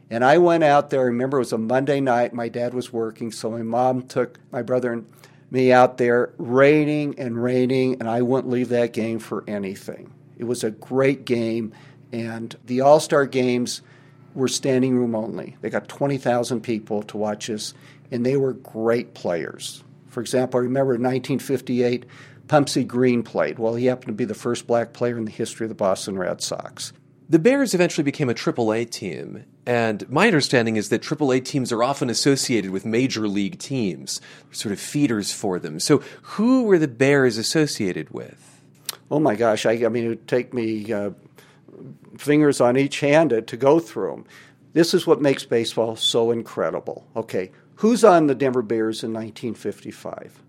And 0.10 0.26
I 0.26 0.40
went 0.40 0.66
out 0.66 0.90
there. 0.90 1.00
I 1.00 1.06
remember 1.06 1.38
it 1.38 1.48
was 1.48 1.54
a 1.54 1.58
Monday 1.58 2.02
night. 2.02 2.34
My 2.34 2.50
dad 2.50 2.74
was 2.74 2.92
working, 2.92 3.32
so 3.32 3.50
my 3.50 3.62
mom 3.62 4.02
took 4.04 4.38
my 4.52 4.62
brother 4.62 4.92
and 4.92 5.08
me 5.50 5.72
out 5.72 5.98
there, 5.98 6.34
raining 6.38 7.18
and 7.18 7.42
raining, 7.42 7.94
and 8.02 8.10
I 8.10 8.22
wouldn't 8.22 8.52
leave 8.52 8.70
that 8.70 8.92
game 8.92 9.20
for 9.20 9.46
anything. 9.48 10.14
It 10.42 10.48
was 10.48 10.64
a 10.64 10.72
great 10.72 11.24
game, 11.24 11.72
and 12.12 12.56
the 12.66 12.82
All 12.82 13.00
Star 13.00 13.28
games 13.28 13.84
were 14.34 14.48
standing 14.48 14.96
room 14.96 15.14
only. 15.14 15.56
They 15.62 15.70
got 15.70 15.88
20,000 15.88 16.62
people 16.62 17.04
to 17.04 17.18
watch 17.18 17.48
us, 17.48 17.76
and 18.10 18.26
they 18.26 18.38
were 18.38 18.54
great 18.54 19.14
players. 19.14 19.84
For 20.08 20.20
example, 20.20 20.60
I 20.60 20.64
remember 20.64 20.96
in 20.96 21.04
1958, 21.04 22.08
Pumpsie 22.48 22.88
Green 22.88 23.22
played. 23.22 23.60
Well, 23.60 23.76
he 23.76 23.86
happened 23.86 24.08
to 24.08 24.14
be 24.14 24.26
the 24.26 24.34
first 24.34 24.66
black 24.66 24.94
player 24.94 25.16
in 25.16 25.26
the 25.26 25.32
history 25.32 25.66
of 25.66 25.70
the 25.70 25.76
Boston 25.76 26.18
Red 26.18 26.42
Sox. 26.42 26.92
The 27.30 27.38
Bears 27.38 27.76
eventually 27.76 28.04
became 28.04 28.28
a 28.28 28.34
AAA 28.34 28.90
team, 28.90 29.46
and 29.68 30.10
my 30.10 30.26
understanding 30.26 30.76
is 30.76 30.90
that 30.90 31.04
AAA 31.04 31.46
teams 31.46 31.72
are 31.72 31.84
often 31.84 32.10
associated 32.10 32.72
with 32.72 32.84
major 32.84 33.28
league 33.28 33.60
teams, 33.60 34.20
sort 34.52 34.74
of 34.74 34.80
feeders 34.80 35.32
for 35.32 35.60
them. 35.60 35.80
So, 35.80 36.00
who 36.24 36.64
were 36.64 36.80
the 36.80 36.88
Bears 36.88 37.38
associated 37.38 38.10
with? 38.10 38.51
Oh 39.12 39.20
my 39.20 39.36
gosh, 39.36 39.66
I, 39.66 39.74
I 39.74 39.90
mean, 39.90 40.06
it 40.06 40.10
would 40.10 40.28
take 40.28 40.54
me 40.54 40.92
uh, 40.94 41.12
fingers 42.18 42.62
on 42.62 42.78
each 42.78 43.02
hand 43.02 43.32
to, 43.46 43.58
go 43.58 43.78
through 43.80 44.12
them. 44.12 44.26
This 44.72 44.94
is 44.94 45.06
what 45.06 45.22
makes 45.22 45.44
baseball 45.44 45.98
so 45.98 46.32
incredible. 46.32 47.06
Okay, 47.18 47.52
who's 47.76 48.06
on 48.06 48.28
the 48.28 48.36
Denver 48.36 48.62
Bears 48.62 49.04
in 49.04 49.12
1955? 49.12 50.42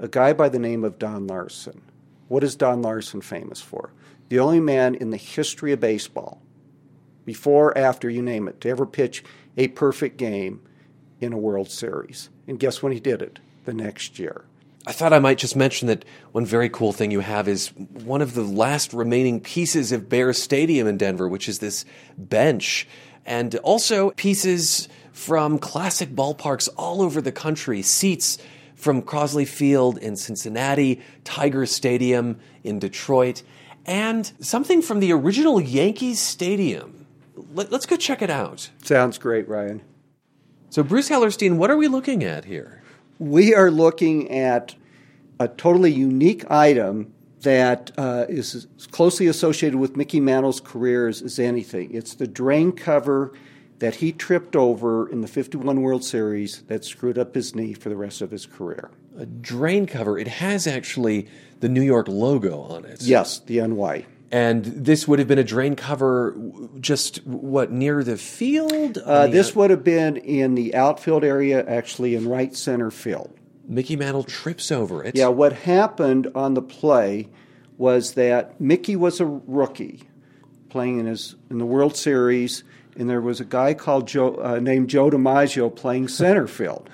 A 0.00 0.08
guy 0.08 0.32
by 0.32 0.48
the 0.48 0.58
name 0.58 0.82
of 0.82 0.98
Don 0.98 1.28
Larsen. 1.28 1.82
What 2.26 2.42
is 2.42 2.56
Don 2.56 2.82
Larsen 2.82 3.20
famous 3.20 3.60
for? 3.60 3.92
The 4.28 4.40
only 4.40 4.58
man 4.58 4.96
in 4.96 5.10
the 5.10 5.16
history 5.16 5.70
of 5.70 5.78
baseball, 5.78 6.42
before, 7.24 7.76
after, 7.78 8.10
you 8.10 8.22
name 8.22 8.48
it, 8.48 8.60
to 8.62 8.68
ever 8.70 8.86
pitch 8.86 9.22
a 9.56 9.68
perfect 9.68 10.16
game 10.16 10.62
in 11.20 11.32
a 11.32 11.38
World 11.38 11.70
Series. 11.70 12.28
And 12.48 12.58
guess 12.58 12.82
when 12.82 12.92
he 12.92 12.98
did 12.98 13.22
it? 13.22 13.38
The 13.66 13.72
next 13.72 14.18
year. 14.18 14.46
I 14.86 14.92
thought 14.92 15.14
I 15.14 15.18
might 15.18 15.38
just 15.38 15.56
mention 15.56 15.88
that 15.88 16.04
one 16.32 16.44
very 16.44 16.68
cool 16.68 16.92
thing 16.92 17.10
you 17.10 17.20
have 17.20 17.48
is 17.48 17.68
one 17.68 18.20
of 18.20 18.34
the 18.34 18.42
last 18.42 18.92
remaining 18.92 19.40
pieces 19.40 19.92
of 19.92 20.10
Bears 20.10 20.40
Stadium 20.40 20.86
in 20.86 20.98
Denver, 20.98 21.26
which 21.26 21.48
is 21.48 21.58
this 21.58 21.86
bench, 22.18 22.86
and 23.24 23.54
also 23.56 24.10
pieces 24.10 24.88
from 25.12 25.58
classic 25.58 26.10
ballparks 26.10 26.68
all 26.76 27.00
over 27.00 27.22
the 27.22 27.32
country, 27.32 27.80
seats 27.80 28.36
from 28.74 29.00
Crosley 29.00 29.48
Field 29.48 29.96
in 29.98 30.16
Cincinnati, 30.16 31.00
Tiger 31.24 31.64
Stadium 31.64 32.38
in 32.62 32.78
Detroit, 32.78 33.42
and 33.86 34.30
something 34.40 34.82
from 34.82 35.00
the 35.00 35.12
original 35.12 35.62
Yankees 35.62 36.20
Stadium. 36.20 37.06
Let, 37.54 37.72
us 37.72 37.86
go 37.86 37.96
check 37.96 38.20
it 38.20 38.30
out. 38.30 38.68
Sounds 38.82 39.16
great, 39.16 39.48
Ryan. 39.48 39.80
So, 40.68 40.82
Bruce 40.82 41.08
Hellerstein, 41.08 41.56
what 41.56 41.70
are 41.70 41.76
we 41.76 41.88
looking 41.88 42.22
at 42.22 42.44
here? 42.44 42.82
We 43.24 43.54
are 43.54 43.70
looking 43.70 44.30
at 44.30 44.74
a 45.40 45.48
totally 45.48 45.90
unique 45.90 46.48
item 46.50 47.12
that 47.40 47.90
uh, 47.96 48.26
is 48.28 48.66
as 48.76 48.86
closely 48.86 49.26
associated 49.26 49.78
with 49.78 49.96
Mickey 49.96 50.20
Mantle's 50.20 50.60
career 50.60 51.08
as, 51.08 51.22
as, 51.22 51.38
anything. 51.38 51.92
It's 51.94 52.14
the 52.14 52.26
drain 52.26 52.72
cover 52.72 53.32
that 53.78 53.96
he 53.96 54.12
tripped 54.12 54.54
over 54.54 55.08
in 55.08 55.20
the 55.20 55.28
51 55.28 55.80
World 55.80 56.04
Series 56.04 56.62
that 56.68 56.84
screwed 56.84 57.18
up 57.18 57.34
his 57.34 57.54
knee 57.54 57.74
for 57.74 57.88
the 57.88 57.96
rest 57.96 58.20
of 58.20 58.30
his 58.30 58.46
career. 58.46 58.90
A 59.18 59.26
drain 59.26 59.86
cover. 59.86 60.18
It 60.18 60.28
has 60.28 60.66
actually 60.66 61.26
the 61.60 61.68
New 61.68 61.82
York 61.82 62.08
logo 62.08 62.60
on 62.60 62.84
it. 62.84 63.02
Yes, 63.02 63.40
the 63.40 63.66
NY. 63.66 64.06
And 64.34 64.64
this 64.64 65.06
would 65.06 65.20
have 65.20 65.28
been 65.28 65.38
a 65.38 65.44
drain 65.44 65.76
cover 65.76 66.36
just 66.80 67.24
what 67.24 67.70
near 67.70 68.02
the 68.02 68.16
field? 68.16 68.98
Uh, 68.98 69.28
this 69.28 69.50
out- 69.50 69.56
would 69.56 69.70
have 69.70 69.84
been 69.84 70.16
in 70.16 70.56
the 70.56 70.74
outfield 70.74 71.22
area, 71.22 71.64
actually 71.64 72.16
in 72.16 72.26
right 72.28 72.52
center 72.52 72.90
field. 72.90 73.32
Mickey 73.68 73.94
Mantle 73.94 74.24
trips 74.24 74.72
over 74.72 75.04
it. 75.04 75.14
Yeah, 75.14 75.28
what 75.28 75.52
happened 75.52 76.32
on 76.34 76.54
the 76.54 76.62
play 76.62 77.28
was 77.78 78.14
that 78.14 78.60
Mickey 78.60 78.96
was 78.96 79.20
a 79.20 79.24
rookie 79.26 80.02
playing 80.68 80.98
in 80.98 81.06
his 81.06 81.36
in 81.48 81.58
the 81.58 81.64
World 81.64 81.96
Series, 81.96 82.64
and 82.96 83.08
there 83.08 83.20
was 83.20 83.38
a 83.38 83.44
guy 83.44 83.72
called 83.72 84.08
Joe 84.08 84.34
uh, 84.42 84.58
named 84.58 84.90
Joe 84.90 85.10
DiMaggio 85.10 85.72
playing 85.76 86.08
center 86.08 86.48
field. 86.58 86.90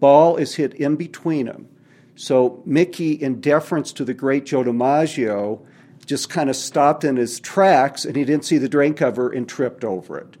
Ball 0.00 0.34
is 0.34 0.56
hit 0.56 0.74
in 0.74 0.96
between 0.96 1.46
them. 1.46 1.68
So 2.16 2.60
Mickey, 2.66 3.12
in 3.12 3.40
deference 3.40 3.92
to 3.92 4.04
the 4.04 4.14
great 4.14 4.46
Joe 4.46 4.64
DiMaggio, 4.64 5.60
just 6.06 6.30
kind 6.30 6.50
of 6.50 6.56
stopped 6.56 7.04
in 7.04 7.16
his 7.16 7.40
tracks 7.40 8.04
and 8.04 8.16
he 8.16 8.24
didn't 8.24 8.44
see 8.44 8.58
the 8.58 8.68
drain 8.68 8.94
cover 8.94 9.30
and 9.30 9.48
tripped 9.48 9.84
over 9.84 10.18
it. 10.18 10.36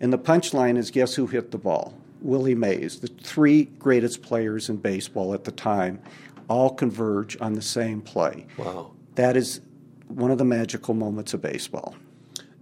And 0.00 0.12
the 0.12 0.18
punchline 0.18 0.76
is 0.76 0.90
guess 0.90 1.14
who 1.14 1.26
hit 1.26 1.50
the 1.50 1.58
ball? 1.58 1.94
Willie 2.20 2.54
Mays. 2.54 3.00
The 3.00 3.08
three 3.08 3.64
greatest 3.64 4.22
players 4.22 4.68
in 4.68 4.76
baseball 4.76 5.34
at 5.34 5.44
the 5.44 5.52
time 5.52 6.00
all 6.48 6.70
converge 6.70 7.36
on 7.40 7.54
the 7.54 7.62
same 7.62 8.00
play. 8.00 8.46
Wow. 8.56 8.92
That 9.14 9.36
is 9.36 9.60
one 10.08 10.30
of 10.30 10.38
the 10.38 10.44
magical 10.44 10.94
moments 10.94 11.34
of 11.34 11.42
baseball. 11.42 11.94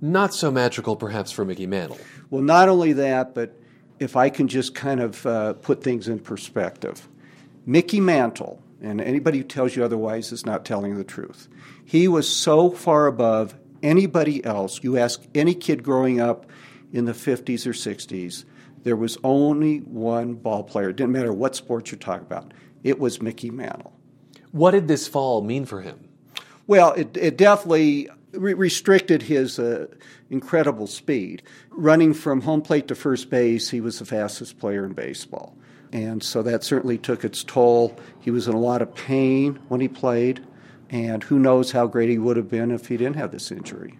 Not 0.01 0.33
so 0.35 0.51
magical, 0.51 0.97
perhaps, 0.97 1.31
for 1.31 1.45
Mickey 1.45 1.67
Mantle. 1.67 1.99
Well, 2.31 2.43
not 2.43 2.69
only 2.69 2.93
that, 2.95 3.35
but 3.35 3.55
if 3.99 4.17
I 4.17 4.31
can 4.31 4.49
just 4.49 4.75
kind 4.75 5.01
of 5.01 5.27
uh, 5.27 5.53
put 5.55 5.83
things 5.83 6.09
in 6.09 6.19
perspective. 6.19 7.07
Mickey 7.67 8.01
Mantle, 8.01 8.63
and 8.81 9.01
anybody 9.01 9.39
who 9.39 9.45
tells 9.45 9.76
you 9.76 9.85
otherwise 9.85 10.33
is 10.33 10.47
not 10.47 10.64
telling 10.64 10.97
the 10.97 11.05
truth. 11.05 11.49
He 11.85 12.09
was 12.09 12.28
so 12.28 12.70
far 12.70 13.07
above 13.07 13.55
anybody 13.83 14.45
else. 14.45 14.83
You 14.83 14.99
ask 14.99 15.22
any 15.35 15.55
kid 15.55 15.83
growing 15.83 16.20
up 16.20 16.47
in 16.93 17.05
the 17.05 17.12
50s 17.12 17.66
or 17.66 17.72
60s, 17.72 18.45
there 18.83 18.97
was 18.97 19.18
only 19.22 19.78
one 19.78 20.35
ball 20.35 20.64
player. 20.64 20.91
It 20.91 20.97
didn't 20.97 21.12
matter 21.12 21.33
what 21.33 21.55
sport 21.55 21.91
you're 21.91 21.99
talking 21.99 22.26
about. 22.26 22.53
It 22.83 22.99
was 22.99 23.20
Mickey 23.20 23.51
Mantle. 23.51 23.93
What 24.53 24.72
did 24.72 24.89
this 24.89 25.07
fall 25.07 25.43
mean 25.43 25.66
for 25.66 25.83
him? 25.83 26.09
Well, 26.66 26.93
it, 26.93 27.16
it 27.16 27.37
definitely 27.37 28.09
re- 28.33 28.55
restricted 28.55 29.22
his 29.22 29.59
uh, 29.59 29.87
incredible 30.31 30.87
speed. 30.87 31.43
Running 31.70 32.14
from 32.14 32.41
home 32.41 32.62
plate 32.62 32.89
to 32.89 32.95
first 32.95 33.31
base, 33.31 33.70
he 33.70 33.81
was 33.81 33.99
the 33.99 34.05
fastest 34.05 34.59
player 34.59 34.85
in 34.85 34.93
baseball. 34.93 35.57
And 35.93 36.22
so 36.22 36.43
that 36.43 36.62
certainly 36.62 36.99
took 36.99 37.24
its 37.24 37.43
toll. 37.43 37.97
He 38.20 38.30
was 38.30 38.47
in 38.47 38.55
a 38.55 38.61
lot 38.61 38.82
of 38.82 38.95
pain 38.95 39.59
when 39.68 39.80
he 39.80 39.88
played, 39.88 40.45
and 40.88 41.22
who 41.24 41.38
knows 41.38 41.72
how 41.72 41.86
great 41.86 42.09
he 42.09 42.18
would 42.18 42.36
have 42.36 42.49
been 42.49 42.70
if 42.70 42.86
he 42.86 42.97
didn't 42.97 43.16
have 43.16 43.32
this 43.32 43.51
injury. 43.51 43.99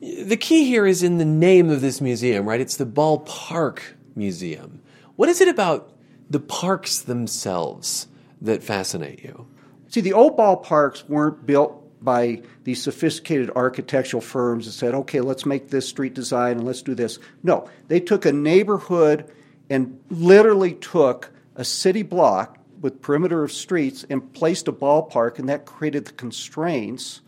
The 0.00 0.36
key 0.36 0.64
here 0.64 0.86
is 0.86 1.02
in 1.02 1.18
the 1.18 1.24
name 1.24 1.70
of 1.70 1.80
this 1.80 2.00
museum, 2.00 2.46
right? 2.46 2.60
It's 2.60 2.76
the 2.76 2.86
Ballpark 2.86 3.80
Museum. 4.16 4.80
What 5.16 5.28
is 5.28 5.40
it 5.40 5.48
about 5.48 5.92
the 6.28 6.40
parks 6.40 7.00
themselves 7.00 8.08
that 8.40 8.62
fascinate 8.62 9.22
you? 9.22 9.46
See, 9.88 10.00
the 10.00 10.12
old 10.12 10.36
ballparks 10.36 11.08
weren't 11.08 11.46
built 11.46 11.84
by 12.04 12.42
these 12.64 12.82
sophisticated 12.82 13.50
architectural 13.56 14.20
firms 14.20 14.66
that 14.66 14.72
said, 14.72 14.94
okay, 14.94 15.20
let's 15.20 15.46
make 15.46 15.70
this 15.70 15.88
street 15.88 16.14
design 16.14 16.58
and 16.58 16.66
let's 16.66 16.82
do 16.82 16.94
this. 16.94 17.18
No, 17.42 17.68
they 17.88 18.00
took 18.00 18.26
a 18.26 18.32
neighborhood 18.32 19.32
and 19.70 20.00
literally 20.10 20.72
took 20.74 21.30
a 21.56 21.64
city 21.64 22.02
block 22.02 22.58
with 22.80 23.02
perimeter 23.02 23.42
of 23.42 23.52
streets 23.52 24.04
and 24.08 24.32
placed 24.32 24.68
a 24.68 24.72
ballpark, 24.72 25.38
and 25.38 25.48
that 25.48 25.66
created 25.66 26.04
the 26.04 26.12
constraints 26.12 27.20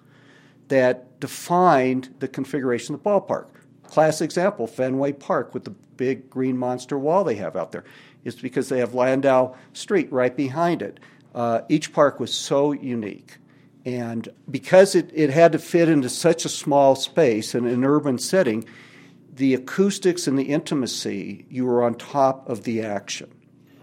that 0.68 1.18
defined 1.20 2.14
the 2.20 2.28
configuration 2.28 2.94
of 2.94 3.02
the 3.02 3.10
ballpark. 3.10 3.46
Classic 3.82 4.24
example 4.24 4.66
Fenway 4.66 5.12
Park 5.12 5.52
with 5.52 5.64
the 5.64 5.70
big 5.70 6.30
green 6.30 6.56
monster 6.56 6.98
wall 6.98 7.24
they 7.24 7.34
have 7.34 7.56
out 7.56 7.72
there 7.72 7.84
is 8.24 8.36
because 8.36 8.68
they 8.68 8.78
have 8.78 8.94
Lansdowne 8.94 9.54
Street 9.72 10.10
right 10.12 10.34
behind 10.36 10.82
it. 10.82 11.00
Uh, 11.34 11.62
each 11.68 11.92
park 11.92 12.20
was 12.20 12.32
so 12.32 12.72
unique. 12.72 13.38
And 13.84 14.28
because 14.50 14.94
it, 14.94 15.10
it 15.14 15.30
had 15.30 15.52
to 15.52 15.58
fit 15.58 15.88
into 15.88 16.08
such 16.08 16.44
a 16.44 16.48
small 16.48 16.94
space 16.94 17.54
in 17.54 17.66
an 17.66 17.84
urban 17.84 18.18
setting, 18.18 18.64
the 19.34 19.54
acoustics 19.54 20.26
and 20.26 20.38
the 20.38 20.44
intimacy, 20.44 21.46
you 21.50 21.64
were 21.66 21.82
on 21.82 21.94
top 21.94 22.48
of 22.48 22.64
the 22.64 22.82
action. 22.82 23.30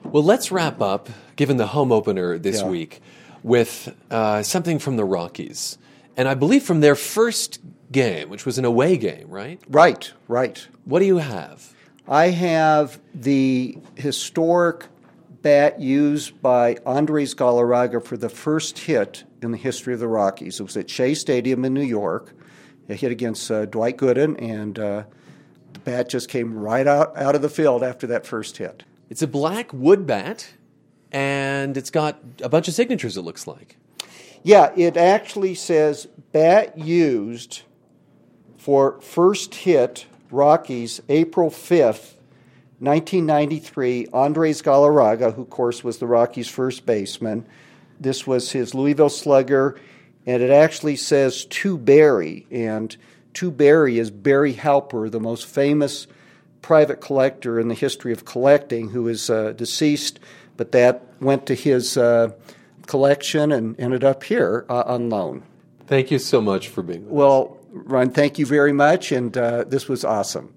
Well, 0.04 0.24
let's 0.24 0.52
wrap 0.52 0.82
up, 0.82 1.10
given 1.36 1.58
the 1.58 1.68
home 1.68 1.92
opener 1.92 2.38
this 2.38 2.62
Yeah. 2.62 2.70
week, 2.70 3.02
with 3.44 3.94
uh, 4.12 4.44
something 4.44 4.80
from 4.80 4.98
the 4.98 5.06
Rockies. 5.06 5.78
And 6.16 6.28
I 6.28 6.34
believe 6.34 6.64
from 6.64 6.80
their 6.82 6.96
first 6.96 7.60
game, 7.92 8.30
which 8.30 8.46
was 8.46 8.58
an 8.58 8.66
away 8.66 8.98
game, 8.98 9.28
right? 9.30 9.60
Right, 9.70 10.12
right. 10.28 10.66
What 10.86 11.00
do 11.00 11.06
you 11.06 11.18
have? 11.18 11.74
I 12.08 12.28
have 12.30 13.00
the 13.14 13.78
historic 13.96 14.86
bat 15.42 15.80
used 15.80 16.42
by 16.42 16.78
Andres 16.86 17.36
Galarraga 17.36 18.04
for 18.04 18.18
the 18.18 18.30
first 18.30 18.80
hit 18.80 19.24
in 19.42 19.52
the 19.52 19.58
history 19.58 19.94
of 19.94 20.00
the 20.00 20.08
Rockies. 20.08 20.60
It 20.60 20.64
was 20.64 20.76
at 20.78 20.90
Shea 20.90 21.14
Stadium 21.14 21.64
in 21.64 21.74
New 21.74 21.84
York. 21.84 22.34
It 22.88 23.00
hit 23.02 23.12
against 23.12 23.52
uh, 23.52 23.66
Dwight 23.66 23.98
Gooden, 23.98 24.42
and 24.42 24.80
uh, 24.80 25.04
bat 25.88 26.10
just 26.10 26.28
came 26.28 26.54
right 26.54 26.86
out, 26.86 27.18
out 27.18 27.34
of 27.34 27.42
the 27.42 27.48
field 27.48 27.82
after 27.82 28.06
that 28.08 28.26
first 28.26 28.58
hit. 28.58 28.84
It's 29.10 29.22
a 29.22 29.28
black 29.28 29.72
wood 29.72 30.06
bat, 30.06 30.52
and 31.14 31.78
it's 31.78 31.90
got 31.90 32.20
a 32.44 32.50
bunch 32.50 32.68
of 32.68 32.74
signatures, 32.74 33.16
it 33.16 33.22
looks 33.22 33.48
like. 33.48 33.78
Yeah, 34.44 34.74
it 34.76 34.98
actually 34.98 35.56
says 35.56 36.08
bat 36.34 36.78
used 36.78 37.62
for 38.58 39.00
first 39.00 39.56
hit 39.56 40.08
Rockies 40.30 41.02
April 41.08 41.50
5th, 41.50 42.16
1993. 42.80 44.08
Andres 44.12 44.62
Galarraga, 44.62 45.34
who 45.34 45.44
of 45.44 45.50
course 45.50 45.86
was 45.86 46.00
the 46.00 46.08
Rockies' 46.08 46.50
first 46.50 46.86
baseman. 46.86 47.46
This 47.98 48.28
was 48.28 48.52
his 48.52 48.76
Louisville 48.76 49.08
slugger, 49.08 49.80
and 50.26 50.44
it 50.44 50.52
actually 50.52 50.98
says 50.98 51.46
to 51.46 51.78
Barry. 51.78 52.46
And 52.52 52.98
to 53.38 53.52
Barry 53.52 54.00
is 54.00 54.10
Barry 54.10 54.56
Halper, 54.56 55.12
the 55.12 55.20
most 55.20 55.46
famous 55.46 56.08
private 56.64 57.02
collector 57.02 57.60
in 57.60 57.68
the 57.68 57.76
history 57.76 58.12
of 58.12 58.26
collecting, 58.26 58.90
who 58.90 59.08
is 59.08 59.30
uh, 59.30 59.52
deceased, 59.52 60.20
but 60.58 60.72
that 60.72 61.04
went 61.22 61.46
to 61.46 61.54
his 61.54 61.98
uh, 61.98 62.32
collection 62.88 63.52
and 63.52 63.80
ended 63.80 64.04
up 64.04 64.24
here 64.24 64.66
uh, 64.70 64.82
on 64.88 65.12
loan. 65.12 65.44
Thank 65.86 66.10
you 66.10 66.18
so 66.18 66.42
much 66.42 66.68
for 66.68 66.82
being 66.82 67.06
with 67.06 67.14
Well, 67.14 67.58
Ron, 67.72 68.10
thank 68.10 68.40
you 68.40 68.48
very 68.48 68.74
much, 68.74 69.12
and 69.12 69.38
uh, 69.38 69.66
this 69.66 69.88
was 69.88 70.04
awesome. 70.04 70.56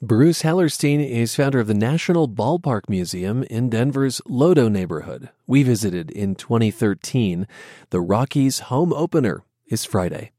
Bruce 0.00 0.42
Hellerstein 0.42 1.04
is 1.04 1.34
founder 1.34 1.58
of 1.58 1.66
the 1.66 1.74
National 1.74 2.28
Ballpark 2.28 2.82
Museum 2.88 3.42
in 3.50 3.68
Denver's 3.68 4.20
LoDo 4.28 4.68
neighborhood. 4.68 5.28
We 5.48 5.64
visited 5.64 6.12
in 6.12 6.36
2013. 6.36 7.48
The 7.90 8.00
Rockies' 8.00 8.60
home 8.60 8.92
opener 8.92 9.42
is 9.66 9.84
Friday. 9.84 10.30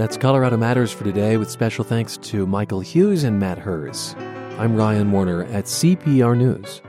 That's 0.00 0.16
Colorado 0.16 0.56
Matters 0.56 0.90
for 0.90 1.04
today, 1.04 1.36
with 1.36 1.50
special 1.50 1.84
thanks 1.84 2.16
to 2.16 2.46
Michael 2.46 2.80
Hughes 2.80 3.22
and 3.22 3.38
Matt 3.38 3.58
Hers. 3.58 4.16
I'm 4.58 4.74
Ryan 4.74 5.12
Warner 5.12 5.44
at 5.44 5.66
CPR 5.66 6.34
News. 6.38 6.80